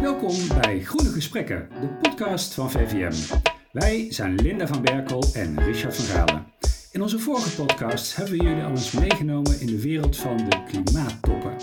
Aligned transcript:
Welkom 0.00 0.34
bij 0.62 0.80
Groene 0.80 1.08
Gesprekken, 1.08 1.68
de 1.80 1.86
podcast 1.86 2.54
van 2.54 2.70
VVM. 2.70 3.38
Wij 3.72 4.06
zijn 4.12 4.34
Linda 4.34 4.66
van 4.66 4.82
Berkel 4.82 5.24
en 5.34 5.64
Richard 5.64 5.96
van 5.96 6.04
Galen. 6.04 6.46
In 6.92 7.02
onze 7.02 7.18
vorige 7.18 7.54
podcasts 7.54 8.14
hebben 8.14 8.38
we 8.38 8.42
jullie 8.42 8.62
al 8.62 8.70
eens 8.70 8.90
meegenomen 8.90 9.60
in 9.60 9.66
de 9.66 9.80
wereld 9.80 10.16
van 10.16 10.36
de 10.36 10.64
klimaattoppen. 10.64 11.56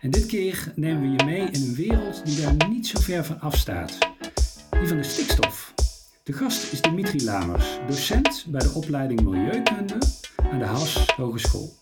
En 0.00 0.10
dit 0.10 0.26
keer 0.26 0.72
nemen 0.74 1.02
we 1.02 1.08
je 1.08 1.24
mee 1.24 1.50
in 1.50 1.62
een 1.62 1.74
wereld 1.74 2.24
die 2.24 2.40
daar 2.40 2.68
niet 2.68 2.86
zo 2.86 3.00
ver 3.00 3.24
van 3.24 3.40
afstaat. 3.40 3.98
Die 4.70 4.88
van 4.88 4.96
de 4.96 5.02
stikstof. 5.02 5.74
De 6.22 6.32
gast 6.32 6.72
is 6.72 6.80
Dimitri 6.80 7.24
Lamers, 7.24 7.78
docent 7.86 8.46
bij 8.48 8.60
de 8.60 8.72
opleiding 8.74 9.22
Milieukunde 9.22 9.98
aan 10.50 10.58
de 10.58 10.64
Haas 10.64 11.06
Hogeschool. 11.16 11.72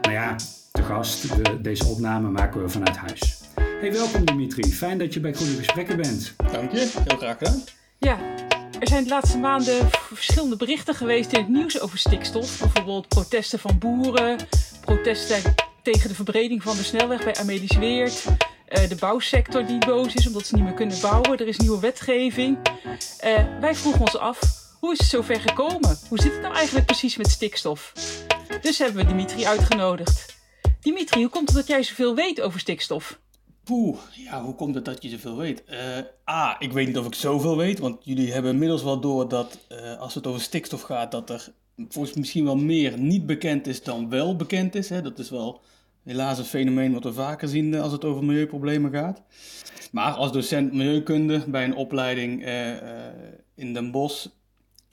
Nou 0.00 0.14
ja, 0.14 0.36
de 0.72 0.82
gast, 0.82 1.44
de, 1.44 1.60
deze 1.60 1.84
opname 1.84 2.30
maken 2.30 2.62
we 2.62 2.68
vanuit 2.68 2.96
huis. 2.96 3.37
Hey, 3.78 3.92
welkom 3.92 4.24
Dimitri. 4.24 4.72
Fijn 4.72 4.98
dat 4.98 5.14
je 5.14 5.20
bij 5.20 5.32
Groene 5.32 5.56
Gesprekken 5.56 5.96
bent. 5.96 6.34
Dank 6.52 6.72
je, 6.72 6.78
heel 6.78 7.16
graag 7.16 7.38
gedaan. 7.38 7.62
Ja, 7.98 8.18
er 8.80 8.88
zijn 8.88 9.02
de 9.04 9.08
laatste 9.08 9.38
maanden 9.38 9.90
verschillende 9.90 10.56
berichten 10.56 10.94
geweest 10.94 11.32
in 11.32 11.38
het 11.38 11.48
nieuws 11.48 11.80
over 11.80 11.98
stikstof. 11.98 12.58
Bijvoorbeeld 12.58 13.08
protesten 13.08 13.58
van 13.58 13.78
boeren, 13.78 14.38
protesten 14.80 15.54
tegen 15.82 16.08
de 16.08 16.14
verbreding 16.14 16.62
van 16.62 16.76
de 16.76 16.82
snelweg 16.82 17.24
bij 17.24 17.34
Amelis 17.36 17.76
Weert. 17.76 18.24
Uh, 18.24 18.88
de 18.88 18.96
bouwsector 19.00 19.66
die 19.66 19.86
boos 19.86 20.14
is 20.14 20.26
omdat 20.26 20.46
ze 20.46 20.54
niet 20.54 20.64
meer 20.64 20.74
kunnen 20.74 21.00
bouwen. 21.00 21.38
Er 21.38 21.48
is 21.48 21.56
nieuwe 21.56 21.80
wetgeving. 21.80 22.58
Uh, 23.24 23.60
wij 23.60 23.74
vroegen 23.74 24.00
ons 24.00 24.18
af, 24.18 24.38
hoe 24.80 24.92
is 24.92 24.98
het 24.98 25.08
zover 25.08 25.40
gekomen? 25.40 25.98
Hoe 26.08 26.20
zit 26.20 26.32
het 26.32 26.42
nou 26.42 26.54
eigenlijk 26.54 26.86
precies 26.86 27.16
met 27.16 27.30
stikstof? 27.30 27.92
Dus 28.60 28.78
hebben 28.78 29.02
we 29.02 29.08
Dimitri 29.08 29.46
uitgenodigd. 29.46 30.36
Dimitri, 30.80 31.20
hoe 31.20 31.30
komt 31.30 31.48
het 31.48 31.56
dat 31.56 31.66
jij 31.66 31.82
zoveel 31.82 32.14
weet 32.14 32.40
over 32.40 32.60
stikstof? 32.60 33.18
Poeh, 33.68 33.98
ja, 34.12 34.42
hoe 34.42 34.54
komt 34.54 34.74
het 34.74 34.84
dat 34.84 35.02
je 35.02 35.08
zoveel 35.08 35.36
weet? 35.36 35.62
Uh, 35.70 36.34
A, 36.34 36.56
ik 36.58 36.72
weet 36.72 36.86
niet 36.86 36.98
of 36.98 37.06
ik 37.06 37.14
zoveel 37.14 37.56
weet, 37.56 37.78
want 37.78 38.04
jullie 38.04 38.32
hebben 38.32 38.52
inmiddels 38.52 38.82
wel 38.82 39.00
door 39.00 39.28
dat 39.28 39.58
uh, 39.72 39.98
als 39.98 40.14
het 40.14 40.26
over 40.26 40.40
stikstof 40.40 40.82
gaat, 40.82 41.10
dat 41.10 41.30
er 41.30 41.52
volgens 41.88 42.16
misschien 42.16 42.44
wel 42.44 42.56
meer 42.56 42.98
niet 42.98 43.26
bekend 43.26 43.66
is 43.66 43.82
dan 43.82 44.08
wel 44.08 44.36
bekend 44.36 44.74
is. 44.74 44.88
Hè? 44.88 45.02
Dat 45.02 45.18
is 45.18 45.30
wel 45.30 45.60
helaas 46.02 46.38
een 46.38 46.44
fenomeen 46.44 46.92
wat 46.92 47.04
we 47.04 47.12
vaker 47.12 47.48
zien 47.48 47.72
uh, 47.72 47.82
als 47.82 47.92
het 47.92 48.04
over 48.04 48.24
milieuproblemen 48.24 48.90
gaat. 48.90 49.22
Maar 49.92 50.12
als 50.12 50.32
docent 50.32 50.72
milieukunde 50.72 51.44
bij 51.46 51.64
een 51.64 51.76
opleiding 51.76 52.44
in 53.54 53.72
Den 53.72 53.90
Bosch 53.90 54.26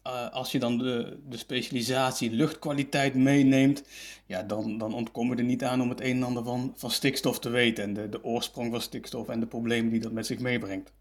uh, 0.07 0.31
als 0.31 0.51
je 0.51 0.59
dan 0.59 0.77
de, 0.77 1.17
de 1.29 1.37
specialisatie 1.37 2.31
luchtkwaliteit 2.31 3.15
meeneemt, 3.15 3.83
ja, 4.25 4.43
dan, 4.43 4.77
dan 4.77 4.93
ontkom 4.93 5.29
je 5.29 5.35
er 5.35 5.43
niet 5.43 5.63
aan 5.63 5.81
om 5.81 5.89
het 5.89 6.01
een 6.01 6.15
en 6.15 6.23
ander 6.23 6.43
van, 6.43 6.73
van 6.75 6.91
stikstof 6.91 7.39
te 7.39 7.49
weten. 7.49 7.83
En 7.83 7.93
de, 7.93 8.09
de 8.09 8.23
oorsprong 8.23 8.71
van 8.71 8.81
stikstof 8.81 9.29
en 9.29 9.39
de 9.39 9.45
problemen 9.45 9.91
die 9.91 10.01
dat 10.01 10.11
met 10.11 10.25
zich 10.25 10.39
meebrengt. 10.39 10.91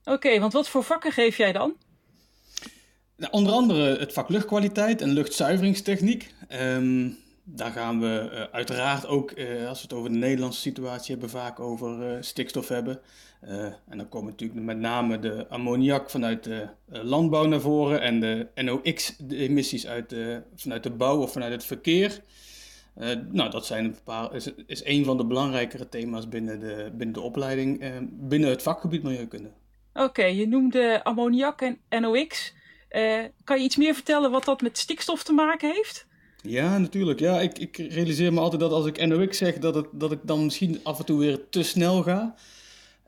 Oké, 0.00 0.12
okay, 0.12 0.40
want 0.40 0.52
wat 0.52 0.68
voor 0.68 0.84
vakken 0.84 1.12
geef 1.12 1.36
jij 1.36 1.52
dan? 1.52 1.76
Nou, 3.16 3.32
onder 3.32 3.52
andere 3.52 3.98
het 3.98 4.12
vak 4.12 4.28
luchtkwaliteit 4.28 5.00
en 5.00 5.08
luchtzuiveringstechniek. 5.08 6.34
Um, 6.52 7.18
daar 7.44 7.72
gaan 7.72 8.00
we 8.00 8.30
uh, 8.32 8.42
uiteraard 8.52 9.06
ook, 9.06 9.30
uh, 9.30 9.68
als 9.68 9.78
we 9.78 9.82
het 9.82 9.92
over 9.92 10.10
de 10.10 10.16
Nederlandse 10.16 10.60
situatie 10.60 11.10
hebben, 11.10 11.30
vaak 11.30 11.60
over 11.60 12.24
stikstof 12.24 12.68
hebben. 12.68 13.00
En 13.88 13.96
dan 13.96 14.08
komen 14.08 14.30
natuurlijk 14.30 14.60
met 14.60 14.78
name 14.78 15.18
de 15.18 15.48
ammoniak 15.48 16.10
vanuit 16.10 16.44
de 16.44 16.68
landbouw 16.86 17.46
naar 17.46 17.60
voren 17.60 18.00
en 18.00 18.20
de 18.20 18.46
NOx, 18.54 19.16
de 19.16 19.36
emissies 19.36 19.86
uit 19.86 20.10
de, 20.10 20.42
vanuit 20.54 20.82
de 20.82 20.90
bouw 20.90 21.20
of 21.20 21.32
vanuit 21.32 21.52
het 21.52 21.64
verkeer. 21.64 22.20
nou, 23.30 23.50
dat 23.50 23.66
zijn 23.66 23.84
een 23.84 23.96
paar, 24.04 24.34
is, 24.34 24.52
is 24.66 24.84
een 24.84 25.04
van 25.04 25.16
de 25.16 25.24
belangrijkere 25.24 25.88
thema's 25.88 26.28
binnen 26.28 26.60
de, 26.60 26.90
binnen 26.94 27.14
de 27.14 27.20
opleiding, 27.20 27.84
binnen 28.10 28.50
het 28.50 28.62
vakgebied 28.62 29.02
milieukunde. 29.02 29.50
Oké, 29.94 30.04
okay, 30.04 30.34
je 30.34 30.48
noemde 30.48 31.04
ammoniak 31.04 31.60
en 31.60 32.02
NOx. 32.02 32.54
kan 33.44 33.58
je 33.58 33.64
iets 33.64 33.76
meer 33.76 33.94
vertellen 33.94 34.30
wat 34.30 34.44
dat 34.44 34.60
met 34.60 34.78
stikstof 34.78 35.22
te 35.22 35.32
maken 35.32 35.70
heeft? 35.70 36.06
Ja, 36.42 36.78
natuurlijk. 36.78 37.20
Ja, 37.20 37.40
ik, 37.40 37.58
ik 37.58 37.76
realiseer 37.76 38.32
me 38.32 38.40
altijd 38.40 38.60
dat 38.60 38.72
als 38.72 38.86
ik 38.86 39.06
NOx 39.06 39.38
zeg, 39.38 39.58
dat, 39.58 39.74
het, 39.74 39.86
dat 39.92 40.12
ik 40.12 40.18
dan 40.22 40.44
misschien 40.44 40.80
af 40.82 40.98
en 40.98 41.04
toe 41.04 41.18
weer 41.18 41.48
te 41.48 41.62
snel 41.62 42.02
ga. 42.02 42.34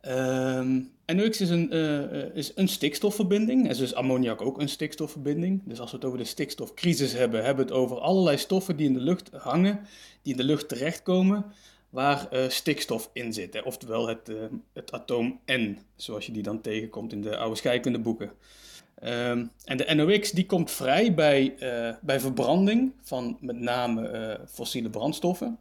Um, 0.08 0.92
NOx 1.06 1.40
is 1.40 1.50
een, 1.50 1.74
uh, 1.74 2.36
is 2.36 2.52
een 2.54 2.68
stikstofverbinding. 2.68 3.68
En 3.68 3.76
dus 3.76 3.94
ammoniak 3.94 4.40
ook 4.40 4.60
een 4.60 4.68
stikstofverbinding. 4.68 5.62
Dus 5.64 5.80
als 5.80 5.90
we 5.90 5.96
het 5.96 6.06
over 6.06 6.18
de 6.18 6.24
stikstofcrisis 6.24 7.12
hebben, 7.12 7.44
hebben 7.44 7.66
we 7.66 7.72
het 7.72 7.80
over 7.80 7.98
allerlei 8.00 8.38
stoffen 8.38 8.76
die 8.76 8.86
in 8.86 8.92
de 8.92 9.00
lucht 9.00 9.30
hangen, 9.32 9.80
die 10.22 10.32
in 10.32 10.38
de 10.38 10.44
lucht 10.44 10.68
terechtkomen, 10.68 11.44
waar 11.90 12.28
uh, 12.32 12.48
stikstof 12.48 13.10
in 13.12 13.32
zit. 13.32 13.54
Hè? 13.54 13.60
Oftewel 13.60 14.08
het, 14.08 14.30
het 14.72 14.92
atoom 14.92 15.40
N, 15.52 15.78
zoals 15.96 16.26
je 16.26 16.32
die 16.32 16.42
dan 16.42 16.60
tegenkomt 16.60 17.12
in 17.12 17.22
de 17.22 17.36
oude 17.36 17.56
scheikundeboeken. 17.56 18.30
Um, 19.04 19.50
en 19.64 19.76
de 19.76 19.94
NOx 19.94 20.30
die 20.30 20.46
komt 20.46 20.70
vrij 20.70 21.14
bij, 21.14 21.54
bij 22.00 22.20
verbranding 22.20 22.92
van 23.02 23.36
met 23.40 23.60
name 23.60 24.40
fossiele 24.48 24.90
brandstoffen. 24.90 25.58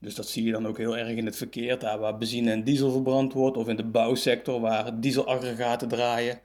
Dus 0.00 0.14
dat 0.14 0.28
zie 0.28 0.44
je 0.44 0.52
dan 0.52 0.66
ook 0.66 0.78
heel 0.78 0.96
erg 0.96 1.16
in 1.16 1.26
het 1.26 1.36
verkeer, 1.36 1.78
daar 1.78 1.98
waar 1.98 2.18
benzine 2.18 2.50
en 2.50 2.64
diesel 2.64 2.90
verbrand 2.90 3.32
wordt, 3.32 3.56
of 3.56 3.68
in 3.68 3.76
de 3.76 3.84
bouwsector 3.84 4.60
waar 4.60 5.00
dieselaggregaten 5.00 5.88
draaien. 5.88 6.40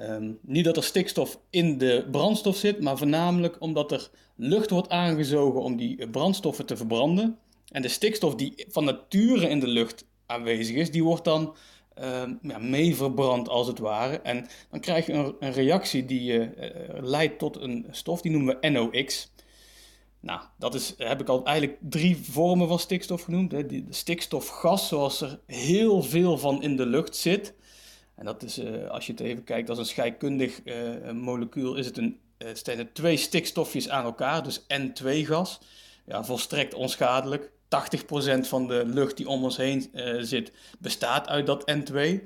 Um, 0.00 0.38
niet 0.42 0.64
dat 0.64 0.76
er 0.76 0.84
stikstof 0.84 1.40
in 1.50 1.78
de 1.78 2.06
brandstof 2.10 2.56
zit, 2.56 2.80
maar 2.80 2.98
voornamelijk 2.98 3.56
omdat 3.60 3.92
er 3.92 4.10
lucht 4.36 4.70
wordt 4.70 4.88
aangezogen 4.88 5.60
om 5.60 5.76
die 5.76 6.08
brandstoffen 6.08 6.66
te 6.66 6.76
verbranden. 6.76 7.38
En 7.68 7.82
de 7.82 7.88
stikstof 7.88 8.34
die 8.34 8.64
van 8.68 8.84
nature 8.84 9.48
in 9.48 9.60
de 9.60 9.66
lucht 9.66 10.04
aanwezig 10.26 10.76
is, 10.76 10.90
die 10.90 11.04
wordt 11.04 11.24
dan 11.24 11.54
uh, 11.98 12.22
ja, 12.42 12.58
mee 12.58 12.96
verbrand 12.96 13.48
als 13.48 13.66
het 13.66 13.78
ware. 13.78 14.20
En 14.20 14.46
dan 14.70 14.80
krijg 14.80 15.06
je 15.06 15.34
een, 15.40 15.52
reactie 15.52 16.04
die 16.04 16.32
uh, 16.32 16.46
leidt 17.00 17.38
tot 17.38 17.60
een 17.60 17.86
stof, 17.90 18.20
die 18.20 18.30
noemen 18.30 18.58
we 18.60 18.68
NOx. 18.68 19.30
Nou, 20.22 20.40
dat 20.58 20.74
is, 20.74 20.94
heb 20.96 21.20
ik 21.20 21.28
al 21.28 21.44
eigenlijk 21.44 21.78
drie 21.80 22.16
vormen 22.16 22.68
van 22.68 22.78
stikstof 22.78 23.22
genoemd. 23.22 23.50
De 23.50 23.84
stikstofgas, 23.88 24.88
zoals 24.88 25.20
er 25.20 25.40
heel 25.46 26.02
veel 26.02 26.38
van 26.38 26.62
in 26.62 26.76
de 26.76 26.86
lucht 26.86 27.16
zit. 27.16 27.54
En 28.14 28.24
dat 28.24 28.42
is, 28.42 28.58
uh, 28.58 28.90
als 28.90 29.06
je 29.06 29.12
het 29.12 29.20
even 29.20 29.44
kijkt 29.44 29.68
als 29.68 29.78
een 29.78 29.84
scheikundig 29.84 30.60
molecuul, 31.12 31.74
is 31.74 31.86
het 31.86 31.96
een, 31.96 32.20
staan 32.52 32.78
er 32.78 32.92
twee 32.92 33.16
stikstofjes 33.16 33.88
aan 33.88 34.04
elkaar, 34.04 34.42
dus 34.42 34.60
N2-gas. 34.60 35.60
Ja, 36.06 36.24
volstrekt 36.24 36.74
onschadelijk. 36.74 37.50
80% 37.50 38.48
van 38.48 38.66
de 38.66 38.82
lucht 38.86 39.16
die 39.16 39.28
om 39.28 39.44
ons 39.44 39.56
heen 39.56 39.90
zit, 40.20 40.52
bestaat 40.78 41.28
uit 41.28 41.46
dat 41.46 41.72
N2. 41.72 42.22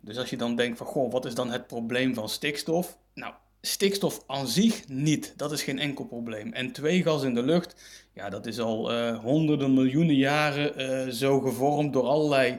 Dus 0.00 0.18
als 0.18 0.30
je 0.30 0.36
dan 0.36 0.56
denkt 0.56 0.78
van, 0.78 0.86
goh, 0.86 1.12
wat 1.12 1.24
is 1.24 1.34
dan 1.34 1.50
het 1.50 1.66
probleem 1.66 2.14
van 2.14 2.28
stikstof? 2.28 2.98
Nou, 3.14 3.34
stikstof 3.60 4.22
aan 4.26 4.48
zich 4.48 4.88
niet. 4.88 5.34
Dat 5.36 5.52
is 5.52 5.62
geen 5.62 5.78
enkel 5.78 6.04
probleem. 6.04 6.54
N2-gas 6.54 7.22
in 7.22 7.34
de 7.34 7.42
lucht, 7.42 7.74
ja, 8.14 8.30
dat 8.30 8.46
is 8.46 8.58
al 8.58 8.92
uh, 8.92 9.18
honderden 9.18 9.74
miljoenen 9.74 10.16
jaren 10.16 10.80
uh, 10.80 11.12
zo 11.12 11.40
gevormd 11.40 11.92
door 11.92 12.04
allerlei 12.04 12.58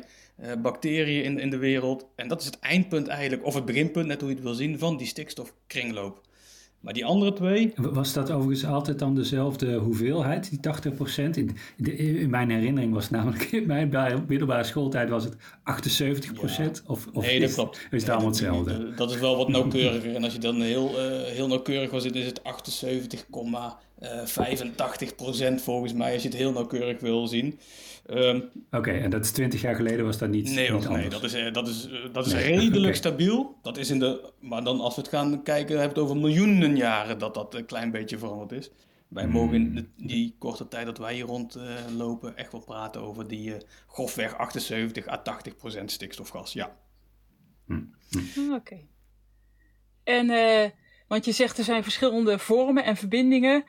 bacteriën 0.61 1.23
in, 1.23 1.39
in 1.39 1.49
de 1.49 1.57
wereld. 1.57 2.05
En 2.15 2.27
dat 2.27 2.39
is 2.39 2.45
het 2.45 2.59
eindpunt 2.59 3.07
eigenlijk, 3.07 3.45
of 3.45 3.53
het 3.53 3.65
beginpunt, 3.65 4.07
net 4.07 4.19
hoe 4.19 4.29
je 4.29 4.35
het 4.35 4.43
wil 4.43 4.53
zien, 4.53 4.79
van 4.79 4.97
die 4.97 5.07
stikstofkringloop. 5.07 6.21
Maar 6.79 6.93
die 6.93 7.05
andere 7.05 7.33
twee... 7.33 7.73
Was 7.75 8.13
dat 8.13 8.31
overigens 8.31 8.65
altijd 8.65 8.99
dan 8.99 9.15
dezelfde 9.15 9.75
hoeveelheid, 9.75 10.49
die 10.49 10.59
80%? 10.59 10.61
In, 11.29 11.55
in 11.97 12.29
mijn 12.29 12.49
herinnering 12.49 12.93
was 12.93 13.03
het 13.03 13.11
namelijk, 13.11 13.43
in 13.51 13.67
mijn 13.67 13.89
middelbare 14.27 14.63
schooltijd 14.63 15.09
was 15.09 15.23
het 15.23 15.33
78%? 15.33 15.39
Ja. 15.61 16.71
Of, 16.87 17.07
of 17.13 17.25
nee, 17.25 17.39
dat 17.39 17.53
klopt. 17.53 17.77
Is 17.77 17.83
het 17.89 17.91
nee, 17.91 18.11
allemaal 18.11 18.27
hetzelfde? 18.27 18.93
Dat 18.95 19.11
is 19.11 19.19
wel 19.19 19.37
wat 19.37 19.47
nauwkeuriger. 19.47 20.15
en 20.15 20.23
als 20.23 20.33
je 20.33 20.39
dan 20.39 20.61
heel, 20.61 20.89
uh, 20.89 21.21
heel 21.23 21.47
nauwkeurig 21.47 21.91
was, 21.91 22.05
is 22.05 22.25
het 22.25 22.41
78,85% 22.41 22.43
volgens 25.55 25.93
mij, 25.93 26.13
als 26.13 26.21
je 26.21 26.27
het 26.27 26.37
heel 26.37 26.51
nauwkeurig 26.51 26.99
wil 26.99 27.27
zien. 27.27 27.59
Um, 28.11 28.37
Oké, 28.37 28.77
okay, 28.77 29.01
en 29.01 29.09
dat 29.09 29.25
is 29.25 29.31
20 29.31 29.61
jaar 29.61 29.75
geleden 29.75 30.05
was 30.05 30.17
dat 30.17 30.29
niet, 30.29 30.49
nee, 30.51 30.71
niet 30.71 30.89
nee, 30.89 31.09
dat 31.09 31.23
is, 31.23 31.53
dat 31.53 31.67
is, 31.67 31.89
dat 32.11 32.25
is 32.25 32.33
nee. 32.33 32.43
redelijk 32.43 32.77
okay. 32.77 32.93
stabiel. 32.93 33.57
Dat 33.61 33.77
is 33.77 33.89
in 33.89 33.99
de, 33.99 34.31
maar 34.39 34.63
dan 34.63 34.79
als 34.79 34.95
we 34.95 35.01
het 35.01 35.09
gaan 35.09 35.43
kijken, 35.43 35.79
hebben 35.79 35.95
we 35.95 36.01
het 36.01 36.09
over 36.09 36.17
miljoenen 36.17 36.75
jaren 36.75 37.19
dat 37.19 37.33
dat 37.33 37.55
een 37.55 37.65
klein 37.65 37.91
beetje 37.91 38.17
veranderd 38.17 38.51
is. 38.51 38.71
Wij 39.09 39.23
Hmm. 39.23 39.31
mogen 39.31 39.55
in 39.55 39.75
de, 39.75 39.85
die 39.95 40.35
korte 40.39 40.67
tijd 40.67 40.85
dat 40.85 40.97
wij 40.97 41.13
hier 41.13 41.25
rondlopen 41.25 42.31
uh, 42.31 42.39
echt 42.39 42.51
wel 42.51 42.63
praten 42.63 43.01
over 43.01 43.27
die 43.27 43.49
uh, 43.49 43.55
grofweg 43.87 44.37
78 44.37 45.07
à 45.07 45.21
80 45.21 45.55
procent 45.55 45.91
stikstofgas, 45.91 46.53
ja. 46.53 46.77
Hmm. 47.65 47.95
Oké. 48.35 48.55
Okay. 48.55 48.87
En, 50.03 50.29
uh, 50.29 50.69
want 51.07 51.25
je 51.25 51.31
zegt 51.31 51.57
er 51.57 51.63
zijn 51.63 51.83
verschillende 51.83 52.39
vormen 52.39 52.83
en 52.83 52.95
verbindingen. 52.95 53.63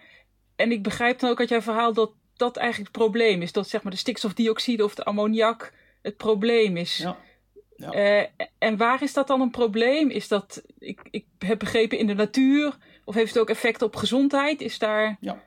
En 0.57 0.73
ik 0.73 0.83
begrijp 0.83 1.19
dan 1.19 1.31
ook 1.31 1.41
uit 1.41 1.49
jouw 1.49 1.61
verhaal 1.61 1.93
dat 1.93 2.13
dat 2.41 2.57
eigenlijk 2.57 2.93
het 2.93 3.03
probleem 3.03 3.43
is. 3.43 3.53
Dat 3.53 3.69
zeg 3.69 3.83
maar 3.83 3.93
de 3.93 3.99
stikstofdioxide 3.99 4.85
of 4.85 4.95
de 4.95 5.05
ammoniak 5.05 5.73
het 6.03 6.17
probleem 6.17 6.77
is. 6.77 6.97
Ja. 6.97 7.17
Ja. 7.77 7.95
Uh, 7.95 8.47
en 8.59 8.77
waar 8.77 9.03
is 9.03 9.13
dat 9.13 9.27
dan 9.27 9.41
een 9.41 9.51
probleem? 9.51 10.11
Is 10.11 10.29
dat, 10.29 10.63
ik, 10.79 11.01
ik 11.11 11.25
heb 11.39 11.59
begrepen, 11.59 11.99
in 11.99 12.07
de 12.07 12.15
natuur? 12.15 12.77
Of 13.05 13.15
heeft 13.15 13.35
het 13.35 13.43
ook 13.43 13.51
effect 13.51 13.83
op 13.83 13.97
gezondheid? 13.97 14.61
Is 14.61 14.79
daar... 14.79 15.17
Ja. 15.21 15.43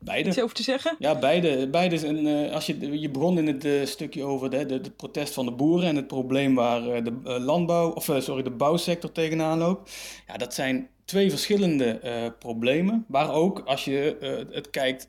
Beide. 0.00 0.28
Iets 0.28 0.40
over 0.40 0.56
te 0.56 0.62
zeggen? 0.62 0.96
Ja, 0.98 1.18
beide. 1.18 1.68
beide 1.68 1.98
zijn, 1.98 2.26
uh, 2.26 2.52
als 2.52 2.66
je, 2.66 3.00
je 3.00 3.10
begon 3.10 3.38
in 3.38 3.46
het 3.46 3.64
uh, 3.64 3.84
stukje 3.84 4.24
over 4.24 4.50
de, 4.50 4.66
de, 4.66 4.80
de, 4.80 4.90
protest 4.90 5.34
van 5.34 5.44
de 5.44 5.52
boeren 5.52 5.88
en 5.88 5.96
het 5.96 6.06
probleem 6.06 6.54
waar 6.54 7.04
de 7.04 7.12
landbouw, 7.40 7.90
of 7.90 8.10
sorry, 8.18 8.42
de 8.42 8.50
bouwsector 8.50 9.12
tegenaan 9.12 9.58
loopt. 9.58 9.92
Ja, 10.26 10.36
dat 10.36 10.54
zijn 10.54 10.88
twee 11.06 11.30
verschillende 11.30 12.00
problemen. 12.38 13.04
Waar 13.08 13.32
ook, 13.32 13.62
als 13.64 13.84
je 13.84 14.16
het 14.50 14.70
kijkt 14.70 15.08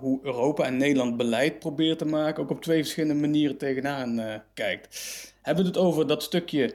hoe 0.00 0.20
Europa 0.22 0.64
en 0.64 0.76
Nederland 0.76 1.16
beleid 1.16 1.58
probeert 1.58 1.98
te 1.98 2.04
maken, 2.04 2.42
ook 2.42 2.50
op 2.50 2.62
twee 2.62 2.82
verschillende 2.82 3.20
manieren 3.20 3.56
tegenaan 3.56 4.42
kijkt. 4.54 5.34
Hebben 5.42 5.64
we 5.64 5.70
het 5.70 5.78
over 5.78 6.06
dat 6.06 6.22
stukje 6.22 6.74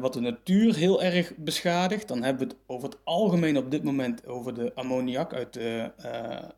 wat 0.00 0.12
de 0.12 0.20
natuur 0.20 0.74
heel 0.74 1.02
erg 1.02 1.32
beschadigt. 1.36 2.08
Dan 2.08 2.22
hebben 2.22 2.48
we 2.48 2.52
het 2.54 2.62
over 2.66 2.88
het 2.88 2.98
algemeen 3.04 3.56
op 3.56 3.70
dit 3.70 3.82
moment 3.82 4.26
over 4.26 4.54
de 4.54 4.74
ammoniak 4.74 5.34
uit 5.34 5.52
de, 5.52 5.90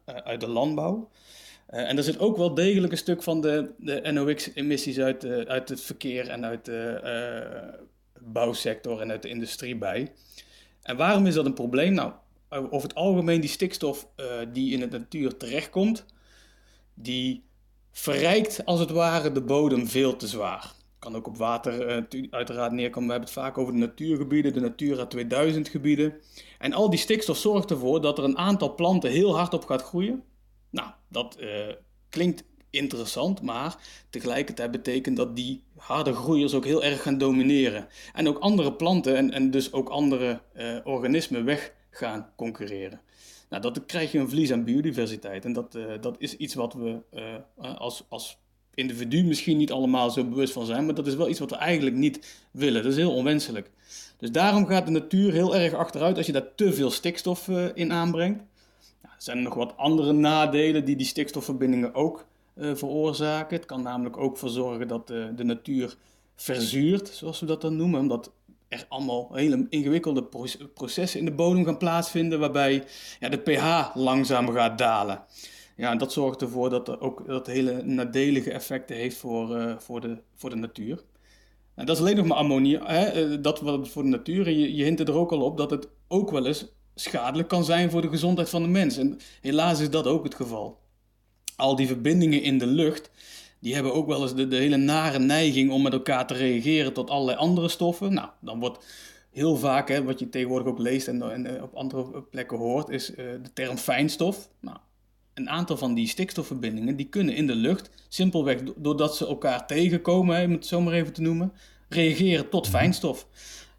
uit 0.04 0.40
de 0.40 0.48
landbouw. 0.48 1.10
en 1.66 1.96
er 1.96 2.02
zit 2.02 2.18
ook 2.18 2.36
wel 2.36 2.54
degelijk 2.54 2.92
een 2.92 2.98
stuk 2.98 3.22
van 3.22 3.40
de, 3.40 3.70
de 3.78 4.12
NOx-emissies 4.12 4.98
uit, 4.98 5.24
uit 5.46 5.68
het 5.68 5.80
verkeer 5.80 6.28
en 6.28 6.44
uit 6.44 6.64
de 6.64 7.00
bouwsector 8.18 9.00
en 9.00 9.10
uit 9.10 9.22
de 9.22 9.28
industrie 9.28 9.76
bij. 9.76 10.12
En 10.82 10.96
waarom 10.96 11.26
is 11.26 11.34
dat 11.34 11.46
een 11.46 11.54
probleem? 11.54 11.92
Nou, 11.92 12.12
over 12.48 12.88
het 12.88 12.94
algemeen 12.94 13.40
die 13.40 13.50
stikstof 13.50 14.08
die 14.52 14.72
in 14.72 14.80
de 14.80 14.98
natuur 14.98 15.36
terechtkomt, 15.36 16.04
die 16.94 17.44
verrijkt 17.90 18.64
als 18.64 18.80
het 18.80 18.90
ware 18.90 19.32
de 19.32 19.42
bodem 19.42 19.86
veel 19.86 20.16
te 20.16 20.26
zwaar 20.26 20.74
kan 21.02 21.16
ook 21.16 21.26
op 21.26 21.36
water 21.36 22.04
uh, 22.14 22.26
uiteraard 22.30 22.72
neerkomen. 22.72 23.08
We 23.08 23.14
hebben 23.14 23.30
het 23.30 23.38
vaak 23.38 23.58
over 23.58 23.72
de 23.72 23.78
natuurgebieden, 23.78 24.52
de 24.52 24.60
Natura 24.60 25.06
2000 25.06 25.68
gebieden. 25.68 26.14
En 26.58 26.72
al 26.72 26.90
die 26.90 26.98
stikstof 26.98 27.36
zorgt 27.36 27.70
ervoor 27.70 28.00
dat 28.00 28.18
er 28.18 28.24
een 28.24 28.38
aantal 28.38 28.74
planten 28.74 29.10
heel 29.10 29.36
hard 29.36 29.54
op 29.54 29.64
gaat 29.64 29.82
groeien. 29.82 30.22
Nou, 30.70 30.90
dat 31.08 31.36
uh, 31.40 31.48
klinkt 32.08 32.44
interessant, 32.70 33.42
maar 33.42 33.76
tegelijkertijd 34.10 34.70
betekent 34.70 35.16
dat 35.16 35.36
die 35.36 35.64
harde 35.82 36.12
groeiers 36.12 36.54
ook 36.54 36.64
heel 36.64 36.84
erg 36.84 37.02
gaan 37.02 37.18
domineren. 37.18 37.86
En 38.12 38.28
ook 38.28 38.38
andere 38.38 38.72
planten 38.72 39.16
en, 39.16 39.30
en 39.30 39.50
dus 39.50 39.72
ook 39.72 39.88
andere 39.88 40.40
uh, 40.56 40.76
organismen 40.84 41.44
weg 41.44 41.72
gaan 41.90 42.28
concurreren. 42.36 43.00
Nou, 43.48 43.62
dat 43.62 43.86
krijg 43.86 44.12
je 44.12 44.18
een 44.18 44.28
verlies 44.28 44.52
aan 44.52 44.64
biodiversiteit. 44.64 45.44
En 45.44 45.52
dat, 45.52 45.78
dat 46.00 46.16
is 46.18 46.36
iets 46.36 46.54
wat 46.54 46.74
we 46.74 47.00
als, 47.56 48.04
als 48.08 48.38
individu 48.74 49.24
misschien 49.24 49.56
niet 49.56 49.72
allemaal 49.72 50.10
zo 50.10 50.24
bewust 50.24 50.52
van 50.52 50.66
zijn, 50.66 50.84
maar 50.84 50.94
dat 50.94 51.06
is 51.06 51.14
wel 51.14 51.28
iets 51.28 51.38
wat 51.38 51.50
we 51.50 51.56
eigenlijk 51.56 51.96
niet 51.96 52.46
willen. 52.50 52.82
Dat 52.82 52.92
is 52.92 52.98
heel 52.98 53.14
onwenselijk. 53.14 53.70
Dus 54.16 54.30
daarom 54.32 54.66
gaat 54.66 54.86
de 54.86 54.92
natuur 54.92 55.32
heel 55.32 55.56
erg 55.56 55.74
achteruit 55.74 56.16
als 56.16 56.26
je 56.26 56.32
daar 56.32 56.54
te 56.54 56.72
veel 56.72 56.90
stikstof 56.90 57.48
in 57.74 57.92
aanbrengt. 57.92 58.38
Nou, 59.02 59.14
er 59.14 59.22
zijn 59.22 59.42
nog 59.42 59.54
wat 59.54 59.76
andere 59.76 60.12
nadelen 60.12 60.84
die 60.84 60.96
die 60.96 61.06
stikstofverbindingen 61.06 61.94
ook 61.94 62.26
veroorzaken. 62.56 63.56
Het 63.56 63.66
kan 63.66 63.82
namelijk 63.82 64.16
ook 64.16 64.38
voor 64.38 64.48
zorgen 64.48 64.88
dat 64.88 65.10
uh, 65.10 65.24
de 65.36 65.44
natuur 65.44 65.96
verzuurt, 66.34 67.08
zoals 67.08 67.40
we 67.40 67.46
dat 67.46 67.60
dan 67.60 67.76
noemen, 67.76 68.00
omdat 68.00 68.32
er 68.68 68.86
allemaal 68.88 69.28
hele 69.32 69.66
ingewikkelde 69.68 70.28
processen 70.74 71.18
in 71.18 71.24
de 71.24 71.32
bodem 71.32 71.64
gaan 71.64 71.76
plaatsvinden, 71.76 72.38
waarbij 72.38 72.84
ja, 73.20 73.28
de 73.28 73.36
pH 73.38 73.96
langzaam 73.96 74.48
gaat 74.48 74.78
dalen. 74.78 75.24
Ja, 75.76 75.90
en 75.90 75.98
dat 75.98 76.12
zorgt 76.12 76.42
ervoor 76.42 76.70
dat 76.70 76.88
er 76.88 77.00
ook 77.00 77.26
dat 77.26 77.46
hele 77.46 77.82
nadelige 77.82 78.52
effecten 78.52 78.96
heeft 78.96 79.16
voor, 79.16 79.56
uh, 79.56 79.78
voor, 79.78 80.00
de, 80.00 80.18
voor 80.34 80.50
de 80.50 80.56
natuur. 80.56 81.02
En 81.74 81.86
dat 81.86 81.96
is 81.96 82.02
alleen 82.02 82.16
nog 82.16 82.26
maar 82.26 82.36
ammonia, 82.36 82.86
hè, 82.86 83.04
eh, 83.04 83.38
dat 83.42 83.60
wat 83.60 83.88
voor 83.88 84.02
de 84.02 84.08
natuur. 84.08 84.46
En 84.46 84.58
je, 84.58 84.74
je 84.74 84.84
hint 84.84 85.00
er 85.00 85.14
ook 85.14 85.32
al 85.32 85.42
op 85.42 85.56
dat 85.56 85.70
het 85.70 85.88
ook 86.08 86.30
wel 86.30 86.46
eens 86.46 86.66
schadelijk 86.94 87.48
kan 87.48 87.64
zijn 87.64 87.90
voor 87.90 88.02
de 88.02 88.08
gezondheid 88.08 88.48
van 88.48 88.62
de 88.62 88.68
mens. 88.68 88.96
En 88.96 89.18
helaas 89.40 89.80
is 89.80 89.90
dat 89.90 90.06
ook 90.06 90.24
het 90.24 90.34
geval. 90.34 90.81
Al 91.62 91.76
die 91.76 91.86
verbindingen 91.86 92.42
in 92.42 92.58
de 92.58 92.66
lucht, 92.66 93.10
die 93.58 93.74
hebben 93.74 93.94
ook 93.94 94.06
wel 94.06 94.22
eens 94.22 94.34
de, 94.34 94.48
de 94.48 94.56
hele 94.56 94.76
nare 94.76 95.18
neiging 95.18 95.70
om 95.70 95.82
met 95.82 95.92
elkaar 95.92 96.26
te 96.26 96.34
reageren 96.34 96.92
tot 96.92 97.10
allerlei 97.10 97.38
andere 97.38 97.68
stoffen. 97.68 98.14
Nou, 98.14 98.28
dan 98.40 98.60
wordt 98.60 98.84
heel 99.30 99.56
vaak, 99.56 99.88
hè, 99.88 100.04
wat 100.04 100.18
je 100.18 100.28
tegenwoordig 100.28 100.68
ook 100.68 100.78
leest 100.78 101.08
en, 101.08 101.32
en 101.32 101.56
eh, 101.56 101.62
op 101.62 101.74
andere 101.74 102.22
plekken 102.22 102.58
hoort, 102.58 102.88
is 102.88 103.10
uh, 103.10 103.16
de 103.16 103.52
term 103.52 103.76
fijnstof. 103.76 104.48
Nou, 104.60 104.76
een 105.34 105.50
aantal 105.50 105.76
van 105.76 105.94
die 105.94 106.08
stikstofverbindingen 106.08 106.96
die 106.96 107.08
kunnen 107.08 107.34
in 107.34 107.46
de 107.46 107.54
lucht, 107.54 107.90
simpelweg 108.08 108.62
doordat 108.76 109.16
ze 109.16 109.26
elkaar 109.26 109.66
tegenkomen, 109.66 110.44
om 110.44 110.52
het 110.52 110.66
zo 110.66 110.80
maar 110.80 110.94
even 110.94 111.12
te 111.12 111.22
noemen, 111.22 111.52
reageren 111.88 112.48
tot 112.48 112.62
mhm. 112.68 112.76
fijnstof. 112.76 113.26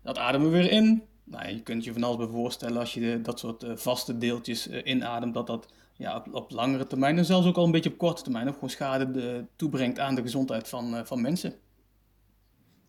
Dat 0.03 0.17
ademen 0.17 0.51
we 0.51 0.57
weer 0.57 0.71
in. 0.71 1.03
Nou, 1.23 1.47
je 1.47 1.61
kunt 1.61 1.83
je 1.83 1.93
van 1.93 2.03
alles 2.03 2.17
bij 2.17 2.27
voorstellen 2.27 2.79
als 2.79 2.93
je 2.93 3.19
dat 3.21 3.39
soort 3.39 3.65
vaste 3.75 4.17
deeltjes 4.17 4.67
inademt, 4.83 5.33
dat 5.33 5.47
dat 5.47 5.67
ja, 5.93 6.15
op, 6.15 6.33
op, 6.33 6.51
langere 6.51 6.87
termijn 6.87 7.17
en 7.17 7.25
zelfs 7.25 7.47
ook 7.47 7.57
al 7.57 7.65
een 7.65 7.71
beetje 7.71 7.91
op 7.91 7.97
korte 7.97 8.23
termijn 8.23 8.47
ook 8.47 8.53
gewoon 8.53 8.69
schade 8.69 9.11
de, 9.11 9.31
eh, 9.31 9.43
toebrengt 9.55 9.99
aan 9.99 10.15
de 10.15 10.21
gezondheid 10.21 10.67
van, 10.67 11.05
van 11.05 11.21
mensen. 11.21 11.53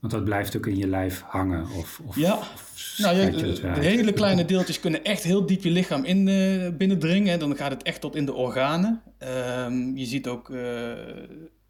Want 0.01 0.17
dat 0.17 0.25
blijft 0.25 0.57
ook 0.57 0.67
in 0.67 0.77
je 0.77 0.87
lijf 0.87 1.21
hangen? 1.21 1.63
Of, 1.63 2.01
of 2.07 2.17
ja, 2.17 2.39
nou, 2.97 3.17
ja, 3.17 3.31
de, 3.31 3.81
hele 3.81 4.13
kleine 4.13 4.45
deeltjes 4.45 4.81
kunnen 4.81 5.05
echt 5.05 5.23
heel 5.23 5.47
diep 5.47 5.63
je 5.63 5.71
lichaam 5.71 6.05
in, 6.05 6.27
uh, 6.27 6.69
binnendringen. 6.77 7.39
Dan 7.39 7.57
gaat 7.57 7.71
het 7.71 7.83
echt 7.83 8.01
tot 8.01 8.17
in 8.17 8.27
de 8.27 8.33
organen. 8.33 9.03
Um, 9.67 9.97
je 9.97 10.05
ziet 10.05 10.29
ook 10.29 10.49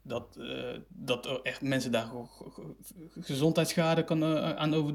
dat, 0.06 0.36
uh, 0.38 0.78
dat 0.88 1.40
echt 1.42 1.62
mensen 1.62 1.92
daar 1.92 2.10
gezondheidsschade 3.20 4.04
kan, 4.04 4.24
aan 4.56 4.74
over 4.74 4.94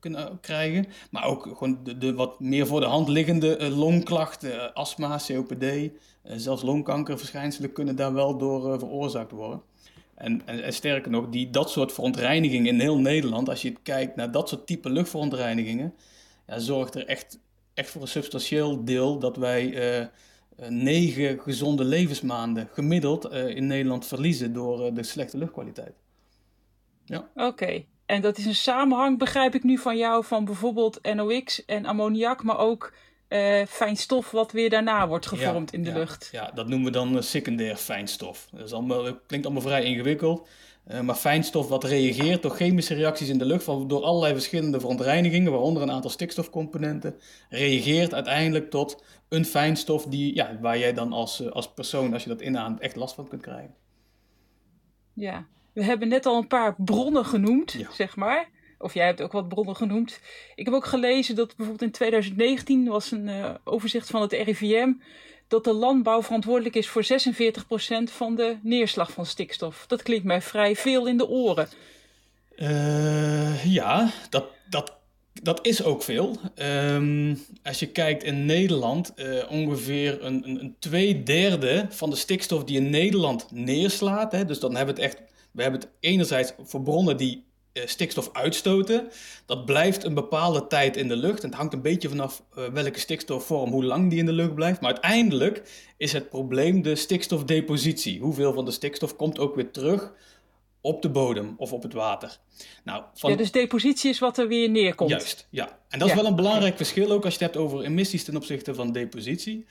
kunnen 0.00 0.38
krijgen. 0.40 0.86
Maar 1.10 1.24
ook 1.24 1.42
gewoon 1.42 1.78
de, 1.84 1.98
de, 1.98 2.14
wat 2.14 2.40
meer 2.40 2.66
voor 2.66 2.80
de 2.80 2.86
hand 2.86 3.08
liggende 3.08 3.70
longklachten, 3.70 4.74
astma, 4.74 5.20
COPD, 5.26 5.90
zelfs 6.22 6.62
longkankerverschijnselen 6.62 7.72
kunnen 7.72 7.96
daar 7.96 8.12
wel 8.12 8.38
door 8.38 8.78
veroorzaakt 8.78 9.30
worden. 9.30 9.62
En, 10.14 10.46
en, 10.46 10.72
sterker 10.72 11.10
nog, 11.10 11.28
die, 11.28 11.50
dat 11.50 11.70
soort 11.70 11.92
verontreinigingen 11.92 12.66
in 12.66 12.80
heel 12.80 12.98
Nederland, 12.98 13.48
als 13.48 13.62
je 13.62 13.72
kijkt 13.82 14.16
naar 14.16 14.30
dat 14.30 14.48
soort 14.48 14.66
type 14.66 14.90
luchtverontreinigingen, 14.90 15.94
ja, 16.46 16.58
zorgt 16.58 16.94
er 16.94 17.06
echt, 17.06 17.38
echt 17.74 17.90
voor 17.90 18.02
een 18.02 18.08
substantieel 18.08 18.84
deel 18.84 19.18
dat 19.18 19.36
wij 19.36 20.10
negen 20.68 21.40
gezonde 21.40 21.84
levensmaanden 21.84 22.68
gemiddeld 22.72 23.32
uh, 23.32 23.48
in 23.48 23.66
Nederland 23.66 24.06
verliezen 24.06 24.52
door 24.52 24.86
uh, 24.86 24.94
de 24.94 25.02
slechte 25.02 25.38
luchtkwaliteit. 25.38 25.94
Ja. 27.04 27.28
Oké, 27.34 27.84
en 28.06 28.20
dat 28.20 28.38
is 28.38 28.46
een 28.46 28.54
samenhang, 28.54 29.18
begrijp 29.18 29.54
ik 29.54 29.62
nu 29.62 29.78
van 29.78 29.96
jou, 29.96 30.24
van 30.24 30.44
bijvoorbeeld 30.44 31.14
NOx 31.14 31.64
en 31.64 31.84
ammoniak, 31.84 32.42
maar 32.42 32.58
ook 32.58 32.92
uh, 33.28 33.62
fijn 33.68 33.96
stof 33.96 34.30
wat 34.30 34.52
weer 34.52 34.70
daarna 34.70 35.08
wordt 35.08 35.26
gevormd 35.26 35.72
in 35.72 35.82
de 35.82 35.92
lucht. 35.92 36.28
Ja, 36.32 36.50
dat 36.54 36.68
noemen 36.68 36.86
we 36.86 36.92
dan 36.92 37.16
uh, 37.16 37.20
secundair 37.20 37.76
fijnstof. 37.76 38.48
Dat, 38.50 38.66
is 38.66 38.72
allemaal, 38.72 39.02
klinkt 39.26 39.46
allemaal 39.46 39.62
vrij 39.62 39.84
ingewikkeld. 39.84 40.48
Uh, 40.90 41.00
maar 41.00 41.14
fijnstof 41.14 41.68
wat 41.68 41.84
reageert 41.84 42.42
door 42.42 42.50
chemische 42.50 42.94
reacties 42.94 43.28
in 43.28 43.38
de 43.38 43.44
lucht, 43.44 43.64
van, 43.64 43.88
door 43.88 44.02
allerlei 44.02 44.32
verschillende 44.32 44.80
verontreinigingen, 44.80 45.52
waaronder 45.52 45.82
een 45.82 45.90
aantal 45.90 46.10
stikstofcomponenten, 46.10 47.14
reageert 47.48 48.14
uiteindelijk 48.14 48.70
tot 48.70 49.02
een 49.28 49.44
fijnstof 49.44 50.04
die, 50.04 50.34
ja, 50.34 50.58
waar 50.60 50.78
jij 50.78 50.92
dan 50.92 51.12
als, 51.12 51.50
als 51.50 51.72
persoon, 51.72 52.12
als 52.12 52.22
je 52.22 52.28
dat 52.28 52.40
inademt, 52.40 52.80
echt 52.80 52.96
last 52.96 53.14
van 53.14 53.28
kunt 53.28 53.42
krijgen. 53.42 53.74
Ja, 55.12 55.46
we 55.72 55.84
hebben 55.84 56.08
net 56.08 56.26
al 56.26 56.36
een 56.36 56.46
paar 56.46 56.74
bronnen 56.78 57.24
genoemd, 57.24 57.76
zeg 57.90 58.16
maar. 58.16 58.48
Of 58.78 58.94
jij 58.94 59.06
hebt 59.06 59.22
ook 59.22 59.32
wat 59.32 59.48
bronnen 59.48 59.76
genoemd. 59.76 60.20
Ik 60.54 60.64
heb 60.64 60.74
ook 60.74 60.84
gelezen 60.84 61.34
dat 61.34 61.56
bijvoorbeeld 61.56 61.82
in 61.82 61.90
2019 61.90 62.88
was 62.88 63.10
een 63.10 63.28
uh, 63.28 63.54
overzicht 63.64 64.10
van 64.10 64.22
het 64.22 64.32
RIVM 64.32 64.92
dat 65.48 65.64
de 65.64 65.72
landbouw 65.72 66.22
verantwoordelijk 66.22 66.74
is 66.74 66.88
voor 66.88 67.04
46% 67.04 67.06
van 68.04 68.34
de 68.34 68.56
neerslag 68.62 69.12
van 69.12 69.26
stikstof. 69.26 69.84
Dat 69.86 70.02
klinkt 70.02 70.24
mij 70.24 70.42
vrij 70.42 70.76
veel 70.76 71.06
in 71.06 71.16
de 71.16 71.28
oren. 71.28 71.68
Uh, 72.56 73.64
ja, 73.64 74.10
dat, 74.30 74.46
dat, 74.68 74.96
dat 75.42 75.66
is 75.66 75.82
ook 75.82 76.02
veel. 76.02 76.36
Um, 76.56 77.38
als 77.62 77.78
je 77.78 77.86
kijkt 77.86 78.22
in 78.22 78.46
Nederland, 78.46 79.12
uh, 79.16 79.50
ongeveer 79.50 80.24
een, 80.24 80.48
een, 80.48 80.60
een, 80.60 80.76
twee 80.78 81.22
derde 81.22 81.86
van 81.90 82.10
de 82.10 82.16
stikstof 82.16 82.64
die 82.64 82.76
in 82.76 82.90
Nederland 82.90 83.46
neerslaat. 83.50 84.32
Hè, 84.32 84.44
dus 84.44 84.60
dan 84.60 84.74
hebben 84.74 84.94
we 84.94 85.02
het 85.02 85.10
echt, 85.10 85.22
we 85.50 85.62
hebben 85.62 85.80
het 85.80 85.90
enerzijds 86.00 86.52
voor 86.62 86.82
bronnen 86.82 87.16
die 87.16 87.44
eh, 87.74 87.86
stikstof 87.86 88.30
uitstoten. 88.32 89.08
Dat 89.46 89.64
blijft 89.64 90.04
een 90.04 90.14
bepaalde 90.14 90.66
tijd 90.66 90.96
in 90.96 91.08
de 91.08 91.16
lucht. 91.16 91.42
En 91.42 91.48
het 91.48 91.58
hangt 91.58 91.72
een 91.72 91.82
beetje 91.82 92.08
vanaf 92.08 92.42
uh, 92.58 92.64
welke 92.64 92.98
stikstofvorm, 92.98 93.70
hoe 93.70 93.84
lang 93.84 94.10
die 94.10 94.18
in 94.18 94.26
de 94.26 94.32
lucht 94.32 94.54
blijft. 94.54 94.80
Maar 94.80 94.92
uiteindelijk 94.92 95.62
is 95.96 96.12
het 96.12 96.28
probleem 96.28 96.82
de 96.82 96.94
stikstofdepositie. 96.94 98.20
Hoeveel 98.20 98.52
van 98.52 98.64
de 98.64 98.70
stikstof 98.70 99.16
komt 99.16 99.38
ook 99.38 99.54
weer 99.54 99.70
terug 99.70 100.12
op 100.84 101.02
de 101.02 101.10
bodem 101.10 101.54
of 101.56 101.72
op 101.72 101.82
het 101.82 101.92
water. 101.92 102.38
Nou, 102.84 103.02
van... 103.14 103.30
Ja, 103.30 103.36
dus 103.36 103.50
depositie 103.50 104.10
is 104.10 104.18
wat 104.18 104.38
er 104.38 104.48
weer 104.48 104.70
neerkomt. 104.70 105.10
Juist, 105.10 105.46
ja. 105.50 105.78
En 105.88 105.98
dat 105.98 106.08
is 106.08 106.14
wel 106.14 106.26
een 106.26 106.36
belangrijk 106.36 106.76
verschil 106.76 107.10
ook 107.10 107.24
als 107.24 107.34
je 107.34 107.44
het 107.44 107.54
hebt 107.54 107.64
over 107.64 107.84
emissies 107.84 108.24
ten 108.24 108.36
opzichte 108.36 108.74
van 108.74 108.92
depositie. 108.92 109.66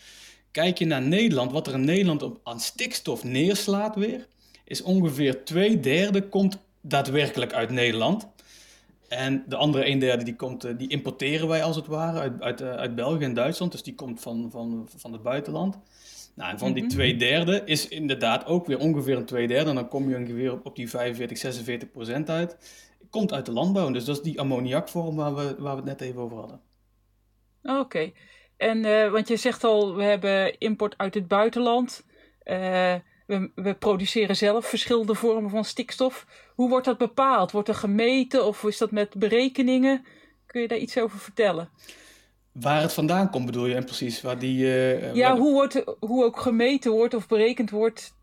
Kijk 0.51 0.77
je 0.77 0.85
naar 0.85 1.01
Nederland, 1.01 1.51
wat 1.51 1.67
er 1.67 1.73
in 1.73 1.85
Nederland 1.85 2.23
op, 2.23 2.39
aan 2.43 2.59
stikstof 2.59 3.23
neerslaat 3.23 3.95
weer, 3.95 4.27
is 4.65 4.81
ongeveer 4.81 5.45
twee 5.45 5.79
derde 5.79 6.27
komt 6.27 6.57
daadwerkelijk 6.81 7.53
uit 7.53 7.69
Nederland. 7.69 8.27
En 9.07 9.43
de 9.47 9.55
andere 9.55 9.87
een 9.87 9.99
derde 9.99 10.23
die, 10.23 10.35
komt, 10.35 10.63
eh, 10.63 10.77
die 10.77 10.87
importeren 10.87 11.47
wij 11.47 11.63
als 11.63 11.75
het 11.75 11.87
ware 11.87 12.19
uit, 12.19 12.41
uit, 12.41 12.61
eh, 12.61 12.75
uit 12.75 12.95
België 12.95 13.23
en 13.23 13.33
Duitsland. 13.33 13.71
Dus 13.71 13.83
die 13.83 13.95
komt 13.95 14.21
van, 14.21 14.47
van, 14.51 14.89
van 14.95 15.13
het 15.13 15.23
buitenland. 15.23 15.77
Nou, 16.35 16.51
en 16.51 16.59
van 16.59 16.73
die 16.73 16.83
mhm. 16.83 16.91
twee 16.91 17.15
derde 17.15 17.61
is 17.65 17.87
inderdaad 17.87 18.45
ook 18.45 18.65
weer 18.65 18.79
ongeveer 18.79 19.17
een 19.17 19.25
twee 19.25 19.47
derde. 19.47 19.69
En 19.69 19.75
dan 19.75 19.87
kom 19.87 20.09
je 20.09 20.17
ongeveer 20.17 20.61
op 20.63 20.75
die 20.75 20.89
45, 20.89 21.37
46 21.37 21.91
procent 21.91 22.29
uit. 22.29 22.57
Komt 23.09 23.33
uit 23.33 23.45
de 23.45 23.51
landbouw. 23.51 23.91
Dus 23.91 24.05
dat 24.05 24.15
is 24.15 24.21
die 24.21 24.39
ammoniakvorm 24.39 25.15
waar 25.15 25.35
we, 25.35 25.55
waar 25.57 25.75
we 25.75 25.89
het 25.89 25.99
net 25.99 26.01
even 26.01 26.21
over 26.21 26.37
hadden. 26.37 26.61
Oké. 27.63 28.11
En, 28.57 28.85
uh, 28.85 29.11
want 29.11 29.27
je 29.27 29.35
zegt 29.35 29.63
al, 29.63 29.95
we 29.95 30.03
hebben 30.03 30.59
import 30.59 30.97
uit 30.97 31.13
het 31.13 31.27
buitenland. 31.27 32.05
Uh, 32.43 32.95
we, 33.27 33.51
we, 33.55 33.73
produceren 33.73 34.35
zelf 34.35 34.65
verschillende 34.65 35.15
vormen 35.15 35.49
van 35.49 35.65
stikstof. 35.65 36.27
Hoe 36.55 36.69
wordt 36.69 36.85
dat 36.85 36.97
bepaald? 36.97 37.51
Wordt 37.51 37.67
er 37.67 37.75
gemeten 37.75 38.45
of 38.45 38.63
is 38.63 38.77
dat 38.77 38.91
met 38.91 39.15
berekeningen? 39.15 40.05
Kun 40.45 40.61
je 40.61 40.67
daar 40.67 40.77
iets 40.77 40.97
over 40.97 41.19
vertellen? 41.19 41.69
Waar 42.53 42.81
het 42.81 42.93
vandaan 42.93 43.29
komt 43.29 43.45
bedoel 43.45 43.65
je 43.65 43.75
en 43.75 43.85
precies? 43.85 44.21
Waar 44.21 44.39
die, 44.39 44.65
uh, 44.65 45.15
ja, 45.15 45.37
hoe, 45.37 45.53
wordt, 45.53 45.83
hoe 45.99 46.23
ook 46.23 46.39
gemeten 46.39 46.91
wordt 46.91 47.13
of 47.13 47.27
berekend 47.27 47.69
wordt 47.69 48.13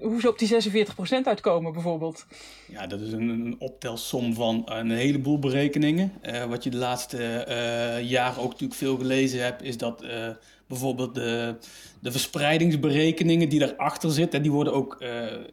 hoe 0.00 0.20
ze 0.20 0.28
op 0.28 0.38
die 0.38 0.48
46% 0.48 0.92
uitkomen 1.24 1.72
bijvoorbeeld. 1.72 2.26
Ja, 2.66 2.86
dat 2.86 3.00
is 3.00 3.12
een, 3.12 3.28
een 3.28 3.56
optelsom 3.58 4.34
van 4.34 4.62
een 4.64 4.90
heleboel 4.90 5.38
berekeningen. 5.38 6.12
Uh, 6.22 6.44
wat 6.44 6.64
je 6.64 6.70
de 6.70 6.76
laatste 6.76 7.46
uh, 7.48 8.10
jaren 8.10 8.42
ook 8.42 8.50
natuurlijk 8.50 8.78
veel 8.78 8.96
gelezen 8.96 9.42
hebt, 9.42 9.62
is 9.62 9.76
dat 9.76 10.04
uh, 10.04 10.28
bijvoorbeeld 10.66 11.14
de, 11.14 11.54
de 12.00 12.10
verspreidingsberekeningen 12.10 13.48
die 13.48 13.58
daarachter 13.58 14.10
zitten, 14.10 14.42
die 14.42 14.52
worden 14.52 14.72
ook 14.72 15.02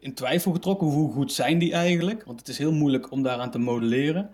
in 0.00 0.14
twijfel 0.14 0.52
getrokken. 0.52 0.86
Hoe 0.86 1.12
goed 1.12 1.32
zijn 1.32 1.58
die 1.58 1.72
eigenlijk? 1.72 2.24
Want 2.24 2.38
het 2.38 2.48
is 2.48 2.58
heel 2.58 2.72
moeilijk 2.72 3.10
om 3.10 3.22
daaraan 3.22 3.50
te 3.50 3.58
modelleren. 3.58 4.30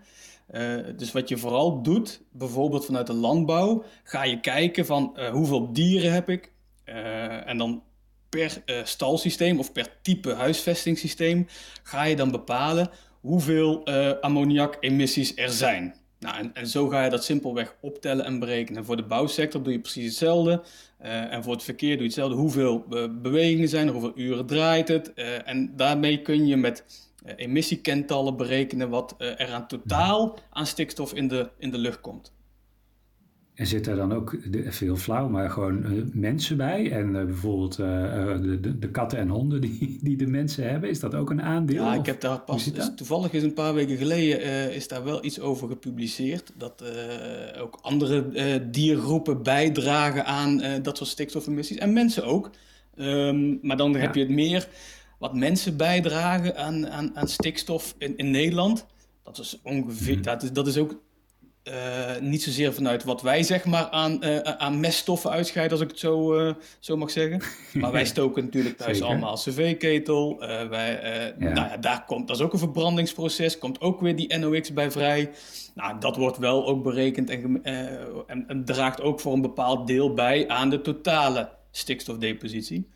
Dus 0.97 1.13
wat 1.13 1.29
je 1.29 1.37
vooral 1.37 1.83
doet, 1.83 2.21
bijvoorbeeld 2.33 2.85
vanuit 2.85 3.07
de 3.07 3.13
landbouw, 3.13 3.85
ga 4.05 4.25
je 4.25 4.41
kijken 4.41 4.87
van 4.87 5.19
hoeveel 5.33 5.73
dieren 5.73 6.13
heb 6.13 6.29
ik. 6.29 6.53
en 7.45 7.59
dan 7.59 7.83
per 8.29 8.63
stalsysteem 8.85 9.59
of 9.59 9.73
per 9.73 9.89
type 10.03 10.33
huisvestingssysteem 10.33 11.47
ga 11.83 12.05
je 12.05 12.17
dan 12.17 12.31
bepalen 12.31 12.91
hoeveel 13.21 13.87
ammoniak-emissies 14.21 15.37
er 15.37 15.51
zijn. 15.51 15.95
Nou, 16.19 16.37
en, 16.37 16.51
en, 16.55 16.67
zo 16.67 16.89
ga 16.89 17.05
je 17.05 17.11
dat 17.11 17.25
simpelweg 17.25 17.77
optellen 17.81 18.25
en 18.25 18.39
berekenen. 18.39 18.85
Voor 18.85 18.97
de 18.97 19.03
bouwsector 19.03 19.63
doe 19.63 19.73
je 19.73 19.81
precies 19.81 20.05
hetzelfde. 20.05 20.63
En 20.99 21.43
voor 21.43 21.53
het 21.53 21.63
verkeer 21.63 21.91
doe 21.91 21.99
je 21.99 22.05
hetzelfde. 22.05 22.37
Hoeveel 22.37 22.85
bewegingen 23.23 23.69
zijn 23.69 23.87
er, 23.87 23.93
hoeveel 23.93 24.13
uren 24.15 24.47
draait 24.47 24.89
het. 24.89 25.13
en 25.45 25.77
daarmee 25.77 26.23
kun 26.23 26.47
je 26.47 26.57
met 26.57 26.85
emissiekentallen 27.37 28.37
berekenen 28.37 28.89
wat 28.89 29.15
er 29.19 29.53
aan 29.53 29.67
totaal 29.67 30.39
aan 30.51 30.67
stikstof 30.67 31.15
in 31.15 31.29
de, 31.29 31.49
in 31.59 31.71
de 31.71 31.79
lucht 31.79 32.01
komt. 32.01 32.33
En 33.55 33.67
zit 33.67 33.87
er 33.87 33.97
dan 33.97 34.13
ook, 34.13 34.37
veel 34.67 34.97
flauw, 34.97 35.29
maar 35.29 35.51
gewoon 35.51 35.93
uh, 35.93 36.03
mensen 36.13 36.57
bij? 36.57 36.91
En 36.91 37.15
uh, 37.15 37.25
bijvoorbeeld 37.25 37.79
uh, 37.79 37.87
de, 38.43 38.61
de, 38.61 38.79
de, 38.79 38.91
katten 38.91 39.19
en 39.19 39.29
honden 39.29 39.61
die, 39.61 39.99
die 40.03 40.17
de 40.17 40.27
mensen 40.27 40.71
hebben, 40.71 40.91
is 40.91 41.01
dat 41.01 41.15
ook 41.15 41.31
een 41.31 41.43
aandeel? 41.43 41.85
Ja, 41.85 41.95
ik 41.95 42.07
heb 42.07 42.21
daar 42.21 42.41
pas, 42.41 42.71
toevallig 42.97 43.33
is 43.33 43.43
een 43.43 43.55
paar 43.55 43.75
weken 43.75 43.97
geleden 43.97 44.75
is 44.75 44.89
daar 44.89 45.05
wel 45.05 45.25
iets 45.25 45.41
over 45.41 45.69
gepubliceerd. 45.69 46.53
Dat 46.57 46.85
ook 47.61 47.79
andere 47.83 48.71
diergroepen 48.71 49.43
bijdragen 49.43 50.25
aan 50.25 50.63
dat 50.83 50.97
soort 50.97 51.11
stikstofemissies. 51.11 51.77
En 51.77 51.93
mensen 51.93 52.25
ook. 52.25 52.51
Um, 52.97 53.59
maar 53.63 53.77
dan 53.77 53.93
ja. 53.93 53.99
heb 53.99 54.15
je 54.15 54.21
het 54.21 54.31
meer 54.31 54.69
wat 55.25 55.35
mensen 55.35 55.77
bijdragen 55.77 56.57
aan, 56.57 56.89
aan, 56.89 57.17
aan 57.17 57.29
stikstof 57.29 57.95
in, 57.99 58.17
in 58.17 58.31
Nederland. 58.31 58.87
Dat 59.23 59.39
is 59.39 59.61
ongeveer, 59.63 60.17
mm. 60.17 60.23
dat, 60.23 60.43
is, 60.43 60.53
dat 60.53 60.67
is 60.67 60.77
ook 60.77 61.01
uh, 61.65 61.75
niet 62.21 62.43
zozeer 62.43 62.75
vanuit 62.75 63.05
wat 63.05 63.23
wij 63.23 63.43
zeg 63.43 63.65
maar 63.65 63.89
aan, 63.89 64.25
uh, 64.25 64.39
aan 64.39 64.81
meststoffen 64.81 65.31
uitscheiden, 65.31 65.73
als 65.73 65.87
ik 65.87 65.91
het 65.91 65.99
zo, 65.99 66.39
uh, 66.39 66.55
zo 66.79 66.97
mag 66.97 67.11
zeggen. 67.11 67.43
Maar 67.81 67.93
wij 67.93 68.05
stoken 68.05 68.45
natuurlijk 68.45 68.77
thuis 68.77 69.03
allemaal 69.03 69.35
cv-ketel. 69.35 70.39
wij, 70.69 71.01
ja. 71.39 71.49
Nou 71.49 71.69
ja, 71.69 71.77
daar 71.77 72.05
komt, 72.05 72.29
dat 72.29 72.37
is 72.37 72.43
ook 72.43 72.53
een 72.53 72.59
verbrandingsproces, 72.59 73.59
komt 73.59 73.81
ook 73.81 74.01
weer 74.01 74.17
die 74.17 74.39
NOx 74.39 74.73
bij 74.73 74.91
vrij. 74.91 75.31
Nou, 75.75 76.01
dat 76.01 76.17
wordt 76.17 76.39
wel 76.39 76.67
ook 76.67 76.83
berekend 76.83 77.31
en, 77.31 77.63
en, 77.63 78.45
en 78.49 78.65
draagt 78.65 79.01
ook 79.01 79.21
voor 79.21 79.33
een 79.33 79.43
bepaald 79.43 79.87
deel 79.87 80.15
bij 80.15 80.49
aan 80.49 80.71
de 80.71 80.81
totale 80.81 81.49
stikstofdepositie. 81.71 82.89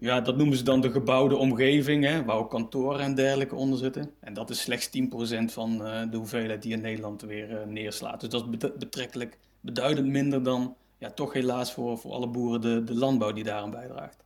Ja, 0.00 0.20
dat 0.20 0.36
noemen 0.36 0.56
ze 0.56 0.64
dan 0.64 0.80
de 0.80 0.90
gebouwde 0.90 1.36
omgeving, 1.36 2.04
hè, 2.04 2.24
waar 2.24 2.36
ook 2.36 2.50
kantoren 2.50 3.00
en 3.00 3.14
dergelijke 3.14 3.54
onder 3.54 3.78
zitten. 3.78 4.10
En 4.20 4.34
dat 4.34 4.50
is 4.50 4.60
slechts 4.60 4.90
10% 4.98 5.44
van 5.44 5.72
uh, 5.72 6.10
de 6.10 6.16
hoeveelheid 6.16 6.62
die 6.62 6.72
in 6.72 6.80
Nederland 6.80 7.22
weer 7.22 7.50
uh, 7.50 7.66
neerslaat. 7.66 8.20
Dus 8.20 8.30
dat 8.30 8.46
is 8.50 8.70
betrekkelijk 8.78 9.38
beduidend 9.60 10.08
minder 10.08 10.42
dan, 10.42 10.76
ja, 10.98 11.10
toch 11.10 11.32
helaas 11.32 11.72
voor, 11.72 11.98
voor 11.98 12.12
alle 12.12 12.28
boeren, 12.28 12.60
de, 12.60 12.84
de 12.84 12.94
landbouw 12.94 13.32
die 13.32 13.44
daaraan 13.44 13.70
bijdraagt. 13.70 14.24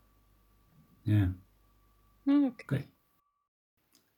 Ja. 1.01 1.35
Oké. 2.25 2.63
Okay. 2.63 2.89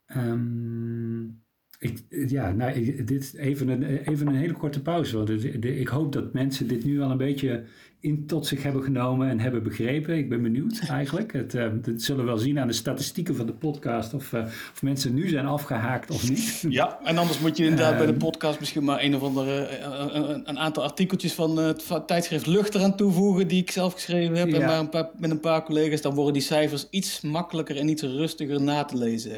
Um, 0.07 0.17
ehm, 0.17 1.45
ik, 1.79 2.05
ja, 2.31 2.53
nou, 2.53 3.05
dit 3.05 3.35
even 3.35 3.69
een, 3.69 3.83
even 3.83 4.27
een 4.27 4.35
hele 4.35 4.53
korte 4.53 4.83
pauze. 4.83 5.17
Want 5.17 5.31
ik 5.65 5.89
hoop 5.89 6.13
dat 6.13 6.33
mensen 6.33 6.69
dit 6.69 6.85
nu 6.85 7.01
al 7.01 7.11
een 7.11 7.17
beetje 7.17 7.65
in 8.07 8.27
tot 8.27 8.47
zich 8.47 8.63
hebben 8.63 8.83
genomen 8.83 9.29
en 9.29 9.41
hebben 9.41 9.63
begrepen. 9.63 10.17
Ik 10.17 10.29
ben 10.29 10.43
benieuwd 10.43 10.81
eigenlijk. 10.89 11.33
Het, 11.33 11.55
uh, 11.55 11.67
zullen 11.97 12.25
we 12.25 12.31
wel 12.31 12.39
zien 12.39 12.59
aan 12.59 12.67
de 12.67 12.73
statistieken 12.73 13.37
van 13.37 13.47
de 13.47 13.53
podcast 13.53 14.15
of, 14.15 14.33
uh, 14.33 14.41
of 14.73 14.83
mensen 14.83 15.15
nu 15.15 15.29
zijn 15.29 15.47
afgehaakt 15.47 16.11
of 16.11 16.29
niet. 16.29 16.65
Ja, 16.69 16.99
en 17.05 17.19
anders 17.19 17.41
moet 17.41 17.57
je 17.57 17.65
inderdaad 17.65 17.97
bij 17.97 18.07
de 18.07 18.15
podcast 18.15 18.61
misschien 18.61 18.85
maar 18.85 19.03
een 19.03 19.15
of 19.15 19.23
andere, 19.23 19.61
eh, 19.61 20.05
een, 20.13 20.49
een 20.49 20.59
aantal 20.59 20.83
artikeltjes 20.83 21.33
van 21.33 21.57
het 21.57 21.85
tijdschrift 22.07 22.47
Lucht 22.47 22.75
eraan 22.75 22.97
toevoegen 22.97 23.49
die 23.49 23.63
ik 23.63 23.71
zelf 23.71 23.93
geschreven 23.93 24.37
heb 24.37 24.53
en 24.53 24.61
maar 24.61 24.79
een 24.79 24.89
paar, 24.89 25.09
met 25.17 25.31
een 25.31 25.41
paar 25.41 25.63
collega's. 25.63 26.01
Dan 26.01 26.15
worden 26.15 26.33
die 26.33 26.43
cijfers 26.43 26.87
iets 26.91 27.21
makkelijker 27.21 27.77
en 27.77 27.89
iets 27.89 28.03
rustiger 28.03 28.63
na 28.63 28.85
te 28.85 28.97
lezen. 28.97 29.33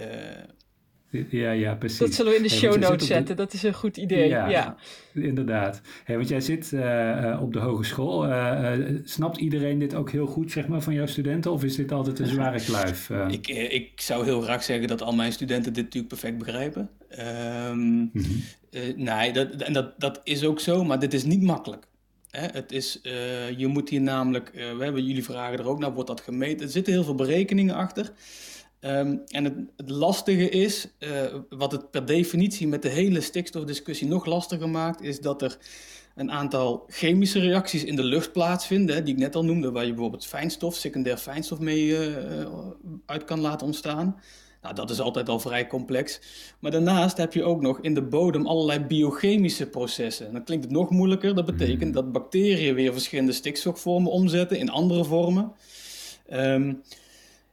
Ja, 1.11 1.51
ja, 1.51 1.75
precies. 1.75 1.99
Dat 1.99 2.15
zullen 2.15 2.31
we 2.33 2.37
in 2.37 2.43
de 2.43 2.49
show 2.49 2.77
notes 2.77 3.07
zetten. 3.07 3.37
Dat 3.37 3.53
is 3.53 3.63
een 3.63 3.75
goed 3.75 3.97
idee. 3.97 4.29
Ja, 4.29 4.77
inderdaad. 5.15 5.81
Hey, 6.05 6.17
want 6.17 6.29
jij 6.29 6.41
zit 6.41 6.73
uh, 6.73 7.39
op 7.43 7.53
de 7.53 7.59
hogeschool. 7.59 8.27
Uh, 8.27 8.73
snapt 9.05 9.37
iedereen 9.37 9.79
dit 9.79 9.95
ook 9.95 10.11
heel 10.11 10.27
goed, 10.27 10.53
zeg 10.53 10.69
maar, 10.69 10.81
van 10.81 10.95
jouw 10.95 11.07
studenten? 11.07 11.53
Of 11.53 11.65
is 11.65 11.77
dit 11.77 11.93
altijd 11.93 12.19
een 12.19 12.27
zware 12.27 12.61
kluif? 12.61 13.11
Ik, 13.29 13.49
ik 13.49 14.01
zou 14.01 14.25
heel 14.25 14.41
graag 14.41 14.63
zeggen 14.63 14.89
dat 14.89 15.03
al 15.03 15.13
mijn 15.13 15.33
studenten 15.33 15.73
dit 15.73 15.85
natuurlijk 15.85 16.13
perfect 16.13 16.39
begrijpen. 16.39 16.91
Um, 17.19 17.79
mm 17.79 18.11
-hmm. 18.13 18.43
nee, 18.97 19.33
dat, 19.33 19.51
en 19.51 19.73
dat, 19.73 20.01
dat 20.01 20.21
is 20.25 20.45
ook 20.45 20.61
zo, 20.61 20.85
maar 20.85 20.99
dit 20.99 21.15
is 21.15 21.25
niet 21.25 21.43
makkelijk. 21.43 21.87
Hè? 22.31 22.47
Het 22.53 22.73
is, 22.73 23.01
je 23.57 23.67
moet 23.67 23.89
hier 23.89 24.01
namelijk, 24.01 24.51
we 24.55 24.85
hebben 24.85 25.05
jullie 25.05 25.25
vragen 25.25 25.59
er 25.59 25.69
ook 25.69 25.79
naar, 25.79 25.93
wordt 25.93 26.09
dat 26.09 26.21
gemeten? 26.21 26.67
Er 26.67 26.73
zitten 26.73 26.93
heel 26.93 27.05
veel 27.05 27.15
berekeningen 27.15 27.75
achter. 27.75 28.13
Um, 28.81 29.23
en 29.27 29.45
het, 29.45 29.55
het, 29.77 29.91
lastige 29.91 30.49
is, 30.49 30.89
uh, 30.99 31.11
wat 31.49 31.73
het 31.73 31.91
per 31.91 32.07
definitie 32.07 32.69
met 32.69 32.83
de 32.83 32.89
hele 32.89 33.21
stikstofdiscussie 33.21 34.09
nog 34.09 34.27
lastiger 34.27 34.69
maakt, 34.69 35.03
is 35.03 35.21
dat 35.21 35.43
er 35.43 35.59
een 36.15 36.31
aantal 36.31 36.85
chemische 36.89 37.41
reacties 37.41 37.85
in 37.85 37.97
de 37.97 38.05
lucht 38.05 38.33
plaatsvinden, 38.33 38.95
hè, 38.97 39.03
die 39.03 39.15
ik 39.15 39.21
net 39.21 39.35
al 39.35 39.45
noemde, 39.45 39.71
waar 39.71 39.85
je 39.85 39.93
bijvoorbeeld 39.93 40.27
fijnstof, 40.27 40.75
secundair 40.75 41.17
fijnstof 41.17 41.59
mee 41.59 41.87
uh, 41.87 42.17
uit 43.07 43.25
kan 43.25 43.41
laten 43.41 43.67
ontstaan. 43.67 44.21
Nou, 44.63 44.75
dat 44.75 44.91
is 44.91 45.01
altijd 45.01 45.29
al 45.29 45.41
vrij 45.41 45.67
complex. 45.67 46.21
Maar 46.59 46.71
daarnaast 46.71 47.17
heb 47.17 47.33
je 47.33 47.45
ook 47.45 47.61
nog 47.61 47.81
in 47.81 47.95
de 47.95 48.03
bodem 48.03 48.47
allerlei 48.47 48.81
biochemische 48.81 49.67
processen. 49.67 50.33
Dan 50.33 50.45
klinkt 50.45 50.65
het 50.65 50.73
nog 50.73 50.91
moeilijker. 50.91 51.35
Dat 51.35 51.45
betekent 51.45 51.83
hmm. 51.83 51.93
dat 51.93 52.13
bacteriën 52.13 52.75
weer 52.75 52.93
verschillende 52.93 53.33
stikstofvormen 53.33 54.11
omzetten 54.11 54.59
in 54.59 54.71
andere 54.71 55.05
vormen. 55.05 55.53
Um, 56.31 56.83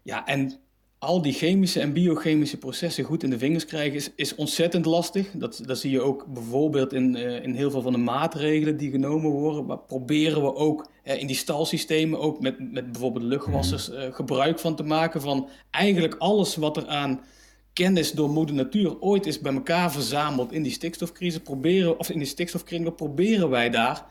ja, 0.01 0.25
en 0.25 0.59
al 1.05 1.21
die 1.21 1.33
chemische 1.33 1.79
en 1.79 1.93
biochemische 1.93 2.57
processen 2.57 3.03
goed 3.03 3.23
in 3.23 3.29
de 3.29 3.37
vingers 3.37 3.65
krijgen 3.65 3.95
is, 3.95 4.11
is 4.15 4.35
ontzettend 4.35 4.85
lastig. 4.85 5.31
Dat, 5.33 5.61
dat 5.65 5.77
zie 5.77 5.91
je 5.91 6.01
ook 6.01 6.25
bijvoorbeeld 6.33 6.93
in, 6.93 7.15
uh, 7.15 7.43
in 7.43 7.53
heel 7.53 7.71
veel 7.71 7.81
van 7.81 7.91
de 7.91 7.97
maatregelen 7.97 8.77
die 8.77 8.91
genomen 8.91 9.31
worden. 9.31 9.65
Maar 9.65 9.77
proberen 9.77 10.41
we 10.41 10.55
ook 10.55 10.87
uh, 11.03 11.21
in 11.21 11.27
die 11.27 11.35
stalsystemen 11.35 12.19
ook 12.19 12.39
met, 12.39 12.71
met 12.71 12.91
bijvoorbeeld 12.91 13.23
luchtwassers 13.23 13.89
uh, 13.89 14.13
gebruik 14.13 14.59
van 14.59 14.75
te 14.75 14.83
maken 14.83 15.21
van 15.21 15.49
eigenlijk 15.71 16.15
alles 16.17 16.55
wat 16.55 16.77
er 16.77 16.87
aan 16.87 17.21
kennis 17.73 18.11
door 18.11 18.29
moeder 18.29 18.55
natuur 18.55 19.01
ooit 19.01 19.25
is 19.25 19.39
bij 19.39 19.53
elkaar 19.53 19.91
verzameld 19.91 20.51
in 20.51 20.63
die 20.63 20.71
stikstofcrisis, 20.71 21.41
proberen, 21.41 21.99
of 21.99 22.09
in 22.09 22.17
die 22.17 22.27
stikstofkringen, 22.27 22.95
proberen 22.95 23.49
wij 23.49 23.69
daar 23.69 24.05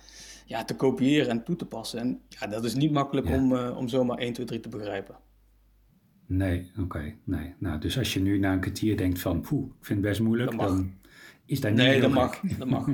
ja, 0.46 0.64
te 0.64 0.76
kopiëren 0.76 1.30
en 1.30 1.44
toe 1.44 1.56
te 1.56 1.66
passen. 1.66 1.98
En 2.00 2.20
ja, 2.28 2.46
dat 2.46 2.64
is 2.64 2.74
niet 2.74 2.92
makkelijk 2.92 3.28
ja. 3.28 3.34
om, 3.34 3.56
om 3.56 3.88
zomaar 3.88 4.18
1, 4.18 4.32
2, 4.32 4.46
3 4.46 4.60
te 4.60 4.68
begrijpen. 4.68 5.23
Nee, 6.26 6.70
oké. 6.80 7.14
nee. 7.24 7.54
Nou, 7.58 7.80
dus 7.80 7.98
als 7.98 8.14
je 8.14 8.20
nu 8.20 8.38
na 8.38 8.52
een 8.52 8.60
kwartier 8.60 8.96
denkt 8.96 9.18
van, 9.18 9.40
poeh, 9.40 9.66
ik 9.66 9.84
vind 9.84 9.98
het 9.98 10.08
best 10.08 10.20
moeilijk, 10.20 10.58
dan 10.58 10.92
is 11.46 11.60
dat 11.60 11.70
niet 11.70 11.80
Nee, 11.80 12.00
dat 12.00 12.10
mag. 12.10 12.40
dat 12.58 12.68
mag. 12.68 12.88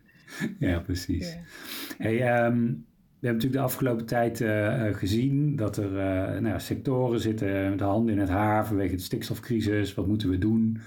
ja, 0.58 0.78
precies. 0.78 1.36
Hey, 1.98 2.44
um, 2.46 2.84
we 3.18 3.26
hebben 3.26 3.44
natuurlijk 3.44 3.52
de 3.52 3.60
afgelopen 3.60 4.06
tijd 4.06 4.40
uh, 4.40 4.94
gezien 4.94 5.56
dat 5.56 5.76
er 5.76 5.90
uh, 5.90 6.40
nou, 6.40 6.60
sectoren 6.60 7.20
zitten 7.20 7.68
met 7.68 7.78
de 7.78 7.84
handen 7.84 8.14
in 8.14 8.20
het 8.20 8.28
haar 8.28 8.66
vanwege 8.66 8.96
de 8.96 9.02
stikstofcrisis. 9.02 9.94
Wat 9.94 10.06
moeten 10.06 10.30
we 10.30 10.38
doen? 10.38 10.80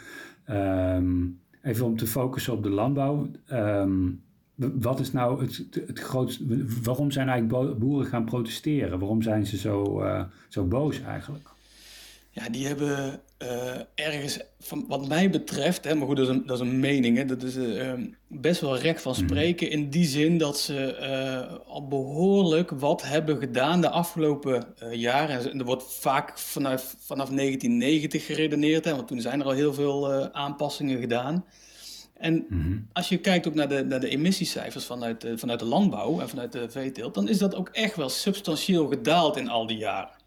Um, 0.50 1.40
even 1.62 1.86
om 1.86 1.98
te 1.98 2.08
focussen 2.08 2.54
op 2.54 2.64
de 2.64 2.70
landbouw. 2.70 3.32
Um, 3.52 4.22
wat 4.56 5.00
is 5.00 5.12
nou 5.12 5.42
het, 5.42 5.66
het 5.88 6.00
grootste... 6.00 6.66
Waarom 6.84 7.12
zijn 7.12 7.30
eigenlijk 7.30 7.80
boeren 7.80 8.08
gaan 8.08 8.26
protesteren? 8.26 9.00
Waarom 9.00 9.22
zijn 9.22 9.46
ze 9.46 9.58
zo, 9.58 10.04
uh, 10.04 10.24
zo 10.48 10.66
boos 10.66 11.02
eigenlijk? 11.02 11.50
Ja, 12.40 12.50
die 12.50 12.68
hebben 12.68 13.22
uh, 13.44 13.50
ergens, 13.96 14.40
van, 14.60 14.86
wat 14.88 15.08
mij 15.08 15.30
betreft, 15.30 15.84
hè, 15.84 15.96
maar 15.96 16.08
goed, 16.08 16.18
dat 16.18 16.28
is 16.28 16.36
een, 16.36 16.46
dat 16.46 16.62
is 16.62 16.68
een 16.68 16.80
mening, 16.80 17.18
hè, 17.18 17.26
dat 17.26 17.44
is 17.44 17.56
uh, 17.56 17.94
best 18.28 18.62
wel 18.62 18.78
recht 18.78 19.02
van 19.02 19.12
mhm. 19.12 19.22
spreken. 19.22 19.70
In 19.70 19.90
die 19.90 20.06
zin 20.06 20.38
dat 20.38 20.60
ze 20.60 20.98
uh, 21.02 21.68
al 21.68 21.88
behoorlijk 21.88 22.70
wat 22.70 23.04
hebben 23.04 23.38
gedaan 23.38 23.82
de 23.82 23.90
afgelopen 23.90 24.66
jaren. 24.92 25.52
En 25.52 25.60
er 25.60 25.66
wordt 25.66 25.84
vaak 25.94 26.40
vanaf, 26.40 26.96
vanaf 27.00 27.30
1990 27.30 28.26
geredeneerd, 28.26 28.86
hè, 28.86 28.96
want 28.96 29.08
toen 29.08 29.22
zijn 29.22 29.40
er 29.40 29.46
al 29.46 29.52
heel 29.52 29.74
veel 29.74 30.32
aanpassingen 30.34 31.00
gedaan. 31.00 31.46
En 32.14 32.46
mhm. 32.50 32.78
als 32.94 33.10
je 33.10 33.18
kijkt 33.18 33.48
ook 33.48 33.56
naar 33.56 33.70
de, 33.70 33.86
naar 33.86 34.00
de 34.00 34.10
emissiecijfers 34.10 34.86
vanuit, 34.86 35.28
vanuit 35.36 35.60
de 35.60 35.66
landbouw 35.66 36.20
en 36.20 36.30
vanuit 36.30 36.52
de 36.52 36.70
veeteelt, 36.70 37.14
dan 37.14 37.30
is 37.30 37.38
dat 37.38 37.56
ook 37.56 37.70
echt 37.70 37.96
wel 37.96 38.10
substantieel 38.10 38.88
gedaald 38.88 39.38
in 39.38 39.50
al 39.50 39.68
die 39.68 39.78
jaren. 39.78 40.19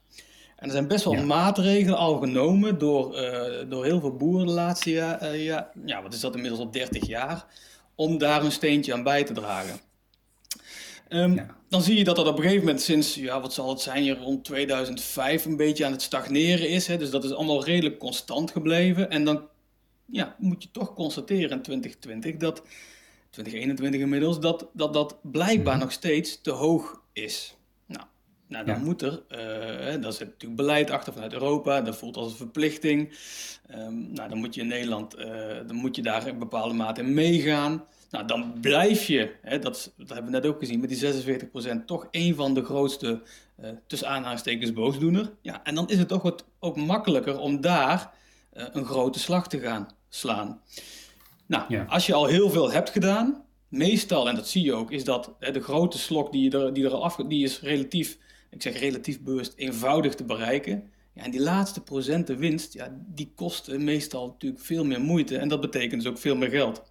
En 0.62 0.69
er 0.69 0.75
zijn 0.75 0.88
best 0.88 1.04
wel 1.04 1.25
maatregelen 1.25 1.99
al 1.99 2.19
genomen 2.19 2.78
door, 2.78 3.23
uh, 3.23 3.71
door 3.71 3.85
heel 3.85 4.00
veel 4.00 4.16
boeren 4.16 4.47
de 4.47 4.52
laatste 4.52 4.90
jaar, 4.90 5.23
uh, 5.23 5.45
ja, 5.45 5.71
ja, 5.85 6.02
wat 6.02 6.14
is 6.14 6.21
dat 6.21 6.35
inmiddels 6.35 6.61
al 6.61 6.71
30 6.71 7.07
jaar, 7.07 7.47
om 7.95 8.19
daar 8.19 8.45
een 8.45 8.52
steentje 8.52 8.92
aan 8.92 9.02
bij 9.02 9.25
te 9.25 9.33
dragen. 9.33 9.81
Um, 11.09 11.35
ja. 11.35 11.57
Dan 11.69 11.83
zie 11.83 11.97
je 11.97 12.04
dat 12.04 12.16
dat 12.16 12.26
op 12.26 12.37
een 12.37 12.42
gegeven 12.42 12.64
moment 12.64 12.83
sinds, 12.83 13.14
ja, 13.14 13.40
wat 13.40 13.52
zal 13.52 13.69
het 13.69 13.81
zijn, 13.81 14.02
hier 14.02 14.19
rond 14.19 14.45
2005 14.45 15.45
een 15.45 15.57
beetje 15.57 15.85
aan 15.85 15.92
het 15.92 16.02
stagneren 16.02 16.69
is. 16.69 16.87
Hè? 16.87 16.97
Dus 16.97 17.11
dat 17.11 17.25
is 17.25 17.33
allemaal 17.33 17.64
redelijk 17.64 17.99
constant 17.99 18.50
gebleven. 18.50 19.11
En 19.11 19.25
dan 19.25 19.49
ja, 20.07 20.37
moet 20.38 20.62
je 20.62 20.71
toch 20.71 20.95
constateren 20.95 21.50
in 21.50 21.62
2020 21.62 22.37
dat, 22.37 22.62
2021 23.31 24.00
inmiddels, 24.00 24.40
dat 24.40 24.66
dat, 24.73 24.92
dat 24.92 25.16
blijkbaar 25.23 25.75
mhm. 25.75 25.83
nog 25.83 25.92
steeds 25.92 26.40
te 26.40 26.50
hoog 26.50 27.00
is. 27.12 27.57
Nou, 28.52 28.64
dan 28.64 28.85
moet 28.85 29.02
er, 29.02 29.23
uh, 29.30 30.02
daar 30.02 30.12
zit 30.12 30.28
natuurlijk 30.28 30.56
beleid 30.56 30.90
achter 30.90 31.12
vanuit 31.12 31.32
Europa, 31.32 31.80
dat 31.80 31.97
voelt 31.97 32.16
als 32.16 32.30
een 32.30 32.37
verplichting. 32.37 33.18
Um, 33.76 34.12
nou, 34.12 34.28
dan 34.28 34.38
moet 34.38 34.54
je 34.54 34.61
in 34.61 34.66
Nederland, 34.66 35.18
uh, 35.18 35.26
dan 35.66 35.76
moet 35.76 35.97
je 35.97 36.02
daar 36.02 36.26
in 36.26 36.38
bepaalde 36.38 36.75
mate 36.75 37.00
in 37.00 37.14
meegaan. 37.14 37.85
Nou, 38.11 38.26
dan 38.26 38.54
blijf 38.61 39.04
je, 39.04 39.35
hè, 39.42 39.59
dat, 39.59 39.92
dat 39.97 40.09
hebben 40.09 40.32
we 40.32 40.38
net 40.38 40.47
ook 40.47 40.59
gezien, 40.59 40.80
met 40.80 40.88
die 40.88 40.99
46% 40.99 41.85
toch 41.87 42.09
een 42.11 42.35
van 42.35 42.54
de 42.54 42.64
grootste, 42.64 43.23
uh, 43.61 43.71
tussen 43.87 44.09
aanhalingstekens, 44.09 44.73
boosdoener. 44.73 45.32
Ja, 45.42 45.64
en 45.64 45.75
dan 45.75 45.88
is 45.88 45.99
het 45.99 46.09
toch 46.09 46.23
wat 46.23 46.44
ook 46.59 46.76
makkelijker 46.76 47.38
om 47.38 47.61
daar 47.61 48.11
een 48.52 48.85
grote 48.85 49.18
slag 49.18 49.49
te 49.49 49.59
gaan 49.59 49.88
slaan. 50.09 50.61
Nou, 51.47 51.87
als 51.88 52.06
je 52.06 52.14
al 52.14 52.26
heel 52.26 52.50
veel 52.50 52.73
hebt 52.73 52.90
gedaan, 52.90 53.44
meestal, 53.68 54.28
en 54.28 54.35
dat 54.35 54.49
zie 54.49 54.64
je 54.64 54.73
ook, 54.73 54.90
is 54.90 55.04
dat 55.04 55.35
hè, 55.38 55.50
de 55.50 55.61
grote 55.61 55.99
slok 55.99 56.32
die, 56.32 56.50
je 56.50 56.59
er, 56.59 56.73
die 56.73 56.85
er 56.85 56.92
al 56.92 57.04
af, 57.04 57.16
die 57.16 57.44
is 57.44 57.61
relatief 57.61 58.18
ik 58.52 58.62
zeg 58.62 58.78
relatief 58.78 59.21
bewust, 59.21 59.52
eenvoudig 59.56 60.14
te 60.14 60.25
bereiken. 60.25 60.90
Ja, 61.12 61.23
en 61.23 61.30
die 61.30 61.40
laatste 61.40 61.82
procenten 61.82 62.38
winst, 62.38 62.73
ja, 62.73 62.97
die 63.06 63.32
kosten 63.35 63.85
meestal 63.85 64.26
natuurlijk 64.26 64.62
veel 64.62 64.85
meer 64.85 65.00
moeite 65.00 65.38
en 65.38 65.49
dat 65.49 65.61
betekent 65.61 66.02
dus 66.02 66.11
ook 66.11 66.18
veel 66.18 66.37
meer 66.37 66.50
geld. 66.50 66.82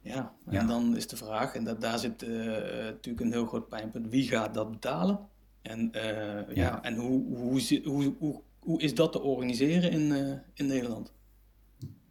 Ja, 0.00 0.34
en 0.46 0.66
dan 0.66 0.96
is 0.96 1.06
de 1.06 1.16
vraag, 1.16 1.54
en 1.54 1.64
dat, 1.64 1.80
daar 1.80 1.98
zit 1.98 2.22
uh, 2.22 2.46
natuurlijk 2.84 3.20
een 3.20 3.32
heel 3.32 3.46
groot 3.46 3.68
pijnpunt, 3.68 4.08
wie 4.08 4.28
gaat 4.28 4.54
dat 4.54 4.70
betalen? 4.70 5.18
En, 5.62 5.92
uh, 5.96 6.54
ja. 6.56 6.82
en 6.82 6.96
hoe, 6.96 7.36
hoe, 7.36 7.80
hoe, 7.84 8.14
hoe, 8.18 8.42
hoe 8.58 8.80
is 8.80 8.94
dat 8.94 9.12
te 9.12 9.20
organiseren 9.20 9.90
in, 9.90 10.00
uh, 10.00 10.32
in 10.54 10.66
Nederland? 10.66 11.12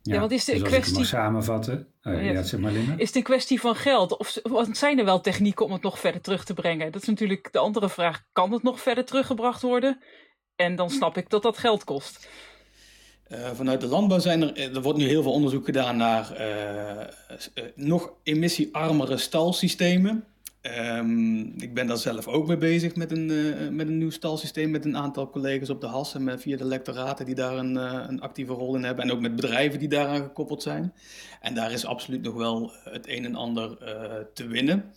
Ja, 0.03 0.20
want 0.20 0.31
is 0.31 0.46
de 0.46 0.51
dus 0.51 0.62
kwestie. 0.62 1.05
samenvatten. 1.05 1.88
Uh, 2.03 2.31
ja, 2.31 2.43
zeg 2.43 2.60
maar, 2.60 2.72
Linda. 2.72 2.93
Is 2.98 3.08
het 3.08 3.15
een 3.15 3.24
kwestie 3.24 3.60
van 3.60 3.75
geld? 3.75 4.17
Of 4.17 4.39
zijn 4.72 5.00
er 5.00 5.05
wel 5.05 5.22
technieken 5.22 5.65
om 5.65 5.72
het 5.72 5.81
nog 5.81 6.00
verder 6.00 6.22
terug 6.22 6.46
te 6.46 6.53
brengen? 6.53 6.91
Dat 6.91 7.01
is 7.01 7.08
natuurlijk 7.08 7.50
de 7.51 7.60
andere 7.60 7.89
vraag. 7.89 8.24
Kan 8.31 8.51
het 8.51 8.63
nog 8.63 8.81
verder 8.81 9.05
teruggebracht 9.05 9.62
worden? 9.62 10.00
En 10.55 10.75
dan 10.75 10.90
snap 10.90 11.18
ik 11.18 11.29
dat 11.29 11.42
dat 11.42 11.57
geld 11.57 11.83
kost. 11.83 12.27
Uh, 13.27 13.50
vanuit 13.53 13.81
de 13.81 13.87
landbouw 13.87 14.20
zijn 14.20 14.42
er, 14.42 14.75
er 14.75 14.81
wordt 14.81 15.00
nu 15.00 15.07
heel 15.07 15.24
veel 15.24 15.31
onderzoek 15.31 15.66
gedaan 15.66 15.98
naar 15.98 16.42
uh, 16.42 17.64
nog 17.75 18.14
emissiearmere 18.24 19.18
stalsystemen. 19.18 20.25
Um, 20.62 21.54
ik 21.58 21.74
ben 21.74 21.88
daar 21.88 21.98
zelf 21.98 22.28
ook 22.28 22.48
mee 22.48 22.58
bezig 22.58 22.96
met 22.96 23.12
een, 23.12 23.30
uh, 23.30 23.70
met 23.70 23.88
een 23.88 23.98
nieuw 23.98 24.10
stalsysteem 24.10 24.72
met 24.72 24.86
een 24.86 24.98
aantal 24.98 25.30
collega's 25.30 25.70
op 25.70 25.82
de 25.82 25.88
HAS 25.88 26.16
en 26.16 26.24
met, 26.24 26.42
via 26.42 26.58
de 26.58 26.66
lectoraten 26.66 27.26
die 27.26 27.36
daar 27.36 27.58
een, 27.58 27.76
uh, 27.76 28.04
een 28.08 28.22
actieve 28.22 28.54
rol 28.54 28.76
in 28.76 28.84
hebben 28.84 29.06
en 29.06 29.12
ook 29.12 29.20
met 29.20 29.36
bedrijven 29.36 29.80
die 29.80 29.88
daaraan 29.88 30.22
gekoppeld 30.22 30.62
zijn. 30.62 30.94
En 31.40 31.54
daar 31.54 31.72
is 31.72 31.86
absoluut 31.86 32.22
nog 32.22 32.34
wel 32.34 32.72
het 32.84 33.08
een 33.08 33.26
en 33.26 33.36
ander 33.36 33.78
uh, 33.82 34.14
te 34.34 34.48
winnen. 34.48 34.94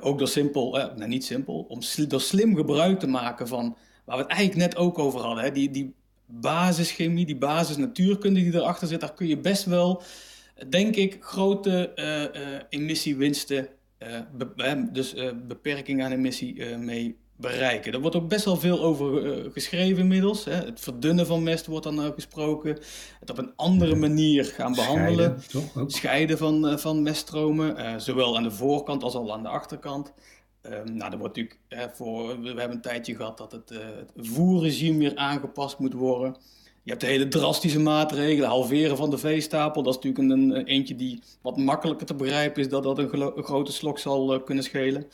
ook 0.00 0.18
door 0.18 0.28
simpel, 0.28 0.70
nou 0.70 1.08
niet 1.08 1.24
simpel, 1.24 1.66
om 1.68 1.80
door 2.08 2.20
slim 2.20 2.56
gebruik 2.56 2.98
te 2.98 3.06
maken 3.06 3.48
van 3.48 3.76
waar 4.04 4.16
we 4.16 4.22
het 4.22 4.32
eigenlijk 4.32 4.60
net 4.60 4.76
ook 4.76 4.98
over 4.98 5.20
hadden. 5.20 5.44
Hè, 5.44 5.52
die, 5.52 5.70
die 5.70 5.94
basischemie, 6.26 7.26
die 7.26 7.36
basisnatuurkunde 7.36 8.40
die 8.40 8.54
erachter 8.54 8.88
zit, 8.88 9.00
daar 9.00 9.14
kun 9.14 9.26
je 9.26 9.38
best 9.38 9.64
wel, 9.64 10.02
denk 10.68 10.96
ik, 10.96 11.16
grote 11.20 11.92
emissiewinsten 12.68 13.68
uh, 14.02 14.82
dus 14.92 15.14
uh, 15.14 15.30
beperking 15.46 16.04
aan 16.04 16.12
emissie 16.12 16.54
uh, 16.54 16.76
mee 16.76 17.18
bereiken. 17.36 17.92
Er 17.92 18.00
wordt 18.00 18.16
ook 18.16 18.28
best 18.28 18.44
wel 18.44 18.56
veel 18.56 18.80
over 18.80 19.22
geschreven 19.52 19.98
inmiddels. 19.98 20.44
Hè. 20.44 20.52
Het 20.52 20.80
verdunnen 20.80 21.26
van 21.26 21.42
mest 21.42 21.66
wordt 21.66 21.84
dan 21.84 22.12
gesproken. 22.12 22.78
Het 23.20 23.30
op 23.30 23.38
een 23.38 23.52
andere 23.56 23.94
manier 23.94 24.44
gaan 24.44 24.74
behandelen. 24.74 25.40
Scheiden, 25.40 25.90
Scheiden 25.90 26.38
van, 26.38 26.78
van 26.78 27.02
meststromen, 27.02 28.00
zowel 28.00 28.36
aan 28.36 28.42
de 28.42 28.50
voorkant 28.50 29.02
als 29.02 29.14
al 29.14 29.32
aan 29.32 29.42
de 29.42 29.48
achterkant. 29.48 30.12
Nou, 30.84 31.12
er 31.12 31.18
wordt 31.18 31.36
natuurlijk, 31.36 31.96
voor, 31.96 32.40
we 32.40 32.48
hebben 32.48 32.70
een 32.70 32.80
tijdje 32.80 33.16
gehad 33.16 33.38
dat 33.38 33.52
het, 33.52 33.68
het 34.16 34.28
voerregime 34.28 34.98
weer 34.98 35.16
aangepast 35.16 35.78
moet 35.78 35.94
worden. 35.94 36.36
Je 36.82 36.90
hebt 36.90 37.00
de 37.00 37.06
hele 37.06 37.28
drastische 37.28 37.80
maatregelen, 37.80 38.48
halveren 38.48 38.96
van 38.96 39.10
de 39.10 39.18
veestapel. 39.18 39.82
Dat 39.82 39.96
is 39.96 40.04
natuurlijk 40.04 40.40
een, 40.40 40.50
een 40.50 40.66
eentje 40.66 40.96
die 40.96 41.22
wat 41.42 41.56
makkelijker 41.56 42.06
te 42.06 42.14
begrijpen 42.14 42.62
is, 42.62 42.68
dat 42.68 42.82
dat 42.82 42.98
een, 42.98 43.32
grote 43.44 43.72
slok 43.72 43.98
zal 43.98 44.34
uh, 44.34 44.44
kunnen 44.44 44.64
schelen. 44.64 45.06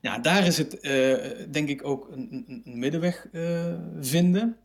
Ja, 0.00 0.18
daar 0.18 0.46
is 0.46 0.58
het 0.58 0.78
uh, 0.80 1.16
denk 1.50 1.68
ik 1.68 1.84
ook 1.84 2.08
een, 2.10 2.44
een, 2.64 2.78
middenweg 2.78 3.26
uh, 3.32 3.74
vinden. 4.00 4.56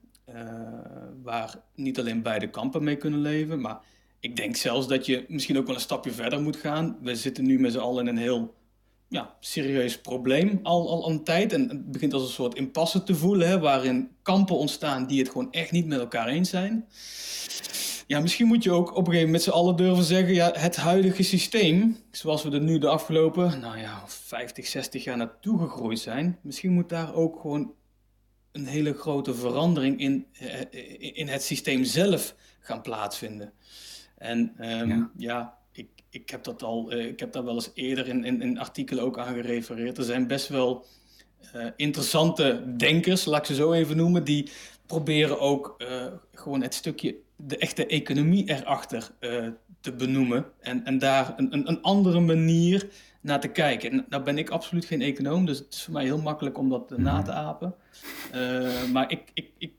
waar 1.24 1.56
niet 1.76 2.00
alleen 2.00 2.22
beide 2.22 2.50
kampen 2.50 2.84
mee 2.84 2.96
kunnen 2.96 3.22
leven, 3.22 3.62
maar 3.62 3.80
ik 4.20 4.36
denk 4.36 4.56
zelfs 4.56 4.88
dat 4.88 5.06
je 5.06 5.26
misschien 5.28 5.58
ook 5.58 5.66
wel 5.66 5.76
een 5.76 5.82
stapje 5.82 6.12
verder 6.12 6.42
moet 6.42 6.56
gaan. 6.56 6.98
We 7.02 7.16
zitten 7.16 7.46
nu 7.46 7.60
met 7.60 7.72
z'n 7.72 7.78
allen 7.78 8.08
in 8.08 8.16
een 8.16 8.22
heel 8.22 8.54
ja, 9.08 9.36
serieus 9.40 10.02
probleem 10.02 10.60
al, 10.64 10.90
al 10.90 11.10
een 11.10 11.24
tijd. 11.24 11.54
En 11.54 11.70
het 11.70 11.92
begint 11.92 12.14
als 12.14 12.24
een 12.24 12.30
soort 12.30 12.56
impasse 12.56 13.04
te 13.04 13.16
voelen, 13.16 13.48
hè, 13.48 13.60
waarin 13.60 14.10
kampen 14.22 14.58
ontstaan 14.58 15.08
die 15.08 15.20
het 15.20 15.30
gewoon 15.30 15.52
echt 15.52 15.72
niet 15.72 15.86
met 15.86 16.00
elkaar 16.00 16.28
eens 16.28 16.50
zijn. 16.50 16.88
Ja, 18.08 18.20
misschien 18.20 18.48
moet 18.48 18.64
je 18.64 18.72
ook 18.72 18.90
op 18.90 18.98
een 18.98 19.06
gegeven 19.06 19.26
moment 19.26 19.32
met 19.32 19.42
z'n 19.42 19.60
allen 19.60 19.76
durven 19.76 20.04
zeggen, 20.04 20.34
ja, 20.34 20.52
het 20.54 20.76
huidige 20.76 21.24
systeem, 21.24 21.98
zoals 22.12 22.44
we 22.44 22.52
er 22.52 22.62
nu 22.62 22.78
de 22.78 22.88
afgelopen, 22.88 23.60
nou 23.60 23.78
ja, 23.78 24.04
50, 24.08 24.68
60 24.68 25.04
jaar 25.04 25.18
naartoe 25.18 25.60
gegroeid 25.60 26.00
zijn, 26.00 26.40
misschien 26.42 26.74
moet 26.74 26.90
daar 26.90 27.14
ook 27.14 27.40
gewoon 27.40 27.74
een 28.52 28.66
hele 28.66 28.94
grote 28.94 29.34
verandering 29.34 30.00
in, 30.00 30.26
eh, 30.32 31.16
in 31.18 31.28
het 31.28 31.44
systeem 31.44 31.84
zelf 31.84 32.36
gaan 32.60 32.82
plaatsvinden. 32.82 33.54
En 34.18 34.54
um, 34.80 34.90
ja. 34.90 35.12
ja 35.18 35.58
ik 36.16 36.30
heb 36.30 36.44
dat 36.44 36.64
al, 36.64 36.94
uh, 36.94 37.06
ik 37.06 37.20
heb 37.20 37.32
daar 37.32 37.44
wel 37.44 37.54
eens 37.54 37.72
eerder 37.74 38.08
in, 38.08 38.24
in, 38.24 38.42
in, 38.42 38.60
artikelen 38.60 39.04
ook 39.04 39.20
aan 39.20 39.34
gerefereerd. 39.34 39.98
Er 39.98 40.04
zijn 40.04 40.28
best 40.28 40.48
wel 40.48 40.86
uh, 41.56 41.66
interessante 41.76 42.64
denkers, 42.78 43.26
laat 43.26 43.40
ik 43.40 43.46
ze 43.46 43.56
zo 43.56 43.72
even 43.74 43.98
noemen, 43.98 44.24
die 44.24 44.50
proberen 44.86 45.40
ook 45.40 45.76
uh, 45.78 46.06
gewoon 46.34 46.62
het 46.62 46.74
stukje, 46.74 47.16
de 47.36 47.58
echte 47.58 47.86
economie 47.86 48.50
erachter 48.50 49.12
te 49.82 49.94
benoemen. 49.94 50.46
En, 50.60 50.86
en 50.86 50.98
daar 50.98 51.34
een, 51.38 51.54
een, 51.54 51.70
een, 51.70 51.82
andere 51.82 52.20
manier 52.20 52.88
naar 53.22 53.40
te 53.40 53.48
kijken. 53.48 53.92
En 53.92 54.06
nou 54.10 54.24
ben 54.24 54.38
ik 54.38 54.50
absoluut 54.50 54.86
geen 54.86 55.02
econoom, 55.02 55.46
dus 55.46 55.58
het 55.58 55.74
is 55.74 55.84
voor 55.84 55.94
mij 55.94 56.04
heel 56.04 56.22
makkelijk 56.22 56.58
om 56.58 56.70
dat 56.70 56.98
na 56.98 57.22
te 57.22 57.32
apen. 57.32 57.76
maar 58.92 59.12
ik, 59.12 59.22
ik, 59.34 59.50
ik 59.58 59.74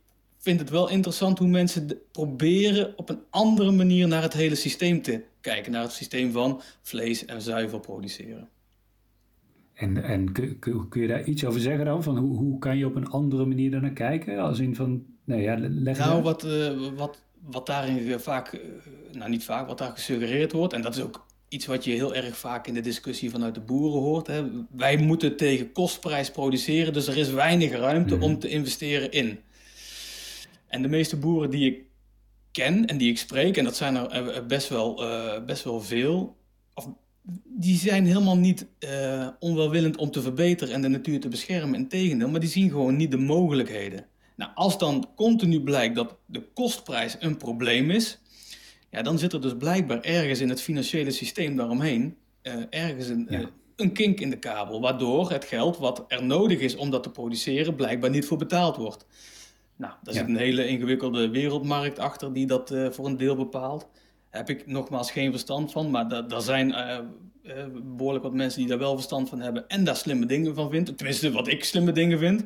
vind 0.46 0.60
het 0.60 0.70
wel 0.70 0.88
interessant 0.88 1.38
hoe 1.38 1.48
mensen 1.48 1.98
proberen 2.12 2.98
op 2.98 3.08
een 3.08 3.20
andere 3.30 3.70
manier 3.70 4.08
naar 4.08 4.22
het 4.22 4.32
hele 4.32 4.54
systeem 4.54 5.02
te 5.02 5.22
kijken. 5.40 5.72
Naar 5.72 5.82
het 5.82 5.92
systeem 5.92 6.32
van 6.32 6.60
vlees 6.82 7.24
en 7.24 7.42
zuivel 7.42 7.78
produceren. 7.78 8.48
En, 9.74 10.02
en 10.04 10.32
kun, 10.32 10.58
kun, 10.88 11.00
je 11.00 11.06
daar 11.06 11.24
iets 11.24 11.44
over 11.44 11.60
zeggen 11.60 11.84
dan? 11.84 12.02
Van 12.02 12.16
hoe, 12.16 12.36
hoe 12.36 12.58
kan 12.58 12.78
je 12.78 12.86
op 12.86 12.94
een 12.94 13.08
andere 13.08 13.44
manier 13.44 13.80
naar 13.80 13.90
kijken? 13.90 14.38
Als 14.38 14.58
in 14.58 14.74
van, 14.74 15.04
nou 15.24 15.40
ja, 15.40 15.56
leg 15.58 15.98
Nou, 15.98 16.22
wat, 16.22 16.44
uh, 16.44 16.70
wat, 16.96 17.22
wat 17.40 17.66
daarin 17.66 18.20
vaak, 18.20 18.52
uh, 18.52 18.60
nou 19.12 19.30
niet 19.30 19.44
vaak, 19.44 19.66
wat 19.66 19.78
daar 19.78 19.90
gesuggereerd 19.90 20.52
wordt, 20.52 20.72
en 20.72 20.82
dat 20.82 20.96
is 20.96 21.02
ook 21.02 21.26
iets 21.48 21.66
wat 21.66 21.84
je 21.84 21.90
heel 21.90 22.14
erg 22.14 22.36
vaak 22.36 22.66
in 22.66 22.74
de 22.74 22.80
discussie 22.80 23.30
vanuit 23.30 23.54
de 23.54 23.60
boeren 23.60 24.00
hoort. 24.00 24.26
Hè. 24.26 24.42
Wij 24.70 24.96
moeten 24.96 25.36
tegen 25.36 25.72
kostprijs 25.72 26.30
produceren, 26.30 26.92
dus 26.92 27.06
er 27.06 27.16
is 27.16 27.30
weinig 27.30 27.70
ruimte 27.70 28.14
mm 28.14 28.20
-hmm. 28.20 28.30
om 28.30 28.38
te 28.38 28.48
investeren 28.48 29.10
in. 29.10 29.38
En 30.66 30.82
de 30.82 30.88
meeste 30.88 31.16
boeren 31.16 31.50
die 31.50 31.70
ik 31.70 31.84
ken 32.50 32.86
en 32.86 32.98
die 32.98 33.10
ik 33.10 33.18
spreek, 33.18 33.56
en 33.56 33.64
dat 33.64 33.76
zijn 33.76 33.96
er 33.96 34.46
best 34.46 34.68
wel, 34.68 35.04
uh, 35.04 35.44
best 35.44 35.64
wel 35.64 35.80
veel, 35.80 36.36
of 36.74 36.88
die 37.44 37.76
zijn 37.76 38.06
helemaal 38.06 38.36
niet 38.36 38.66
uh, 38.80 39.28
onwelwillend 39.38 39.96
om 39.96 40.10
te 40.10 40.22
verbeteren 40.22 40.74
en 40.74 40.82
de 40.82 40.88
natuur 40.88 41.20
te 41.20 41.28
beschermen. 41.28 41.78
Integendeel, 41.78 42.28
maar 42.28 42.40
die 42.40 42.48
zien 42.48 42.70
gewoon 42.70 42.96
niet 42.96 43.10
de 43.10 43.16
mogelijkheden. 43.16 44.06
Nou, 44.36 44.50
als 44.54 44.78
dan 44.78 45.08
continu 45.16 45.60
blijkt 45.60 45.94
dat 45.94 46.16
de 46.26 46.42
kostprijs 46.54 47.16
een 47.20 47.36
probleem 47.36 47.90
is, 47.90 48.18
ja, 48.90 49.02
dan 49.02 49.18
zit 49.18 49.32
er 49.32 49.40
dus 49.40 49.56
blijkbaar 49.58 50.00
ergens 50.00 50.40
in 50.40 50.48
het 50.48 50.62
financiële 50.62 51.10
systeem 51.10 51.56
daaromheen 51.56 52.16
uh, 52.42 52.54
ergens 52.70 53.08
een, 53.08 53.26
uh, 53.30 53.46
een 53.76 53.92
kink 53.92 54.20
in 54.20 54.30
de 54.30 54.38
kabel, 54.38 54.80
waardoor 54.80 55.30
het 55.30 55.44
geld 55.44 55.78
wat 55.78 56.04
er 56.08 56.24
nodig 56.24 56.60
is 56.60 56.76
om 56.76 56.90
dat 56.90 57.02
te 57.02 57.10
produceren 57.10 57.74
blijkbaar 57.74 58.10
niet 58.10 58.26
voor 58.26 58.38
betaald 58.38 58.76
wordt. 58.76 59.06
Nou, 59.76 59.92
daar 60.02 60.14
zit 60.14 60.28
een 60.28 60.36
hele 60.36 60.66
ingewikkelde 60.66 61.28
wereldmarkt 61.28 61.98
achter 61.98 62.32
die 62.32 62.46
dat 62.46 62.70
uh, 62.70 62.90
voor 62.90 63.06
een 63.06 63.16
deel 63.16 63.36
bepaalt. 63.36 63.88
Heb 64.30 64.50
ik 64.50 64.66
nogmaals 64.66 65.10
geen 65.10 65.30
verstand 65.30 65.72
van, 65.72 65.90
maar 65.90 66.10
er 66.10 66.42
zijn 66.42 66.74
behoorlijk 67.96 68.24
wat 68.24 68.34
mensen 68.34 68.60
die 68.60 68.68
daar 68.68 68.78
wel 68.78 68.94
verstand 68.94 69.28
van 69.28 69.40
hebben 69.40 69.68
en 69.68 69.84
daar 69.84 69.96
slimme 69.96 70.26
dingen 70.26 70.54
van 70.54 70.70
vinden. 70.70 70.96
Tenminste, 70.96 71.32
wat 71.32 71.48
ik 71.48 71.64
slimme 71.64 71.92
dingen 71.92 72.18
vind. 72.18 72.44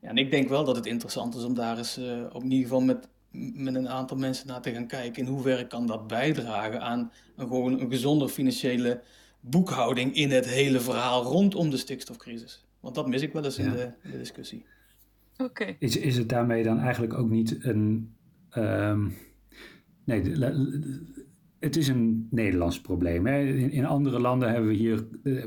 Ja, 0.00 0.08
en 0.08 0.16
ik 0.16 0.30
denk 0.30 0.48
wel 0.48 0.64
dat 0.64 0.76
het 0.76 0.86
interessant 0.86 1.34
is 1.34 1.44
om 1.44 1.54
daar 1.54 1.78
eens 1.78 2.00
op 2.32 2.42
in 2.42 2.50
ieder 2.50 2.68
geval 2.68 2.80
met 2.80 3.08
met 3.32 3.74
een 3.74 3.88
aantal 3.88 4.16
mensen 4.16 4.46
naar 4.46 4.60
te 4.60 4.72
gaan 4.72 4.86
kijken. 4.86 5.22
In 5.22 5.28
hoeverre 5.28 5.66
kan 5.66 5.86
dat 5.86 6.06
bijdragen 6.06 6.80
aan 6.80 7.12
een, 7.36 7.46
gewoon 7.46 7.80
een 7.80 7.90
gezonde 7.90 8.28
financiële 8.28 9.00
boekhouding 9.40 10.14
in 10.14 10.30
het 10.30 10.46
hele 10.46 10.80
verhaal 10.80 11.22
rondom 11.22 11.70
de 11.70 11.76
stikstofcrisis. 11.76 12.64
Want 12.80 12.94
dat 12.94 13.08
mis 13.08 13.22
ik 13.22 13.32
wel 13.32 13.44
eens 13.44 13.58
in, 13.58 13.70
de, 13.70 13.90
in, 14.02 14.10
de, 14.10 14.18
discussie. 14.18 14.64
Is, 15.78 15.96
is 15.96 16.16
het 16.16 16.28
daarmee 16.28 16.62
dan 16.62 16.78
eigenlijk 16.78 17.14
ook 17.14 17.30
niet 17.30 17.64
een. 17.64 18.14
Um, 18.56 19.14
nee, 20.04 20.22
het 21.62 21.76
is 21.76 21.88
een 21.88 22.26
Nederlands 22.30 22.80
probleem. 22.80 23.26
Hè. 23.26 23.44
In, 23.44 23.70
in, 23.70 23.86
andere 23.86 24.20
landen 24.20 24.50
hebben 24.50 24.68
we 24.68 24.74
hier, 24.74 25.06
uh, 25.22 25.44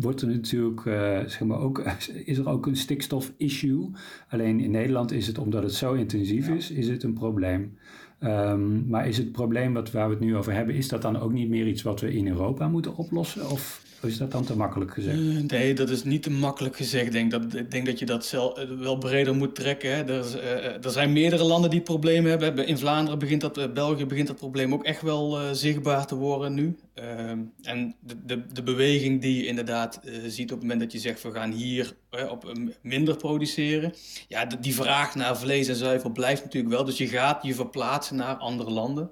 wordt 0.00 0.22
er 0.22 0.28
natuurlijk, 0.28 0.84
uh, 0.84 1.18
zeg 1.18 1.40
maar 1.40 1.58
ook, 1.58 1.78
is 2.24 2.38
er 2.38 2.48
ook 2.48 2.66
een 2.66 2.76
stikstof-issue. 2.76 3.90
Alleen 4.28 4.60
in 4.60 4.70
Nederland 4.70 5.12
is 5.12 5.26
het, 5.26 5.38
omdat 5.38 5.62
het 5.62 5.74
zo 5.74 5.92
intensief 5.92 6.48
is, 6.48 6.70
is 6.70 6.88
het 6.88 7.02
een 7.02 7.12
probleem. 7.12 7.76
Um, 8.20 8.88
maar 8.88 9.08
is 9.08 9.16
het 9.16 9.32
probleem 9.32 9.72
wat, 9.72 9.90
waar 9.90 10.08
we 10.08 10.14
het 10.14 10.24
nu 10.24 10.36
over 10.36 10.52
hebben, 10.52 10.74
is 10.74 10.88
dat 10.88 11.02
dan 11.02 11.18
ook 11.18 11.32
niet 11.32 11.48
meer 11.48 11.66
iets 11.66 11.82
wat 11.82 12.00
we 12.00 12.12
in 12.12 12.28
Europa 12.28 12.68
moeten 12.68 12.96
oplossen? 12.96 13.50
Of 13.50 13.82
is 14.10 14.18
dat 14.18 14.30
dan 14.30 14.44
te 14.44 14.56
makkelijk 14.56 14.92
gezegd? 14.92 15.18
Uh, 15.18 15.42
nee, 15.46 15.74
dat 15.74 15.90
is 15.90 16.04
niet 16.04 16.22
te 16.22 16.30
makkelijk 16.30 16.76
gezegd. 16.76 17.06
Ik 17.06 17.12
denk 17.12 17.30
dat, 17.30 17.54
ik 17.54 17.70
denk 17.70 17.86
dat 17.86 17.98
je 17.98 18.06
dat 18.06 18.24
zelf, 18.24 18.58
wel 18.78 18.98
breder 18.98 19.34
moet 19.34 19.54
trekken. 19.54 19.90
Hè. 19.90 20.02
Er, 20.04 20.24
uh, 20.36 20.84
er, 20.84 20.90
zijn 20.90 21.12
meerdere 21.12 21.44
landen 21.44 21.70
die 21.70 21.80
problemen 21.80 22.30
hebben. 22.30 22.66
In 22.66 22.78
Vlaanderen 22.78 23.18
begint 23.18 23.40
dat, 23.40 23.74
België 23.74 24.06
begint 24.06 24.26
dat 24.26 24.36
probleem 24.36 24.74
ook 24.74 24.84
echt 24.84 25.02
wel 25.02 25.54
zichtbaar 25.54 26.06
te 26.06 26.14
worden 26.14 26.54
nu. 26.54 26.76
Ehm, 26.94 27.38
en 27.62 27.94
de, 28.00 28.14
de, 28.24 28.42
de, 28.52 28.62
beweging 28.62 29.20
die 29.20 29.36
je 29.36 29.46
inderdaad 29.46 30.00
ziet 30.26 30.52
op 30.52 30.58
het 30.58 30.62
moment 30.62 30.80
dat 30.80 30.92
je 30.92 30.98
zegt 30.98 31.22
we 31.22 31.32
gaan 31.32 31.50
hier 31.50 31.94
op 32.30 32.52
minder 32.82 33.16
produceren. 33.16 33.94
Ja, 34.28 34.44
die 34.44 34.74
vraag 34.74 35.14
naar 35.14 35.36
vlees 35.36 35.68
en 35.68 35.76
zuivel 35.76 36.10
blijft 36.10 36.44
natuurlijk 36.44 36.74
wel. 36.74 36.84
Dus 36.84 36.98
je 36.98 37.06
gaat 37.06 37.42
je 37.42 37.54
verplaatsen 37.54 38.16
naar 38.16 38.34
andere 38.34 38.70
landen. 38.70 39.10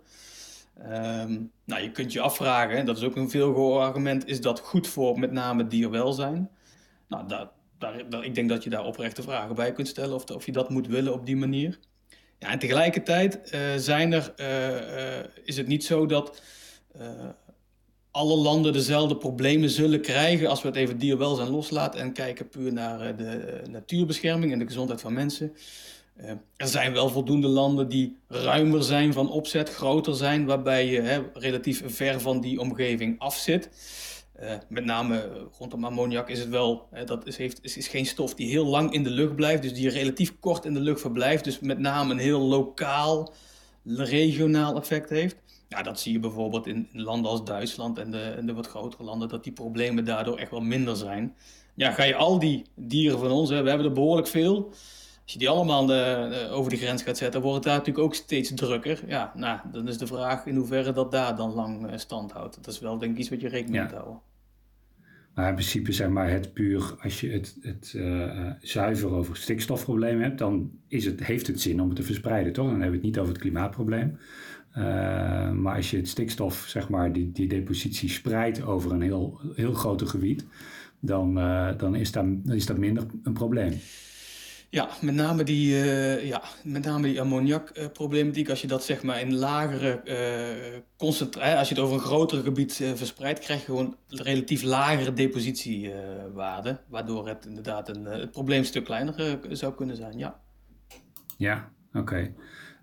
Um, 0.82 1.52
nou, 1.64 1.82
je 1.82 1.90
kunt 1.90 2.12
je 2.12 2.20
afvragen, 2.20 2.76
en 2.76 2.86
dat 2.86 2.96
is 2.96 3.02
ook 3.02 3.16
een 3.16 3.30
veelgehoord 3.30 3.82
argument, 3.82 4.26
is 4.26 4.40
dat 4.40 4.60
goed 4.60 4.88
voor 4.88 5.18
met 5.18 5.32
name 5.32 5.66
dierwelzijn? 5.66 6.50
Nou, 7.08 7.28
daar, 7.28 7.48
daar, 7.78 8.24
ik 8.24 8.34
denk 8.34 8.48
dat 8.48 8.64
je 8.64 8.70
daar 8.70 8.84
oprechte 8.84 9.22
vragen 9.22 9.54
bij 9.54 9.72
kunt 9.72 9.88
stellen 9.88 10.14
of, 10.14 10.24
of 10.24 10.46
je 10.46 10.52
dat 10.52 10.70
moet 10.70 10.86
willen 10.86 11.12
op 11.12 11.26
die 11.26 11.36
manier. 11.36 11.78
Ja, 12.38 12.50
en 12.50 12.58
tegelijkertijd 12.58 13.52
uh, 13.54 13.60
zijn 13.76 14.12
er, 14.12 14.32
uh, 14.36 14.68
uh, 14.76 15.24
is 15.44 15.56
het 15.56 15.66
niet 15.66 15.84
zo 15.84 16.06
dat 16.06 16.42
alle 18.10 18.36
landen 18.36 18.72
dezelfde 18.72 19.16
problemen 19.16 19.70
zullen 19.70 20.00
krijgen 20.00 20.48
als 20.48 20.62
we 20.62 20.68
het 20.68 20.76
even 20.76 20.98
dierwelzijn 20.98 21.50
loslaten 21.50 22.00
en 22.00 22.12
kijken 22.12 22.48
puur 22.48 22.72
naar 22.72 23.16
de 23.16 23.62
natuurbescherming 23.70 24.52
en 24.52 24.58
de 24.58 24.66
gezondheid 24.66 25.00
van 25.00 25.12
mensen. 25.12 25.52
Eh, 26.16 26.30
er 26.56 26.66
zijn 26.66 26.92
wel 26.92 27.08
voldoende 27.08 27.48
landen 27.48 27.88
die 27.88 28.16
ruimer 28.28 28.82
zijn 28.82 29.12
van 29.12 29.30
opzet, 29.30 29.70
groter 29.70 30.14
zijn, 30.14 30.46
waarbij 30.46 30.86
je 30.86 31.00
hè, 31.00 31.22
relatief 31.32 31.82
ver 31.86 32.20
van 32.20 32.40
die 32.40 32.60
omgeving 32.60 33.18
afzit. 33.18 33.68
Uh, 34.42 34.52
met 34.68 34.84
name 34.84 35.30
rondom 35.58 35.84
ammoniak 35.84 36.28
is 36.28 36.38
het 36.38 36.48
wel, 36.48 36.86
hè, 36.90 37.04
dat 37.04 37.26
is, 37.26 37.36
heeft, 37.36 37.58
is, 37.62 37.76
is 37.76 37.88
geen 37.88 38.06
stof 38.06 38.34
die 38.34 38.48
heel 38.48 38.66
lang 38.66 38.92
in 38.92 39.02
de 39.02 39.10
lucht 39.10 39.34
blijft, 39.34 39.62
dus 39.62 39.74
die 39.74 39.88
relatief 39.88 40.38
kort 40.38 40.64
in 40.64 40.74
de 40.74 40.80
lucht 40.80 41.00
verblijft. 41.00 41.44
Dus 41.44 41.60
met 41.60 41.78
name 41.78 42.12
een 42.12 42.18
heel 42.18 42.40
lokaal, 42.40 43.32
regionaal 43.84 44.76
effect 44.76 45.10
heeft. 45.10 45.36
Ja, 45.68 45.82
dat 45.82 46.00
zie 46.00 46.12
je 46.12 46.18
bijvoorbeeld 46.18 46.66
in, 46.66 46.88
in 46.92 47.02
landen 47.02 47.30
als 47.30 47.44
Duitsland 47.44 47.98
en 47.98 48.10
de, 48.10 48.22
en 48.22 48.46
de 48.46 48.52
wat 48.52 48.66
grotere 48.66 49.02
landen, 49.02 49.28
dat 49.28 49.44
die 49.44 49.52
problemen 49.52 50.04
daardoor 50.04 50.38
echt 50.38 50.50
wel 50.50 50.60
minder 50.60 50.96
zijn. 50.96 51.34
Ja, 51.74 51.90
ga 51.90 52.02
je 52.02 52.14
al 52.14 52.38
die 52.38 52.64
dieren 52.74 53.18
van 53.18 53.30
ons, 53.30 53.50
hè, 53.50 53.62
we 53.62 53.68
hebben 53.68 53.86
er 53.86 53.92
behoorlijk 53.92 54.28
veel. 54.28 54.72
Als 55.30 55.38
je 55.38 55.46
die 55.46 55.56
allemaal 55.56 55.86
de, 55.86 56.48
over 56.50 56.70
de 56.70 56.76
grens 56.76 57.02
gaat 57.02 57.16
zetten, 57.16 57.40
wordt 57.40 57.56
het 57.56 57.64
daar 57.64 57.76
natuurlijk 57.76 58.04
ook 58.04 58.14
steeds 58.14 58.54
drukker. 58.54 59.02
Ja, 59.06 59.32
nou, 59.36 59.58
dan 59.72 59.88
is 59.88 59.98
de 59.98 60.06
vraag 60.06 60.46
in 60.46 60.56
hoeverre 60.56 60.92
dat 60.92 61.10
daar 61.10 61.36
dan 61.36 61.52
lang 61.52 61.86
eh, 61.86 61.98
stand 61.98 62.32
houdt. 62.32 62.54
Dat 62.64 62.74
is 62.74 62.80
wel 62.80 62.98
denk 62.98 63.12
ik 63.12 63.18
iets 63.18 63.28
wat 63.28 63.40
je 63.40 63.48
rekening 63.48 63.82
moet 63.82 63.92
houden. 63.92 64.20
Maar 65.34 65.48
in 65.48 65.54
principe 65.54 65.92
zeg 65.92 66.08
maar 66.08 66.30
het 66.30 66.52
puur, 66.52 66.96
als 67.00 67.20
je 67.20 67.30
het, 67.30 67.56
het 67.60 67.92
uh, 67.96 68.50
zuiver 68.60 69.10
over 69.10 69.36
stikstofprobleem 69.36 70.20
hebt, 70.20 70.38
dan 70.38 70.70
is 70.88 71.04
het, 71.04 71.24
heeft 71.24 71.46
het 71.46 71.60
zin 71.60 71.80
om 71.80 71.86
het 71.86 71.96
te 71.96 72.02
verspreiden, 72.02 72.52
toch? 72.52 72.64
Dan 72.64 72.80
hebben 72.80 72.90
we 72.90 72.96
het 72.96 73.06
niet 73.06 73.18
over 73.18 73.32
het 73.32 73.42
klimaatprobleem. 73.42 74.18
Uh, 74.76 75.50
maar 75.50 75.76
als 75.76 75.90
je 75.90 75.96
het 75.96 76.08
stikstof, 76.08 76.64
zeg 76.68 76.88
maar, 76.88 77.12
die, 77.12 77.32
die 77.32 77.48
depositie 77.48 78.08
spreidt 78.08 78.62
over 78.62 78.92
een 78.92 79.02
heel, 79.02 79.40
heel 79.54 79.72
groot 79.72 80.02
gebied, 80.08 80.46
dan, 81.00 81.38
uh, 81.38 81.68
dan, 81.76 81.94
is 81.94 82.12
dat, 82.12 82.24
dan 82.44 82.54
is 82.54 82.66
dat 82.66 82.78
minder 82.78 83.06
een 83.22 83.32
probleem. 83.32 83.72
Ja, 84.70 84.88
met 85.00 85.14
name 85.14 85.44
die, 85.44 85.72
uh, 85.72 86.26
ja, 86.26 86.42
met 86.64 86.84
name 86.84 87.06
die 87.08 87.20
ammoniakproblematiek. 87.20 88.48
als 88.48 88.60
je 88.60 88.66
dat 88.66 88.84
zeg 88.84 89.02
maar 89.02 89.20
in 89.20 89.34
lagere 89.34 90.00
uh, 90.04 90.78
concentratie, 90.96 91.58
als 91.58 91.68
je 91.68 91.74
het 91.74 91.84
over 91.84 91.96
een 91.96 92.02
groter 92.02 92.42
gebied 92.42 92.74
verspreidt, 92.94 93.38
krijg 93.38 93.60
je 93.60 93.64
gewoon 93.64 93.96
relatief 94.08 94.62
lagere 94.62 95.12
depositiewaarden. 95.12 96.80
waardoor 96.88 97.28
het 97.28 97.46
inderdaad 97.46 97.88
een, 97.88 98.04
het 98.04 98.30
probleem 98.30 98.58
een 98.58 98.64
stuk 98.64 98.84
kleiner 98.84 99.38
zou 99.50 99.74
kunnen 99.74 99.96
zijn. 99.96 100.18
Ja, 100.18 100.40
ja 101.36 101.72
oké. 101.92 102.32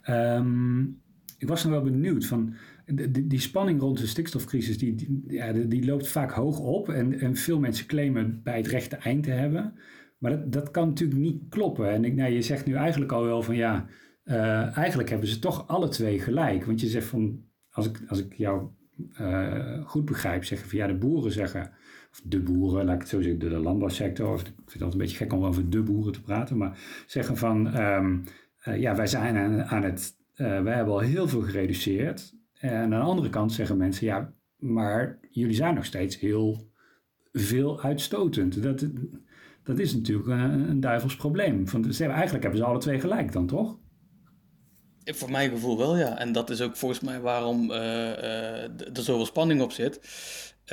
Um, 0.09 1.01
ik 1.37 1.47
was 1.47 1.63
nog 1.63 1.71
wel 1.71 1.81
benieuwd 1.81 2.25
van. 2.25 2.55
Die, 2.85 3.27
die, 3.27 3.39
spanning 3.39 3.79
rond 3.79 3.97
de 3.97 4.07
stikstofcrisis, 4.07 4.77
die, 4.77 4.95
die, 4.95 5.23
ja, 5.27 5.51
die 5.51 5.85
loopt 5.85 6.07
vaak 6.07 6.31
hoog 6.31 6.59
op. 6.59 6.89
En, 6.89 7.19
en 7.19 7.35
veel 7.35 7.59
mensen 7.59 7.85
claimen 7.85 8.41
bij 8.43 8.57
het 8.57 8.67
rechte 8.67 8.95
eind 8.95 9.23
te 9.23 9.31
hebben. 9.31 9.73
Maar 10.17 10.49
dat, 10.49 10.71
kan 10.71 10.87
natuurlijk 10.87 11.19
niet 11.19 11.43
kloppen. 11.49 11.89
En 11.89 12.05
ik, 12.05 12.15
nou, 12.15 12.31
je 12.31 12.41
zegt 12.41 12.65
nu 12.65 12.73
eigenlijk 12.73 13.11
al 13.11 13.23
wel 13.23 13.41
van 13.41 13.55
ja, 13.55 13.85
uh, 14.25 14.77
eigenlijk 14.77 15.09
hebben 15.09 15.27
ze 15.27 15.39
toch 15.39 15.67
alle 15.67 15.87
twee 15.87 16.19
gelijk. 16.19 16.65
Want 16.65 16.81
je 16.81 16.87
zegt 16.87 17.05
van, 17.05 17.43
als 17.69 17.87
ik, 17.87 18.01
als 18.07 18.19
ik 18.19 18.33
jou 18.33 18.67
uh, 19.19 19.87
goed 19.87 20.05
begrijp, 20.05 20.43
zeggen 20.43 20.69
van 20.69 20.77
ja, 20.77 20.87
de 20.87 20.95
boeren 20.95 21.31
zeggen, 21.31 21.71
of 22.11 22.21
de 22.23 22.39
boeren, 22.39 22.85
laat 22.85 22.95
ik 22.95 23.01
het 23.01 23.09
zo 23.09 23.21
zeggen, 23.21 23.39
de, 23.39 23.49
landbouwsector, 23.49 24.33
of, 24.33 24.41
ik 24.41 24.45
vind 24.45 24.73
het 24.73 24.81
altijd 24.81 24.93
een 24.93 24.97
beetje 24.97 25.17
gek 25.17 25.33
om 25.33 25.45
over 25.45 25.69
de 25.69 25.81
boeren 25.83 26.13
te 26.13 26.21
praten, 26.21 26.57
maar 26.57 26.79
zeggen 27.07 27.37
van 27.37 27.81
um, 27.81 28.23
uh, 28.67 28.79
ja, 28.79 28.95
wij 28.95 29.07
zijn 29.07 29.35
aan, 29.37 29.63
aan 29.63 29.83
het, 29.83 30.15
wij 30.35 30.75
hebben 30.75 30.93
al 30.93 30.99
heel 30.99 31.27
veel 31.27 31.41
gereduceerd. 31.41 32.35
En 32.53 32.73
aan 32.73 32.89
de 32.89 32.95
andere 32.95 33.29
kant 33.29 33.51
zeggen 33.51 33.77
mensen 33.77 34.05
ja, 34.05 34.33
maar 34.57 35.19
jullie 35.29 35.55
zijn 35.55 35.75
nog 35.75 35.85
steeds 35.85 36.19
heel 36.19 36.71
veel 37.31 37.81
uitstotend. 37.81 38.63
Dat, 38.63 38.87
dat 39.67 39.79
is 39.79 39.93
natuurlijk 39.93 40.27
een, 40.27 40.69
een 40.69 40.79
duivels 40.79 41.15
probleem. 41.15 41.65
Eigenlijk 41.99 42.43
hebben 42.43 42.57
ze 42.57 42.65
alle 42.65 42.79
twee 42.79 42.99
gelijk 42.99 43.31
dan, 43.31 43.47
toch? 43.47 43.77
Voor 45.03 45.31
mijn 45.31 45.49
gevoel 45.49 45.77
wel, 45.77 45.97
ja. 45.97 46.17
En 46.17 46.31
dat 46.31 46.49
is 46.49 46.61
ook 46.61 46.75
volgens 46.75 46.99
mij 46.99 47.19
waarom 47.19 47.71
uh, 47.71 47.77
uh, 47.77 48.63
er 48.63 49.03
zoveel 49.03 49.25
spanning 49.25 49.61
op 49.61 49.71
zit. 49.71 49.99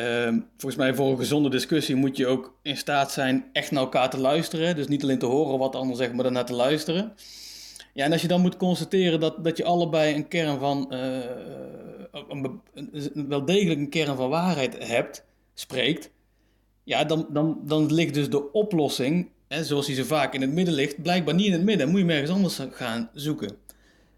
Uh, 0.00 0.28
volgens 0.57 0.76
mij 0.76 0.94
voor 0.94 1.11
een 1.11 1.18
gezonde 1.18 1.50
discussie 1.50 1.94
moet 1.94 2.16
je 2.16 2.26
ook 2.26 2.59
in 2.62 2.76
staat 2.76 3.12
zijn 3.12 3.44
echt 3.52 3.70
naar 3.70 3.83
elkaar 3.83 4.11
te 4.11 4.18
luisteren. 4.18 4.76
Dus 4.76 4.88
niet 4.88 5.02
alleen 5.02 5.18
te 5.18 5.26
horen 5.26 5.59
wat 5.59 5.72
de 5.72 5.78
ander 5.78 5.96
zegt, 5.96 6.12
maar 6.12 6.22
daarna 6.22 6.44
te 6.44 6.54
luisteren. 6.54 7.12
Ja, 7.92 8.04
en 8.04 8.12
als 8.12 8.22
je 8.22 8.28
dan 8.28 8.40
moet 8.40 8.57
constateren 8.57 9.20
dat, 9.20 9.44
dat 9.44 9.57
je 9.57 9.64
allebei 9.64 10.14
een 10.14 10.28
kern 10.28 10.59
van, 10.59 10.92
een, 12.12 13.28
wel 13.28 13.44
degelijk 13.44 13.80
een 13.80 13.90
kern 13.90 14.16
van 14.16 14.30
waarheid 14.30 14.88
hebt, 14.88 15.24
spreekt, 15.54 16.11
ja, 16.85 17.05
dan, 17.05 17.27
dan, 17.31 17.61
dan 17.64 17.92
ligt 17.92 18.14
dus 18.14 18.31
de 18.31 18.53
oplossing, 18.53 19.29
hè, 19.49 19.64
zoals 19.64 19.87
die 19.87 19.94
zo 19.94 20.05
vaak 20.05 20.35
in 20.35 20.40
het 20.40 20.53
midden 20.53 20.75
ligt, 20.75 21.03
blijkbaar 21.03 21.35
niet 21.35 21.47
in 21.47 21.53
het 21.53 21.62
midden. 21.62 21.88
Moet 21.88 22.01
je 22.01 22.07
ergens 22.07 22.31
anders 22.31 22.61
gaan 22.70 23.11
zoeken. 23.14 23.57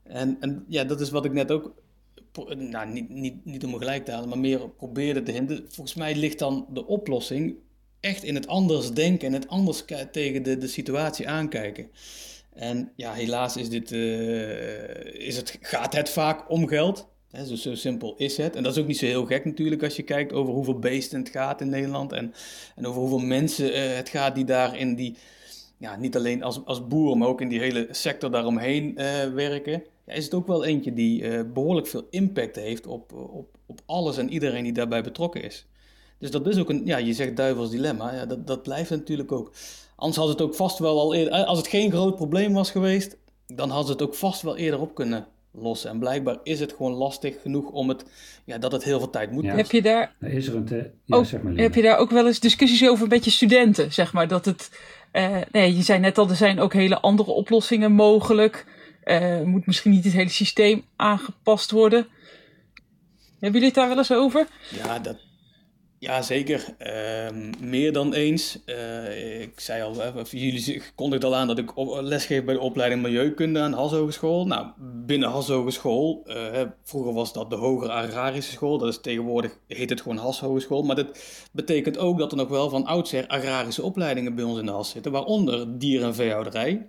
En, 0.03 0.37
en 0.41 0.65
ja, 0.69 0.85
dat 0.85 1.01
is 1.01 1.11
wat 1.11 1.25
ik 1.25 1.33
net 1.33 1.51
ook, 1.51 1.75
nou, 2.57 2.89
niet, 2.89 3.09
niet, 3.09 3.45
niet 3.45 3.65
om 3.65 3.71
me 3.71 3.79
gelijk 3.79 4.05
te 4.05 4.11
halen, 4.11 4.29
maar 4.29 4.39
meer 4.39 4.69
probeerde 4.69 5.23
te 5.23 5.33
hinderen. 5.33 5.65
Volgens 5.69 5.97
mij 5.97 6.15
ligt 6.15 6.39
dan 6.39 6.67
de 6.73 6.87
oplossing 6.87 7.55
echt 8.01 8.23
in 8.23 8.35
het 8.35 8.47
anders 8.47 8.93
denken 8.93 9.27
en 9.27 9.33
het 9.33 9.49
anders 9.49 9.85
tegen 10.13 10.43
de, 10.43 10.59
de 10.59 10.69
situatie 10.69 11.29
aankijken. 11.29 11.91
En 12.53 12.93
ja, 12.97 13.13
helaas 13.13 13.57
is 13.57 13.69
dit, 13.69 13.91
uh, 13.91 15.27
is 15.27 15.37
het, 15.37 15.59
gaat 15.61 15.95
het 15.95 16.11
vaak 16.11 16.51
om 16.51 16.67
geld. 16.69 17.09
Zo, 17.33 17.55
zo, 17.55 17.75
simpel 17.75 18.15
is 18.17 18.37
het. 18.37 18.57
En 18.57 18.63
dat 18.63 18.73
is 18.73 18.83
ook 18.83 18.87
niet 18.87 18.99
zo 18.99 19.07
heel 19.07 19.27
gek 19.27 19.45
natuurlijk 19.45 19.83
als 19.83 19.97
je 19.97 20.03
kijkt 20.03 20.33
over 20.33 20.55
hoeveel 20.55 20.79
beesten 20.79 21.19
het 21.19 21.29
gaat 21.29 21.61
in 21.61 21.69
Nederland. 21.69 22.13
En, 22.13 22.35
en 22.77 22.87
over 22.87 23.01
hoeveel 23.01 23.27
mensen 23.27 23.77
uh, 23.77 23.97
het 23.97 24.09
gaat 24.09 24.35
die 24.35 24.45
daar 24.45 24.77
in 24.77 24.95
die, 24.95 25.17
ja, 25.77 25.97
niet 25.97 26.17
alleen 26.17 26.43
als, 26.43 26.65
als 26.65 26.87
boer, 26.87 27.19
maar 27.19 27.29
ook 27.29 27.41
in 27.41 27.49
die 27.49 27.61
hele 27.61 27.89
sector 27.91 28.31
daaromheen 28.31 28.95
uh, 28.97 29.25
werken. 29.35 29.83
Ja, 30.07 30.13
is 30.13 30.25
het 30.25 30.35
ook 30.35 30.47
wel 30.47 30.65
eentje 30.65 30.93
die 30.93 31.23
uh, 31.23 31.41
behoorlijk 31.53 31.87
veel 31.87 32.07
impact 32.11 32.57
heeft 32.57 32.87
op, 32.87 33.13
op, 33.13 33.49
op 33.67 33.81
alles 33.87 34.19
en 34.19 34.31
iedereen 34.31 34.65
die 34.65 34.73
daarbij 34.73 35.03
betrokken 35.03 35.43
is. 35.43 35.67
Dus 36.19 36.31
dat 36.31 36.47
is 36.47 36.59
ook 36.59 36.71
een, 36.71 36.83
ja, 36.85 36.97
je 36.97 37.13
zegt 37.13 37.37
duivels 37.37 37.71
dilemma. 37.71 38.15
Ja, 38.15 38.27
dat, 38.27 38.47
dat 38.47 38.63
blijft 38.63 38.91
natuurlijk 38.91 39.33
ook. 39.33 39.53
Anders 39.97 40.19
had 40.19 40.29
het 40.29 40.41
ook 40.41 40.55
vast 40.55 40.79
wel 40.79 41.01
al 41.01 41.15
eerder, 41.15 41.45
als 41.45 41.59
het 41.59 41.67
geen 41.67 41.91
groot 41.91 42.17
probleem 42.17 42.53
was 42.53 42.71
geweest, 42.71 43.17
dan 43.47 43.71
had 43.71 43.89
het 43.89 44.03
ook 44.03 44.15
vast 44.15 44.43
wel 44.43 44.57
eerder 44.57 44.81
op 44.81 44.95
kunnen 44.95 45.27
lossen. 45.59 45.91
En 45.91 45.99
blijkbaar 45.99 46.39
is 46.43 46.61
het 46.61 46.73
gewoon 46.73 46.93
lastig 46.93 47.41
genoeg 47.43 47.71
om 47.71 47.89
het, 47.89 48.05
ja, 48.45 48.59
dat 48.59 48.73
het 48.73 48.85
heel 48.85 48.99
veel 48.99 49.11
tijd 49.11 49.31
moet. 49.31 49.45
Ja. 49.45 49.55
Heb 49.55 49.71
je 49.71 49.83
daar, 49.83 50.15
is 50.21 50.47
er 50.47 50.55
een 50.55 51.27
zeg 51.27 51.43
maar, 51.43 51.53
heb 51.53 51.75
je 51.75 51.83
daar 51.83 51.99
ook 51.99 52.11
wel 52.11 52.27
eens 52.27 52.41
discussies 52.41 52.89
over 52.89 53.09
met 53.09 53.25
je 53.25 53.31
studenten, 53.31 53.93
zeg 53.93 54.13
maar, 54.13 54.29
dat 54.29 54.45
het, 54.45 54.71
uh, 55.13 55.37
nee, 55.53 55.77
je 55.77 55.83
zei 55.83 55.99
net 55.99 56.19
al, 56.19 56.29
er 56.29 56.37
zijn 56.37 56.61
ook 56.61 56.73
hele 56.73 57.01
andere 57.01 57.31
oplossingen 57.31 57.93
mogelijk. 57.93 58.67
Uh, 59.05 59.43
moet 59.43 59.67
misschien 59.67 59.91
niet 59.91 60.05
het 60.05 60.13
hele 60.13 60.29
systeem 60.29 60.85
aangepast 60.97 61.71
worden. 61.71 62.07
Hebben 63.31 63.61
jullie 63.61 63.67
het 63.67 63.75
daar 63.75 63.89
wel 63.89 63.99
eens 63.99 64.13
over? 64.13 64.47
Ja, 64.71 64.99
dat, 64.99 65.17
ja, 65.99 66.23
zeker. 66.23 66.65
Ehm, 66.79 67.53
meer 67.61 67.93
dan 67.93 68.15
eens. 68.15 68.59
Uh, 68.67 69.41
ik 69.41 69.61
zei 69.61 69.83
al, 69.83 70.23
jullie 70.31 70.83
kondigden 70.95 71.29
al 71.29 71.37
aan 71.37 71.47
dat 71.47 71.59
ik 71.59 71.73
lesgeef 72.01 72.45
bij 72.45 72.55
de 72.55 72.61
opleiding 72.61 73.03
Milieukunde 73.03 73.61
aan 73.61 73.73
Has 73.73 73.91
Hogeschool. 73.91 74.47
Nou, 74.47 74.67
binnen 74.79 75.29
Has 75.29 75.49
Hogeschool, 75.49 76.23
uh, 76.27 76.61
vroeger 76.83 77.13
was 77.13 77.33
dat 77.33 77.51
de 77.51 77.57
Hogere 77.57 77.93
Agrarische 77.93 78.53
School, 78.53 78.79
dat 78.79 78.89
is 78.89 79.01
tegenwoordig, 79.01 79.59
heet 79.67 79.91
het 79.91 80.01
gewoon 80.01 80.17
Has 80.17 80.41
Hogeschool. 80.41 80.83
Maar 80.83 80.97
dat 80.97 81.19
betekent 81.53 81.99
ook 81.99 82.19
dat 82.19 82.31
er 82.31 82.39
nog 82.39 82.49
wel 82.49 82.71
van 82.71 82.87
oudsher 82.87 83.27
agrarische 83.27 83.83
opleidingen 83.83 84.35
bij 84.35 84.45
ons 84.45 84.59
in 84.59 84.67
de 84.67 84.73
Has 84.73 84.91
zitten, 84.91 85.13
waaronder 85.13 85.79
dier- 85.79 86.03
en 86.03 86.15
veehouderij. 86.15 86.87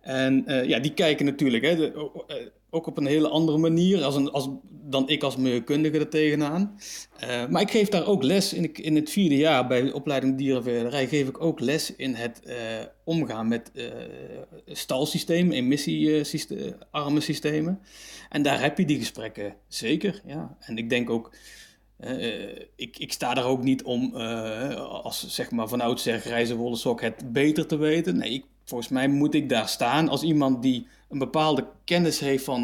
En 0.00 0.44
ja, 0.66 0.78
die 0.78 0.94
kijken 0.94 1.24
natuurlijk, 1.24 1.64
hè, 1.64 1.76
de, 1.76 2.10
ook 2.70 2.86
op 2.86 2.96
een 2.96 3.06
hele 3.06 3.28
andere 3.28 3.58
manier 3.58 4.04
als 4.04 4.16
een, 4.16 4.30
als, 4.30 4.48
dan 4.70 5.08
ik 5.08 5.22
als 5.22 5.36
milieukundige 5.36 5.98
er 5.98 6.08
tegenaan. 6.08 6.78
Uh, 7.24 7.46
maar 7.46 7.62
ik 7.62 7.70
geef 7.70 7.88
daar 7.88 8.06
ook 8.06 8.22
les 8.22 8.52
in, 8.52 8.74
in 8.74 8.94
het 8.94 9.10
vierde 9.10 9.36
jaar 9.36 9.66
bij 9.66 9.82
de 9.82 9.94
opleiding 9.94 10.36
dierenverderij. 10.36 11.08
Geef 11.08 11.28
ik 11.28 11.40
ook 11.40 11.60
les 11.60 11.96
in 11.96 12.14
het 12.14 12.40
uh, 12.44 12.54
omgaan 13.04 13.48
met 13.48 13.70
uh, 13.74 13.84
stalsystemen, 14.66 15.52
emissiearme 15.52 17.20
systemen. 17.20 17.80
En 18.28 18.42
daar 18.42 18.60
heb 18.60 18.78
je 18.78 18.84
die 18.84 18.98
gesprekken 18.98 19.54
zeker. 19.68 20.22
Ja. 20.26 20.56
En 20.60 20.78
ik 20.78 20.90
denk 20.90 21.10
ook. 21.10 21.34
ik, 22.76 22.98
ik 22.98 23.12
sta 23.12 23.34
daar 23.34 23.46
ook 23.46 23.62
niet 23.62 23.82
om 23.82 24.14
als 24.14 25.26
zeg 25.28 25.50
maar 25.50 25.68
van 25.68 25.80
oudsher 25.80 26.20
grijze 26.20 26.56
wollen 26.56 26.78
sok 26.78 27.00
het 27.00 27.32
beter 27.32 27.66
te 27.66 27.76
weten. 27.76 28.16
Nee, 28.16 28.44
volgens 28.64 28.88
mij 28.88 29.08
moet 29.08 29.34
ik 29.34 29.48
daar 29.48 29.68
staan 29.68 30.08
als 30.08 30.22
iemand 30.22 30.62
die 30.62 30.86
een 31.08 31.18
bepaalde 31.18 31.66
kennis 31.84 32.20
heeft 32.20 32.44
van 32.44 32.60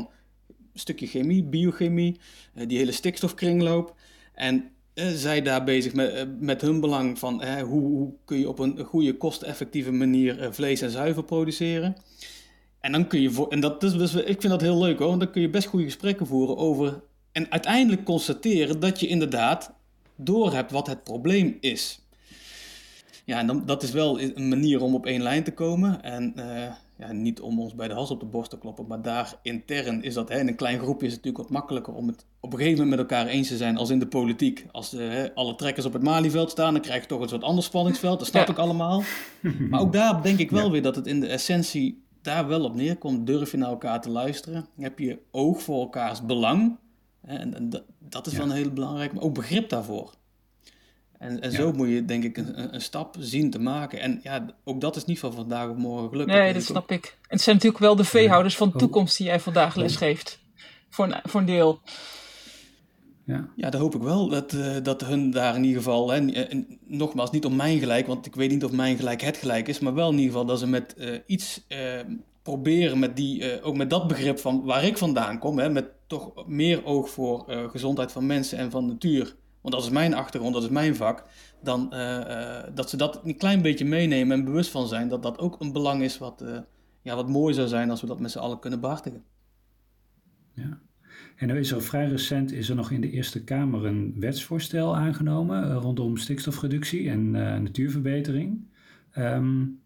een 0.73 0.81
stukje 0.81 1.07
chemie, 1.07 1.45
biochemie, 1.45 2.21
eh, 2.55 2.69
die 2.69 2.79
hele 2.79 2.93
stikstofkringloop. 2.93 3.95
En 4.35 4.71
uh, 4.95 5.07
zij 5.09 5.43
daar 5.43 5.65
bezig 5.65 5.95
met, 5.95 6.15
uh, 6.15 6.23
met 6.39 6.61
hun 6.61 6.81
belang 6.81 7.19
van 7.19 7.45
hoe, 7.45 7.83
hoe, 7.83 8.13
kun 8.25 8.39
je 8.39 8.49
op 8.49 8.59
een 8.59 8.79
goede, 8.79 9.17
kosteffectieve 9.17 9.93
manier 9.93 10.49
vlees 10.51 10.81
en 10.81 10.91
zuivel 10.91 11.23
produceren. 11.23 11.97
En 12.81 12.93
dan 12.93 13.07
kun 13.07 13.21
je, 13.21 13.31
voor, 13.31 13.49
en 13.49 13.61
dat 13.61 13.83
is, 13.83 13.93
dus, 13.93 14.15
ik 14.15 14.41
vind 14.41 14.53
dat 14.53 14.61
heel 14.61 14.79
leuk 14.79 14.99
hoor, 14.99 15.09
want 15.09 15.21
dan 15.21 15.31
kun 15.31 15.41
je 15.41 15.51
best 15.51 15.69
goede 15.69 15.85
gesprekken 15.85 16.27
voeren 16.27 16.57
over. 16.57 17.03
En 17.33 17.51
uiteindelijk 17.51 18.05
constateren 18.05 18.81
dat 18.81 19.01
je 19.01 19.07
inderdaad 19.07 19.73
doorhebt 20.17 20.71
wat 20.71 20.87
het 20.87 21.05
probleem 21.05 21.57
is. 21.61 22.01
Ja, 23.25 23.39
en 23.39 23.47
dan, 23.47 23.67
dat 23.67 23.83
is 23.83 23.91
wel 23.91 24.21
een 24.21 24.49
manier 24.49 24.83
om 24.83 24.95
op 24.95 25.07
één 25.07 25.23
lijn 25.23 25.45
te 25.45 25.53
komen. 25.53 26.03
En 26.03 26.35
ja, 26.99 27.13
niet 27.13 27.41
om 27.41 27.61
ons 27.61 27.75
bij 27.75 27.89
de 27.89 27.95
hals 27.95 28.11
op 28.11 28.21
de 28.21 28.27
borst 28.27 28.51
te 28.51 28.59
kloppen, 28.59 28.87
maar 28.87 29.03
daar 29.03 29.39
intern 29.43 30.03
is 30.03 30.15
dat, 30.15 30.29
hè, 30.29 30.39
in 30.39 30.49
een 30.49 30.57
klein 30.57 30.79
groepje 30.79 31.07
is 31.07 31.13
het 31.13 31.25
natuurlijk 31.25 31.51
wat 31.51 31.61
makkelijker 31.61 31.95
om 31.95 32.07
het 32.07 32.27
op 32.41 32.53
een 32.53 32.59
gegeven 32.59 32.85
moment 32.85 33.01
met 33.01 33.11
elkaar 33.11 33.27
eens 33.27 33.49
te 33.49 33.57
zijn 33.57 33.77
als 33.77 33.91
in 33.91 33.99
de 33.99 34.07
politiek. 34.07 34.67
Als 34.73 34.91
hè, 34.91 35.35
alle 35.35 35.55
trekkers 35.55 35.87
op 35.87 35.93
het 35.93 36.03
Malieveld 36.03 36.51
staan, 36.51 36.73
dan 36.73 36.83
krijg 36.83 37.03
je 37.03 37.09
toch 37.09 37.21
een 37.21 37.29
soort 37.29 37.43
ander 37.43 37.65
spanningsveld, 37.65 38.19
dat 38.19 38.29
snap 38.29 38.49
ik 38.49 38.59
allemaal. 38.59 39.03
Maar 39.71 39.81
ook 39.81 39.93
daar 39.93 40.23
denk 40.23 40.39
ik 40.39 40.51
wel 40.51 40.71
weer 40.71 40.83
dat 40.83 40.97
het 40.97 41.07
in 41.07 41.21
de 41.21 41.27
essentie 41.27 42.05
daar 42.23 42.47
wel 42.47 42.65
op 42.65 42.75
neerkomt. 42.75 43.27
Durf 43.27 43.51
je 43.51 43.57
naar 43.57 43.69
elkaar 43.69 44.01
te 44.01 44.11
luisteren? 44.11 44.67
Heb 44.77 44.99
je 44.99 45.19
oog 45.31 45.63
voor 45.63 45.81
elkaars 45.81 46.23
belang? 46.23 46.77
En, 47.21 47.55
en 47.55 47.71
dat, 47.71 47.83
dat 47.99 48.27
is 48.27 48.33
wel 48.33 48.47
een 48.47 48.53
heel 48.57 48.73
belangrijk, 48.73 49.13
maar 49.13 49.23
ook 49.23 49.35
begrip 49.35 49.69
daarvoor. 49.69 50.13
En, 51.25 51.41
en 51.41 51.53
zo 51.53 51.73
moet 51.73 51.89
je, 51.89 52.05
denk 52.05 52.25
ik, 52.25 52.37
een, 52.37 52.75
een, 52.75 52.81
stap 52.81 53.17
zien 53.19 53.51
te 53.51 53.59
maken. 53.59 54.01
En 54.01 54.21
ja, 54.23 54.47
ook 54.65 54.81
dat 54.81 54.97
is 54.97 55.05
niet 55.05 55.19
van 55.19 55.33
vandaag 55.33 55.69
op 55.69 55.77
morgen 55.77 56.09
gelukt. 56.09 56.31
Nee, 56.31 56.53
dat, 56.53 56.63
snap 56.63 56.91
ik. 56.91 57.05
En 57.05 57.29
het 57.29 57.41
zijn 57.41 57.57
natuurlijk 57.57 57.85
wel 57.85 57.97
de 57.97 58.05
veehouders 58.05 58.57
van 58.57 58.71
de 58.71 58.79
toekomst 58.79 59.17
die 59.17 59.27
jij 59.27 59.41
vandaag 59.41 59.75
lesgeeft. 59.75 60.39
Voor 60.89 61.05
een, 61.05 61.21
voor 61.23 61.41
een 61.41 61.47
deel. 61.47 61.81
Ja. 63.25 63.49
ja, 63.57 63.71
dat 63.71 63.81
hoop 63.81 63.95
ik 63.95 64.03
wel. 64.03 64.29
Dat, 64.29 64.53
uh, 64.53 64.77
dat 64.83 65.01
hun 65.01 65.31
daar 65.31 65.57
in 65.57 65.65
ieder 65.65 65.83
geval, 65.83 66.11
hè, 66.11 66.31
en, 66.31 66.79
nogmaals, 66.87 67.31
niet 67.31 67.45
om 67.45 67.57
mijn 67.57 67.79
gelijk, 67.79 68.07
want 68.07 68.27
ik 68.27 68.35
weet 68.35 68.51
niet 68.51 68.65
of 68.65 68.73
mijn 68.73 68.97
gelijk 68.97 69.21
het 69.21 69.37
gelijk 69.37 69.69
is, 69.69 69.79
maar 69.79 69.95
wel 69.95 70.11
in 70.11 70.19
ieder 70.19 70.31
geval 70.31 70.47
dat 70.47 70.59
ze 70.59 70.67
met 70.67 70.95
uh, 70.99 71.19
iets 71.27 71.65
uh, 71.69 71.79
proberen, 72.43 72.99
met 72.99 73.17
die, 73.17 73.63
ook 73.63 73.77
met 73.77 73.91
dat 73.91 74.09
begrip 74.09 74.39
van 74.39 74.65
waar 74.65 74.85
ik 74.85 74.99
vandaan 74.99 75.39
kom, 75.39 75.59
hè, 75.59 75.71
met 75.71 75.87
toch 76.07 76.47
meer 76.47 76.85
oog 76.85 77.11
voor 77.11 77.45
gezondheid 77.71 78.13
van 78.13 78.27
mensen 78.27 78.59
en 78.59 78.71
van 78.71 78.87
natuur, 78.87 79.35
want 79.65 79.77
dat 79.77 79.85
is 79.85 79.91
mijn 79.91 80.15
achtergrond, 80.15 80.55
dat 80.55 80.63
is 80.63 80.69
mijn 80.69 80.97
vak, 80.97 81.25
dan 81.63 81.91
uh, 81.93 82.63
dat 82.75 82.91
ze 82.91 82.97
dat 82.97 83.21
een 83.25 83.37
klein 83.37 83.63
beetje 83.63 83.85
meenemen 83.85 84.39
en 84.39 84.45
bewust 84.45 84.71
van 84.71 84.89
zijn 84.89 85.09
dat 85.09 85.23
dat 85.23 85.39
ook 85.39 85.61
een 85.61 85.73
belang 85.73 86.03
is 86.03 86.19
wat, 86.19 86.43
uh, 86.43 86.59
ja, 87.03 87.15
wat 87.15 87.29
mooi 87.29 87.55
zou 87.55 87.69
zijn 87.69 87.91
als 87.91 88.01
we 88.01 88.07
dat 88.07 88.21
met 88.21 88.31
z'n 88.31 88.39
allen 88.39 88.59
kunnen 88.59 88.81
behartigen. 88.81 89.23
Ja. 90.55 90.81
En 91.37 91.51
er 91.51 91.57
is 91.57 91.75
al 91.75 91.81
vrij 91.81 92.09
recent 92.09 92.53
is 92.53 92.69
er 92.69 92.77
nog 92.77 92.91
in 92.91 93.01
de 93.01 93.11
Eerste 93.11 93.45
Kamer 93.45 93.85
een 93.85 94.15
wetsvoorstel 94.19 94.97
aangenomen 94.97 95.75
rondom 95.75 96.17
stikstofreductie 96.17 97.11
en 97.11 97.31
natuurverbetering. 97.63 98.67
Um, 99.19 99.81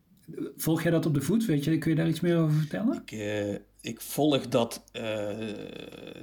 volg 0.57 0.83
jij 0.83 0.91
dat 0.91 1.07
op 1.07 1.15
de 1.15 1.21
voet? 1.21 1.45
Weet 1.45 1.65
je, 1.65 1.79
kun 1.79 1.91
je 1.91 1.97
daar 1.97 2.09
iets 2.09 2.21
meer 2.21 2.39
over 2.39 2.57
vertellen? 2.57 3.03
Ik, 3.05 3.61
ik 3.81 4.01
volg 4.01 4.49
dat 4.49 4.85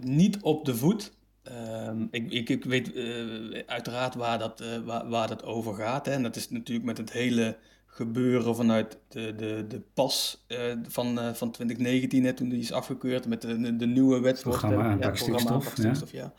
niet 0.02 0.42
op 0.42 0.66
de 0.66 0.76
voet. 0.76 1.14
Um, 1.52 2.08
ik, 2.12 2.32
ik, 2.32 2.50
ik, 2.50 2.64
weet 2.64 2.96
uh, 2.96 3.62
uiteraard 3.66 4.16
waar 4.16 4.40
dat, 4.40 4.62
uh, 4.62 4.68
waar, 4.86 5.10
waar, 5.10 5.28
dat 5.28 5.44
over 5.44 5.74
gaat. 5.74 6.06
Hè. 6.06 6.12
En 6.12 6.24
dat 6.24 6.36
is 6.36 6.50
natuurlijk 6.50 6.86
met 6.86 6.98
het 6.98 7.12
hele 7.12 7.58
gebeuren 7.86 8.56
vanuit 8.56 8.98
de, 9.08 9.36
de, 9.36 9.66
de 9.68 9.82
pas 9.94 10.46
uh, 10.48 10.58
van, 10.88 11.16
van 11.16 11.52
2019, 11.52 12.24
hè, 12.24 12.34
toen 12.34 12.50
die 12.50 12.60
is 12.60 12.72
afgekeurd 12.72 13.28
met 13.28 13.42
de, 13.42 13.76
de, 13.76 13.88
nieuwe 13.88 14.20
wet. 14.20 14.42
Programma 14.42 14.84
aanpak 14.84 15.18
stikstof. 15.18 16.12
Ja. 16.12 16.34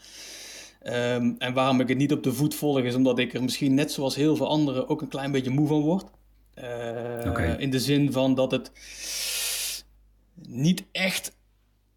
Um, 1.14 1.35
en 1.38 1.55
waarom 1.55 1.81
ik 1.81 1.88
het 1.88 1.99
niet 1.99 2.12
op 2.12 2.23
de 2.23 2.33
voet 2.33 2.55
volg, 2.55 2.81
is 2.81 2.95
omdat 2.95 3.19
ik 3.19 3.35
er 3.35 3.42
misschien 3.42 3.75
net 3.75 3.92
zoals 3.92 4.14
heel 4.14 4.37
veel 4.37 4.49
anderen 4.49 4.88
ook 4.88 5.03
een 5.03 5.09
klein 5.09 5.33
beetje 5.33 5.51
moe 5.51 5.66
van 5.66 5.81
word. 5.81 6.07
Okay. 7.27 7.57
In 7.57 7.71
de 7.71 7.81
zin 7.81 8.12
van 8.12 8.35
dat 8.35 8.51
het 8.51 8.71
niet 10.47 10.85
echt, 10.92 11.37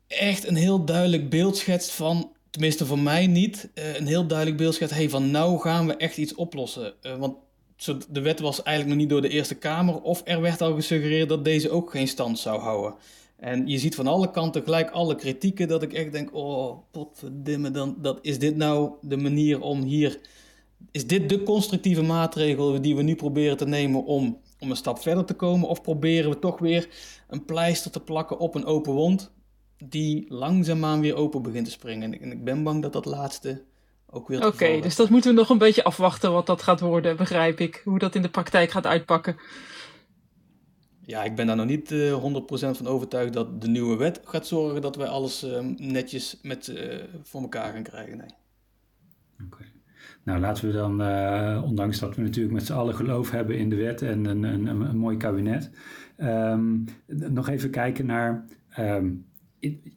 echt 0.08 0.48
een 0.48 0.56
heel 0.56 0.86
duidelijk 0.86 1.30
beeld 1.30 1.58
schetst 1.58 1.91
van 1.91 2.32
tenminste 2.49 2.85
voor 2.85 2.99
mij 2.99 3.27
niet, 3.27 3.69
uh, 3.75 3.95
een 3.95 4.07
heel 4.07 4.27
duidelijk 4.27 4.57
beeld 4.57 4.73
schetst. 4.73 4.95
Hey, 4.95 5.09
van 5.09 5.31
nou 5.31 5.59
gaan 5.59 5.88
we 5.88 5.95
echt 5.95 6.17
iets 6.17 6.35
oplossen. 6.35 6.93
Uh, 7.01 7.15
want 7.17 7.35
de 8.09 8.21
wet 8.21 8.39
was 8.39 8.63
eigenlijk 8.63 8.88
nog 8.88 8.97
niet 8.97 9.09
door 9.09 9.29
de 9.29 9.35
Eerste 9.35 9.55
Kamer. 9.55 10.01
Of 10.01 10.21
er 10.25 10.41
werd 10.41 10.62
al 10.62 10.75
gesuggereerd 10.75 11.29
dat 11.29 11.43
deze 11.43 11.69
ook 11.69 11.91
geen 11.91 12.07
stand 12.07 12.39
zou 12.39 12.59
houden. 12.59 12.95
En 13.39 13.67
je 13.67 13.77
ziet 13.77 13.95
van 13.95 14.07
alle 14.07 14.31
kanten 14.31 14.63
gelijk 14.63 14.89
alle 14.89 15.15
kritieken 15.15 15.67
dat 15.67 15.83
ik 15.83 15.93
echt 15.93 16.12
denk, 16.12 16.35
oh 16.35 16.77
potverdimme, 16.91 17.71
dan, 17.71 17.95
dat, 18.01 18.19
is 18.21 18.39
dit 18.39 18.55
nou 18.55 18.91
de 19.01 19.17
manier 19.17 19.62
om 19.62 19.81
hier... 19.81 20.19
Is 20.91 21.07
dit 21.07 21.29
de 21.29 21.43
constructieve 21.43 22.01
maatregel 22.01 22.81
die 22.81 22.95
we 22.95 23.01
nu 23.01 23.15
proberen 23.15 23.57
te 23.57 23.65
nemen 23.65 24.05
om, 24.05 24.38
om 24.59 24.69
een 24.69 24.75
stap 24.75 24.99
verder 24.99 25.25
te 25.25 25.33
komen? 25.33 25.69
Of 25.69 25.81
proberen 25.81 26.29
we 26.29 26.39
toch 26.39 26.59
weer 26.59 26.89
een 27.27 27.45
pleister 27.45 27.91
te 27.91 27.99
plakken 27.99 28.39
op 28.39 28.55
een 28.55 28.65
open 28.65 28.93
wond? 28.93 29.31
Die 29.84 30.26
langzaamaan 30.30 31.02
weer 31.02 31.15
open 31.15 31.42
begint 31.42 31.65
te 31.65 31.72
springen. 31.72 32.20
En 32.22 32.32
ik 32.32 32.44
ben 32.44 32.63
bang 32.63 32.82
dat 32.82 32.94
dat 32.94 33.06
laatste 33.06 33.63
ook 34.10 34.28
weer 34.28 34.46
Oké, 34.46 34.80
dus 34.82 34.96
dat 34.96 35.10
moeten 35.10 35.32
we 35.32 35.38
nog 35.38 35.50
een 35.50 35.58
beetje 35.58 35.84
afwachten 35.84 36.32
wat 36.32 36.46
dat 36.46 36.62
gaat 36.62 36.80
worden, 36.80 37.18
begrijp 37.18 37.60
ik. 37.60 37.82
Hoe 37.84 38.00
dat 38.00 38.15
in 38.15 38.22
de 38.22 38.30
praktijk 38.30 38.72
gaat 38.72 38.86
uitpakken. 38.86 39.36
Ja, 41.02 41.24
ik 41.24 41.36
ben 41.36 41.48
daar 41.48 41.56
nog 41.56 41.65
niet 41.65 41.92
uh, 41.92 42.12
eh, 42.12 42.24
100% 42.24 42.78
van 42.78 42.88
overtuigd 42.88 43.34
dat 43.34 43.62
de 43.62 43.68
nieuwe 43.68 43.98
wet 43.98 44.22
gaat 44.24 44.48
zorgen 44.48 44.82
dat 44.82 44.96
wij 44.96 45.08
alles 45.08 45.44
uh, 45.44 45.60
netjes 45.78 46.39
met, 46.42 46.68
uh, 46.68 47.04
voor 47.24 47.42
elkaar 47.42 47.74
gaan 47.74 47.84
krijgen. 47.84 48.18
Nee. 48.18 48.30
Oké. 49.46 49.63
Nou, 50.24 50.39
laten 50.39 50.68
we 50.68 50.74
dan, 50.74 50.92
ondanks 51.63 52.00
dat 52.00 52.15
we 52.15 52.22
natuurlijk 52.22 52.54
met 52.54 52.65
z'n 52.65 52.74
allen 52.74 52.96
geloof 52.96 53.32
hebben 53.32 53.58
in 53.58 53.70
de 53.70 53.76
wet 53.76 54.02
en 54.02 54.26
een, 54.26 54.44
een, 54.44 54.68
een, 54.68 54.82
een 54.82 54.98
mooi 54.98 55.18
kabinet, 55.18 55.72
um, 56.18 56.86
nog 57.08 57.50
even 57.50 57.70
kijken 57.70 58.06
naar 58.06 58.46
um, 58.80 59.29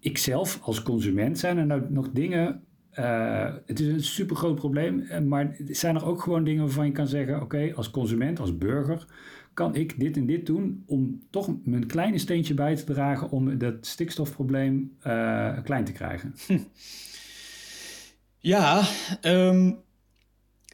ik 0.01 0.18
zelf 0.18 0.59
als 0.62 0.83
consument 0.83 1.38
zijn 1.38 1.59
er 1.59 1.66
nou 1.66 1.83
nog 1.88 2.11
dingen. 2.11 2.62
Uh, 2.98 3.55
het 3.66 3.81
is 3.81 3.87
een 3.87 4.03
super 4.03 4.37
groot 4.37 4.55
probleem, 4.55 5.29
maar 5.29 5.57
zijn 5.66 5.96
er 5.96 6.05
ook 6.05 6.22
gewoon 6.22 6.44
dingen 6.44 6.62
waarvan 6.62 6.87
je 6.87 6.92
kan 6.92 7.07
zeggen: 7.07 7.42
oké, 7.42 7.72
als 7.75 7.90
consument, 7.90 8.40
als 8.40 8.59
burger, 8.59 9.07
kan 9.55 9.75
ik 9.75 10.01
dit 10.01 10.16
en 10.16 10.27
dit 10.27 10.46
doen 10.46 10.83
om 10.87 11.22
toch 11.31 11.55
mijn 11.64 11.87
kleine 11.87 12.18
steentje 12.18 12.55
bij 12.55 12.77
te 12.77 12.85
dragen 12.85 13.31
om 13.31 13.59
dat 13.59 13.75
stikstofprobleem 13.81 14.92
uh, 15.07 15.62
klein 15.62 15.85
te 15.85 15.92
krijgen? 15.92 16.35
Ja, 18.42 18.83
um, 19.22 19.79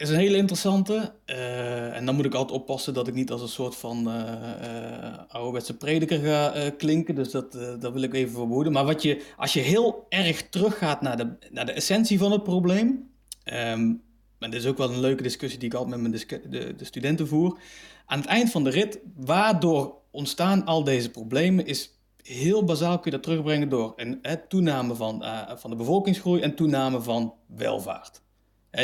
is 0.01 0.09
een 0.09 0.19
hele 0.19 0.37
interessante. 0.37 1.13
Uh, 1.27 1.97
en 1.97 2.07
dan 2.07 2.15
moet 2.15 2.25
ik 2.25 2.35
altijd 2.35 2.59
oppassen 2.59 2.95
dat 2.95 3.09
ik 3.09 3.15
niet 3.15 3.31
als 3.31 3.43
een 3.43 3.49
soort 3.49 3.77
van 3.77 4.09
uh, 4.09 4.15
uh, 4.15 5.19
ouderwetse 5.29 5.77
prediker 5.77 6.19
ga 6.19 6.71
klinken. 6.71 7.15
Dus 7.15 7.31
dat, 7.31 7.53
dat 7.53 7.93
wil 7.93 8.03
ik 8.03 8.15
even 8.15 8.35
verwoorden. 8.35 8.73
Maar 8.73 8.85
wat 8.85 9.03
je, 9.03 9.25
als 9.37 9.53
je 9.53 9.61
heel 9.61 10.07
erg 10.09 10.49
teruggaat 10.49 11.01
naar 11.01 11.17
de, 11.17 11.37
naar 11.51 11.67
de 11.67 11.73
essentie 11.73 12.19
van 12.19 12.33
het 12.33 12.43
probleem. 12.43 13.11
Um, 13.45 14.03
en 14.39 14.51
dit 14.51 14.61
is 14.61 14.67
ook 14.67 14.79
wel 14.79 14.91
een 14.91 15.01
leuke 15.01 15.23
discussie 15.23 15.59
die 15.59 15.69
ik 15.69 15.75
altijd 15.75 16.01
met 16.01 16.11
mijn 16.11 16.51
de, 16.51 16.75
de, 16.75 16.85
studenten 16.85 17.29
voer. 17.29 17.59
Aan 18.07 18.19
het 18.19 18.29
eind 18.29 18.51
van 18.51 18.65
de 18.65 18.71
rit, 18.71 19.01
waardoor 19.17 19.95
ontstaan 20.11 20.65
al 20.65 20.85
deze 20.85 21.11
problemen, 21.11 21.67
is 21.67 21.91
heel 22.23 22.65
bazaal 22.65 22.95
kun 22.95 23.11
je 23.11 23.17
dat 23.17 23.23
terugbrengen 23.23 23.69
door 23.69 23.93
een 23.97 24.21
toename 24.49 24.95
van, 24.95 25.25
van 25.57 25.71
de 25.71 25.77
bevolkingsgroei 25.77 26.41
en 26.41 26.55
toename 26.55 27.01
van 27.01 27.35
welvaart 27.47 28.21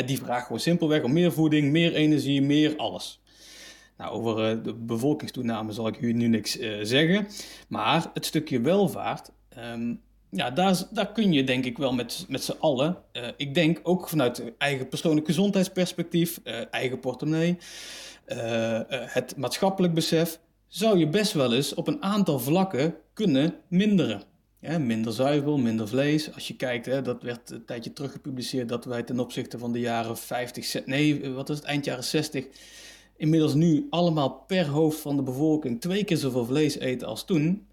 die 0.05 0.17
vraagt 0.17 0.45
gewoon 0.45 0.59
simpelweg 0.59 1.03
om 1.03 1.13
meer 1.13 1.31
voeding, 1.31 1.71
meer 1.71 1.93
energie, 1.93 2.41
meer 2.41 2.75
alles. 2.75 3.19
Nou, 3.97 4.11
over 4.11 4.49
eh, 4.49 4.63
de 4.63 4.73
bevolkingstoename 4.73 5.71
zal 5.71 5.87
ik 5.87 6.01
u 6.01 6.13
nu 6.13 6.27
niks 6.27 6.59
uh, 6.59 6.77
zeggen. 6.81 7.27
Maar 7.67 8.11
het 8.13 8.25
stukje 8.25 8.61
welvaart, 8.61 9.31
um, 9.73 10.01
ja, 10.29 10.51
daar, 10.51 10.83
daar 10.91 11.11
kun 11.11 11.33
je 11.33 11.43
denk 11.43 11.65
ik 11.65 11.77
wel 11.77 11.93
met, 11.93 12.25
met 12.27 12.43
z'n 12.43 12.55
allen. 12.59 12.97
Uh, 13.13 13.27
ik 13.37 13.53
denk 13.53 13.79
ook 13.83 14.09
vanuit 14.09 14.43
eigen 14.57 14.87
persoonlijk 14.87 15.25
gezondheidsperspectief, 15.25 16.39
eigen 16.71 16.99
portemonnee, 16.99 17.57
het 18.89 19.37
maatschappelijk 19.37 19.93
besef, 19.93 20.39
zou 20.67 20.97
je 20.97 21.07
best 21.07 21.33
wel 21.33 21.53
eens 21.53 21.73
op 21.73 21.87
een 21.87 22.03
aantal 22.03 22.39
vlakken 22.39 22.95
kunnen 23.13 23.55
minderen 23.67 24.23
minder 24.79 25.13
zuivel, 25.13 25.57
minder 25.57 25.87
vlees. 25.87 26.33
Als 26.33 26.47
je 26.47 26.55
kijkt, 26.55 26.85
hè, 26.85 27.01
dat 27.01 27.23
werd 27.23 27.49
een 27.49 27.65
tijdje 27.65 27.93
terug 27.93 28.11
gepubliceerd 28.11 28.69
dat 28.69 28.85
wij 28.85 29.03
ten 29.03 29.19
opzichte 29.19 29.57
van 29.57 29.71
de 29.71 29.79
jaren 29.79 30.17
50, 30.17 30.85
nee, 30.85 31.29
wat 31.29 31.49
is 31.49 31.55
het, 31.55 31.65
eind 31.65 31.85
jaren 31.85 32.03
60, 32.03 32.45
inmiddels 33.17 33.53
nu 33.53 33.87
allemaal 33.89 34.43
per 34.47 34.67
hoofd 34.67 34.99
van 34.99 35.15
de 35.15 35.23
bevolking 35.23 35.81
twee 35.81 36.03
keer 36.03 36.17
zoveel 36.17 36.45
vlees 36.45 36.77
eten 36.77 37.07
als 37.07 37.25
toen. 37.25 37.65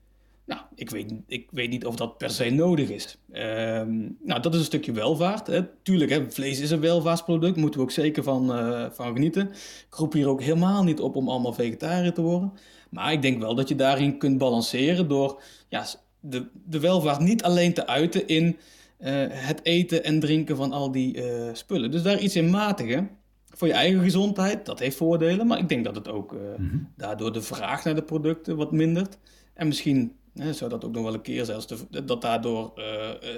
Nou, 0.45 0.61
ik 0.75 0.91
weet, 0.91 1.13
ik 1.27 1.49
weet 1.51 1.71
niet 1.71 1.87
of 1.87 1.97
dat 1.97 2.19
per 2.19 2.31
se 2.31 2.51
nodig 2.51 2.89
is. 2.89 3.19
Ehm, 3.33 3.99
nou, 4.21 4.41
dat 4.41 4.53
is 4.55 4.59
een 4.59 4.67
stukje 4.67 4.93
welvaart. 4.93 5.47
Hè. 5.47 5.67
Tuurlijk, 5.83 6.11
hè, 6.11 6.31
vlees 6.31 6.61
is 6.61 6.71
een 6.71 6.81
welvaartsproduct, 6.81 7.57
moeten 7.57 7.81
we 7.81 7.87
ook 7.87 7.93
zeker 7.93 8.23
van, 8.23 8.59
uh, 8.59 8.87
van 8.91 9.13
genieten. 9.13 9.49
Ik 9.89 9.95
roep 9.95 10.13
hier 10.13 10.29
ook 10.29 10.43
helemaal 10.43 10.85
niet 10.85 11.01
op 11.01 11.17
om 11.17 11.29
allemaal 11.29 11.53
vegetariër 11.53 12.13
te 12.13 12.21
worden. 12.21 12.53
Maar 12.91 13.13
ik 13.13 13.23
denk 13.23 13.41
wel 13.41 13.55
dat 13.55 13.69
je 13.69 13.75
daarin 13.75 14.19
kunt 14.19 14.39
balanceren 14.39 15.09
door 15.09 15.43
ja, 15.69 15.87
de, 16.23 16.47
de 16.67 16.81
welvaart 16.81 17.21
niet 17.21 17.43
alleen 17.43 17.75
te 17.75 17.87
uiten 17.87 18.27
in 18.27 18.45
uh, 18.47 19.25
het 19.29 19.61
eten 19.63 20.05
en 20.05 20.21
drinken 20.21 20.57
van 20.57 20.73
al 20.73 20.93
die 20.93 21.17
uh, 21.17 21.49
spullen. 21.53 21.91
Dus 21.91 22.03
daar 22.03 22.19
iets 22.19 22.37
in 22.37 22.51
matigen 22.51 23.11
voor 23.51 23.69
je 23.69 23.75
eigen 23.75 24.03
gezondheid, 24.03 24.67
dat 24.67 24.79
heeft 24.79 24.97
voordelen. 24.97 25.47
Maar 25.47 25.59
ik 25.59 25.69
denk 25.69 25.85
dat 25.85 25.95
het 25.95 26.09
ook 26.09 26.33
uh, 26.33 26.41
mm 26.41 26.69
-hmm. 26.69 26.89
daardoor 26.97 27.33
de 27.33 27.43
vraag 27.43 27.85
naar 27.85 27.95
de 27.95 28.03
producten 28.03 28.57
wat 28.57 28.73
mindert. 28.73 29.19
En 29.55 29.67
misschien 29.67 30.17
zou 30.51 30.71
dat 30.71 30.85
ook 30.85 30.93
nog 30.93 31.05
wel 31.05 31.15
een 31.15 31.23
keer 31.23 31.47
de, 31.91 32.05
dat 32.05 32.23
daardoor 32.23 32.73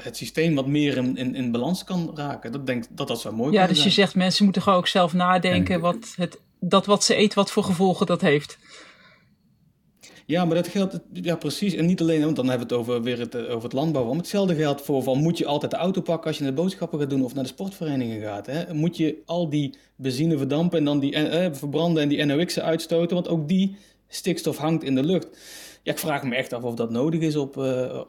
het 0.03 0.17
systeem 0.17 0.55
wat 0.55 0.67
meer 0.67 0.97
in, 0.97 1.17
in, 1.17 1.35
in, 1.35 1.51
balans 1.51 1.85
kan 1.85 2.11
raken. 2.15 2.53
Dat 2.53 2.67
denk 2.67 2.85
dat 2.91 3.09
dat 3.09 3.21
zou 3.21 3.35
mooi 3.35 3.53
Ja, 3.53 3.67
dus 3.67 3.85
je 3.85 3.91
zegt 3.91 4.15
mensen 4.15 4.45
moeten 4.45 4.63
gewoon 4.63 4.79
ook 4.79 4.87
zelf 4.87 5.13
nadenken 5.13 5.81
wat 5.81 6.15
het, 6.17 6.41
dat 6.61 6.87
wat 6.87 7.05
ze 7.05 7.15
eten, 7.15 7.39
wat 7.39 7.51
voor 7.51 7.65
gevolgen 7.65 8.07
dat 8.07 8.21
heeft. 8.21 8.59
Ja, 10.27 10.45
maar 10.45 10.55
dat 10.55 10.69
geldt, 10.69 11.01
ja 11.13 11.37
precies. 11.37 11.75
En 11.75 11.87
niet 11.87 12.01
alleen, 12.01 12.25
want 12.25 12.37
dan 12.37 12.49
hebben 12.49 12.69
we 12.69 12.75
het 12.75 12.83
over, 12.83 13.03
weer 13.03 13.19
het, 13.19 13.37
over 13.37 13.63
het 13.63 13.73
landbouw. 13.73 14.17
Hetzelfde 14.17 14.55
geldt 14.55 14.83
voor 14.83 15.03
van, 15.03 15.19
moet 15.19 15.39
je 15.39 15.47
altijd 15.47 15.71
de 15.71 15.77
auto 15.77 16.01
pakken 16.01 16.27
als 16.27 16.37
je 16.37 16.43
naar 16.43 16.55
de 16.55 16.61
boodschappen 16.61 16.99
gaat 16.99 17.11
doen 17.11 17.25
of 17.25 17.35
naar 17.35 17.43
de 17.43 17.49
sportverenigingen 17.49 18.23
gaat. 18.23 18.47
Hè? 18.47 18.75
Moet 18.75 18.97
je 18.97 19.23
al 19.27 19.49
die 19.49 19.75
benzine 19.97 20.39
verdampen 20.39 20.79
en 20.79 20.85
dan 20.85 21.01
die 21.01 21.15
eh, 21.15 21.47
eh 21.47 21.55
verbranden 21.55 22.03
en 22.03 22.09
die 22.09 22.25
NOx'en 22.25 22.63
uitstoten, 22.63 23.15
want 23.15 23.29
ook 23.29 23.49
die 23.49 23.77
stikstof 24.09 24.57
hangt 24.57 24.83
in 24.83 24.95
de 24.95 25.05
lucht. 25.05 25.29
Ja, 25.83 25.93
ik 25.93 25.99
vraag 25.99 26.23
me 26.23 26.35
echt 26.35 26.53
af 26.53 26.63
of 26.63 26.75
dat 26.75 26.91
nodig 26.91 27.21
is 27.21 27.37
op, 27.37 27.57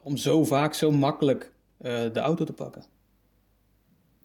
om 0.03 0.17
zo 0.17 0.43
vaak, 0.43 0.73
zo 0.73 0.91
makkelijk 0.91 1.51
de 2.13 2.19
auto 2.19 2.43
te 2.45 2.53
pakken. 2.53 2.83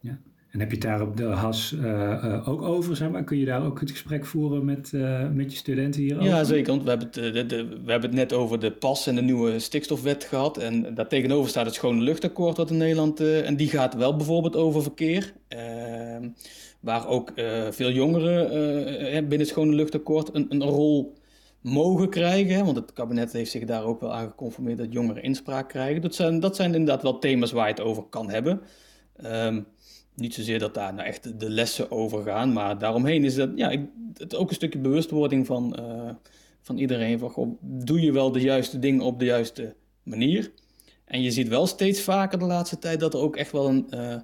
Ja. 0.00 0.18
En 0.50 0.60
heb 0.60 0.68
je 0.68 0.74
het 0.74 0.84
daar 0.84 1.02
op 1.02 1.16
de 1.16 1.24
HAS 1.24 1.72
uh, 1.72 1.82
uh, 1.82 2.48
ook 2.48 2.62
over? 2.62 2.96
Zeg 2.96 3.10
maar? 3.10 3.24
Kun 3.24 3.38
je 3.38 3.44
daar 3.44 3.64
ook 3.64 3.80
het 3.80 3.90
gesprek 3.90 4.26
voeren 4.26 4.64
met, 4.64 4.92
uh, 4.94 5.28
met 5.28 5.52
je 5.52 5.58
studenten 5.58 6.00
hierover? 6.00 6.28
Ja, 6.28 6.44
zeker. 6.44 6.72
Want 6.72 6.82
we 6.82 6.88
hebben, 6.88 7.06
het, 7.06 7.34
de, 7.34 7.46
de, 7.46 7.68
we 7.84 7.90
hebben 7.90 8.10
het 8.10 8.18
net 8.18 8.32
over 8.32 8.60
de 8.60 8.72
pas 8.72 9.06
en 9.06 9.14
de 9.14 9.22
nieuwe 9.22 9.58
stikstofwet 9.58 10.24
gehad. 10.24 10.56
En 10.58 10.94
daartegenover 10.94 11.50
staat 11.50 11.64
het 11.64 11.74
schone 11.74 12.02
luchtakkoord 12.02 12.56
wat 12.56 12.70
in 12.70 12.76
Nederland... 12.76 13.20
en 13.20 13.56
die 13.56 13.68
gaat 13.68 13.94
wel 13.94 14.16
bijvoorbeeld 14.16 14.56
over 14.56 14.82
verkeer. 14.82 15.32
Ehm, 15.48 16.28
waar 16.80 17.08
ook 17.08 17.32
veel 17.70 17.90
jongeren 17.90 18.48
binnen 19.10 19.38
het 19.38 19.48
schone 19.48 19.74
luchtakkoord 19.74 20.34
een, 20.34 20.46
een 20.48 20.62
rol 20.62 21.18
mogen 21.60 22.08
krijgen. 22.08 22.64
Want 22.64 22.76
het 22.76 22.92
kabinet 22.92 23.32
heeft 23.32 23.50
zich 23.50 23.64
daar 23.64 23.84
ook 23.84 24.00
wel 24.00 24.14
aan 24.14 24.28
geconformeerd 24.28 24.78
dat 24.78 24.92
jongeren 24.92 25.22
inspraak 25.22 25.68
krijgen. 25.68 26.02
Dat 26.02 26.14
zijn, 26.14 26.40
dat 26.40 26.56
zijn 26.56 26.74
inderdaad 26.74 27.02
wel 27.02 27.18
thema's 27.18 27.52
waar 27.52 27.66
je 27.66 27.74
het 27.74 27.82
over 27.82 28.02
kan 28.02 28.30
hebben. 28.30 28.60
Um, 29.24 29.66
niet 30.20 30.34
zozeer 30.34 30.58
dat 30.58 30.74
daar 30.74 30.94
nou 30.94 31.06
echt 31.06 31.40
de 31.40 31.50
lessen 31.50 31.90
over 31.90 32.22
gaan, 32.22 32.52
maar 32.52 32.78
daaromheen 32.78 33.24
is 33.24 33.34
dat 33.34 33.50
ja, 33.54 33.86
het 34.16 34.34
ook 34.34 34.48
een 34.48 34.54
stukje 34.54 34.78
bewustwording 34.78 35.46
van, 35.46 35.76
uh, 35.78 36.10
van 36.60 36.78
iedereen. 36.78 37.18
Van, 37.18 37.30
goh, 37.30 37.58
doe 37.60 38.00
je 38.00 38.12
wel 38.12 38.32
de 38.32 38.40
juiste 38.40 38.78
dingen 38.78 39.00
op 39.00 39.18
de 39.18 39.24
juiste 39.24 39.74
manier? 40.02 40.50
En 41.04 41.22
je 41.22 41.30
ziet 41.30 41.48
wel 41.48 41.66
steeds 41.66 42.00
vaker 42.00 42.38
de 42.38 42.44
laatste 42.44 42.78
tijd 42.78 43.00
dat 43.00 43.14
er 43.14 43.20
ook 43.20 43.36
echt 43.36 43.52
wel 43.52 43.68
een, 43.68 43.86
uh, 43.94 44.16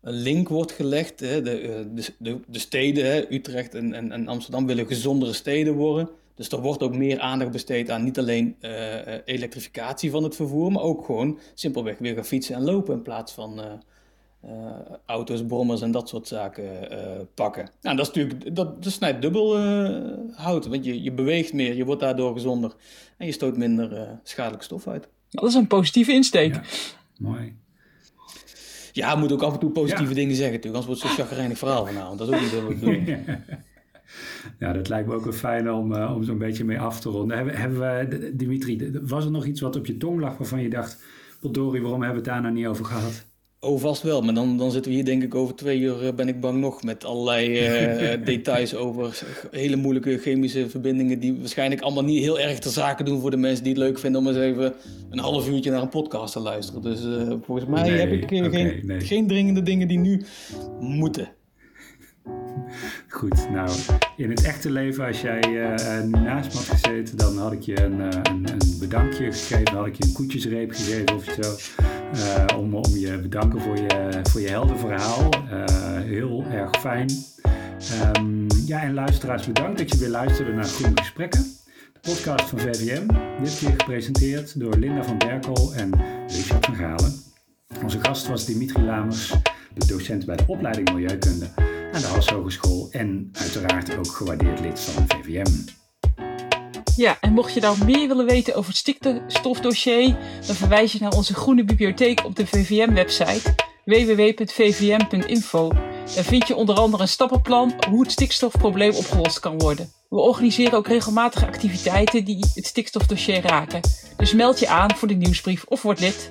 een 0.00 0.14
link 0.14 0.48
wordt 0.48 0.72
gelegd. 0.72 1.20
Hè? 1.20 1.42
De, 1.42 1.62
uh, 1.62 1.68
de, 1.94 2.12
de, 2.18 2.40
de, 2.46 2.58
steden, 2.58 3.04
hè? 3.04 3.32
Utrecht 3.32 3.74
en, 3.74 3.94
en, 3.94 4.12
en, 4.12 4.28
Amsterdam 4.28 4.66
willen 4.66 4.86
gezondere 4.86 5.32
steden 5.32 5.74
worden. 5.74 6.10
Dus 6.34 6.48
er 6.48 6.60
wordt 6.60 6.82
ook 6.82 6.96
meer 6.96 7.20
aandacht 7.20 7.50
besteed 7.50 7.90
aan 7.90 8.04
niet 8.04 8.18
alleen 8.18 8.56
elektrificatie 9.24 10.10
van 10.10 10.22
het 10.22 10.36
vervoer, 10.36 10.72
maar 10.72 10.82
ook 10.82 11.04
gewoon 11.04 11.38
simpelweg 11.54 11.98
weer 11.98 12.14
gaan 12.14 12.24
fietsen 12.24 12.54
en 12.54 12.64
lopen 12.64 12.94
in 12.94 13.02
plaats 13.02 13.32
van 13.32 13.60
uh, 14.44 14.50
auto's, 15.06 15.46
brommers 15.46 15.80
en 15.80 15.90
dat 15.90 16.08
soort 16.08 16.28
zaken 16.28 16.92
uh, 16.92 16.98
pakken. 17.34 17.70
Nou, 17.80 17.96
dat, 17.96 18.08
is 18.08 18.14
natuurlijk, 18.14 18.56
dat, 18.56 18.82
dat 18.82 18.92
snijdt 18.92 19.22
dubbel 19.22 19.60
uh, 19.60 20.12
hout, 20.32 20.66
want 20.66 20.84
je, 20.84 21.02
je 21.02 21.12
beweegt 21.12 21.52
meer, 21.52 21.74
je 21.74 21.84
wordt 21.84 22.00
daardoor 22.00 22.32
gezonder 22.32 22.74
en 23.16 23.26
je 23.26 23.32
stoot 23.32 23.56
minder 23.56 24.18
schadelijke 24.22 24.64
stof 24.64 24.86
uit. 24.86 25.08
Dat 25.30 25.44
is 25.44 25.54
een 25.54 25.66
positieve 25.66 26.12
insteek. 26.12 26.54
Ja, 26.54 26.62
mooi. 27.18 27.56
Ja, 28.92 29.14
moet 29.14 29.32
ook 29.32 29.42
af 29.42 29.52
en 29.52 29.58
toe 29.58 29.70
positieve 29.70 30.10
ja. 30.10 30.16
dingen 30.16 30.34
zeggen 30.34 30.54
natuurlijk, 30.54 30.84
anders 30.84 30.86
wordt 30.86 31.02
het 31.02 31.10
zo'n 31.10 31.26
chagrijnig 31.26 31.58
verhaal 31.58 31.86
vanavond. 31.86 32.18
Dat 32.18 32.28
is 32.28 32.34
ook 32.34 32.40
niet 32.40 32.52
wat 32.52 32.68
bedoel. 32.68 33.16
Ja, 34.58 34.72
dat 34.72 34.88
lijkt 34.88 35.08
me 35.08 35.14
ook 35.14 35.24
wel 35.24 35.32
fijn 35.32 35.70
om, 35.70 35.92
uh, 35.92 36.14
om 36.14 36.24
zo'n 36.24 36.38
beetje 36.38 36.64
mee 36.64 36.80
af 36.80 37.00
te 37.00 37.08
ronden. 37.08 37.36
Hebben, 37.36 37.56
hebben 37.56 37.78
we, 37.78 38.36
Dimitri, 38.36 38.90
was 39.02 39.24
er 39.24 39.30
nog 39.30 39.44
iets 39.44 39.60
wat 39.60 39.76
op 39.76 39.86
je 39.86 39.96
tong 39.96 40.20
lag 40.20 40.36
waarvan 40.36 40.62
je 40.62 40.70
dacht... 40.70 41.02
Potdorie, 41.40 41.80
waarom 41.82 42.02
hebben 42.02 42.22
we 42.22 42.28
het 42.28 42.34
daar 42.34 42.42
nou 42.42 42.54
niet 42.54 42.66
over 42.66 42.84
gehad? 42.84 43.26
Oh, 43.62 43.80
vast 43.80 44.02
wel. 44.02 44.22
Maar 44.22 44.34
dan, 44.34 44.56
dan 44.56 44.70
zitten 44.70 44.90
we 44.90 44.96
hier 44.96 45.06
denk 45.06 45.22
ik 45.22 45.34
over 45.34 45.54
twee 45.54 45.78
uur, 45.78 46.06
eh, 46.06 46.12
ben 46.14 46.28
ik 46.28 46.40
bang 46.40 46.60
nog, 46.60 46.82
met 46.82 47.04
allerlei 47.04 47.48
uh, 48.14 48.24
details 48.24 48.74
over 48.74 49.22
hele 49.50 49.76
moeilijke 49.76 50.18
chemische 50.18 50.68
verbindingen 50.70 51.18
die 51.18 51.38
waarschijnlijk 51.38 51.80
allemaal 51.80 52.04
niet 52.04 52.22
heel 52.22 52.40
erg 52.40 52.58
ter 52.58 52.70
zake 52.70 53.02
doen 53.02 53.20
voor 53.20 53.30
de 53.30 53.36
mensen 53.36 53.64
die 53.64 53.72
het 53.72 53.82
leuk 53.82 53.98
vinden 53.98 54.20
om 54.20 54.28
eens 54.28 54.36
even 54.36 54.74
een 55.10 55.18
half 55.18 55.48
uurtje 55.48 55.70
naar 55.70 55.82
een 55.82 55.88
podcast 55.88 56.32
te 56.32 56.40
luisteren. 56.40 56.82
Dus 56.82 57.04
uh, 57.04 57.32
volgens 57.42 57.68
mij 57.68 57.82
nee, 57.82 57.98
heb 57.98 58.12
ik 58.12 58.30
uh, 58.30 58.44
okay, 58.44 58.50
geen, 58.50 58.86
nee. 58.86 59.00
geen 59.00 59.26
dringende 59.26 59.62
dingen 59.62 59.88
die 59.88 59.98
nu 59.98 60.22
moeten. 60.80 61.28
Goed, 63.08 63.50
nou, 63.50 63.70
in 64.16 64.30
het 64.30 64.44
echte 64.44 64.70
leven, 64.70 65.06
als 65.06 65.20
jij 65.20 65.48
uh, 65.48 66.02
naast 66.02 66.52
me 66.52 66.58
had 66.58 66.80
gezeten, 66.80 67.16
dan 67.16 67.38
had 67.38 67.52
ik 67.52 67.62
je 67.62 67.82
een, 67.82 68.00
een, 68.00 68.22
een, 68.30 68.76
bedankje 68.78 69.32
gegeven, 69.32 69.64
dan 69.64 69.74
had 69.74 69.86
ik 69.86 69.94
je 69.94 70.04
een 70.04 70.12
koetjesreep 70.12 70.70
gegeven 70.70 71.14
of 71.14 71.24
zo. 71.24 71.78
Uh, 72.14 72.58
om, 72.58 72.74
om 72.74 72.96
je 72.96 73.18
bedanken 73.18 73.60
voor 73.60 73.76
je, 73.76 74.20
voor 74.22 74.40
je 74.40 74.48
helder 74.48 74.78
verhaal. 74.78 75.28
heel 76.02 76.44
erg 76.50 76.70
fijn. 76.80 77.10
Um, 78.16 78.46
ja, 78.66 78.82
en 78.82 78.94
luisteraars, 78.94 79.46
bedankt 79.46 79.78
dat 79.78 79.90
je 79.90 79.98
weer 79.98 80.08
luisterde 80.08 80.52
naar 80.52 80.64
Groene 80.64 81.00
Gesprekken. 81.00 81.42
De 81.92 82.00
podcast 82.00 82.48
van 82.48 82.58
VVM, 82.58 83.06
dit 83.42 83.58
keer 83.58 83.70
gepresenteerd 83.70 84.60
door 84.60 84.76
Linda 84.76 85.04
van 85.04 85.18
Berkel 85.18 85.72
en 85.74 85.90
Richard 86.26 86.66
van 86.66 86.74
Galen. 86.74 87.12
Onze 87.82 87.98
gast 88.00 88.26
was 88.26 88.44
Dimitri 88.44 88.82
Lamers, 88.82 89.34
de 89.74 89.86
docent 89.86 90.26
bij 90.26 90.36
de 90.36 90.44
opleiding 90.46 90.92
Milieukunde 90.92 91.50
aan 91.92 92.00
de 92.00 92.06
Haas 92.06 92.28
Hogeschool 92.28 92.88
en 92.90 93.30
uiteraard 93.32 93.96
ook 93.96 94.06
gewaardeerd 94.06 94.60
lid 94.60 94.80
van 94.80 95.04
VVM. 95.06 95.79
Ja, 97.00 97.16
en 97.20 97.32
mocht 97.32 97.54
je 97.54 97.60
nou 97.60 97.84
meer 97.84 98.08
willen 98.08 98.26
weten 98.26 98.54
over 98.54 98.70
het 98.70 98.78
stikstofdossier, 98.78 100.16
dan 100.46 100.54
verwijs 100.54 100.92
je 100.92 100.98
naar 101.00 101.12
onze 101.12 101.34
groene 101.34 101.64
bibliotheek 101.64 102.24
op 102.24 102.36
de 102.36 102.46
VVM-website 102.46 103.54
www.vvm.info. 103.84 105.68
Daar 106.14 106.24
vind 106.24 106.46
je 106.46 106.54
onder 106.54 106.74
andere 106.74 107.02
een 107.02 107.08
stappenplan 107.08 107.74
hoe 107.88 108.02
het 108.02 108.12
stikstofprobleem 108.12 108.94
opgelost 108.94 109.40
kan 109.40 109.58
worden. 109.58 109.92
We 110.08 110.16
organiseren 110.20 110.78
ook 110.78 110.86
regelmatig 110.86 111.44
activiteiten 111.44 112.24
die 112.24 112.46
het 112.54 112.66
stikstofdossier 112.66 113.42
raken. 113.42 113.80
Dus 114.16 114.32
meld 114.34 114.58
je 114.58 114.68
aan 114.68 114.96
voor 114.96 115.08
de 115.08 115.14
nieuwsbrief 115.14 115.64
of 115.64 115.82
word 115.82 116.00
lid. 116.00 116.26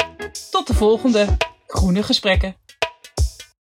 Tot 0.52 0.68
de 0.68 0.74
volgende 0.74 1.38
Groene 1.68 2.04
Gesprekken. 2.04 2.56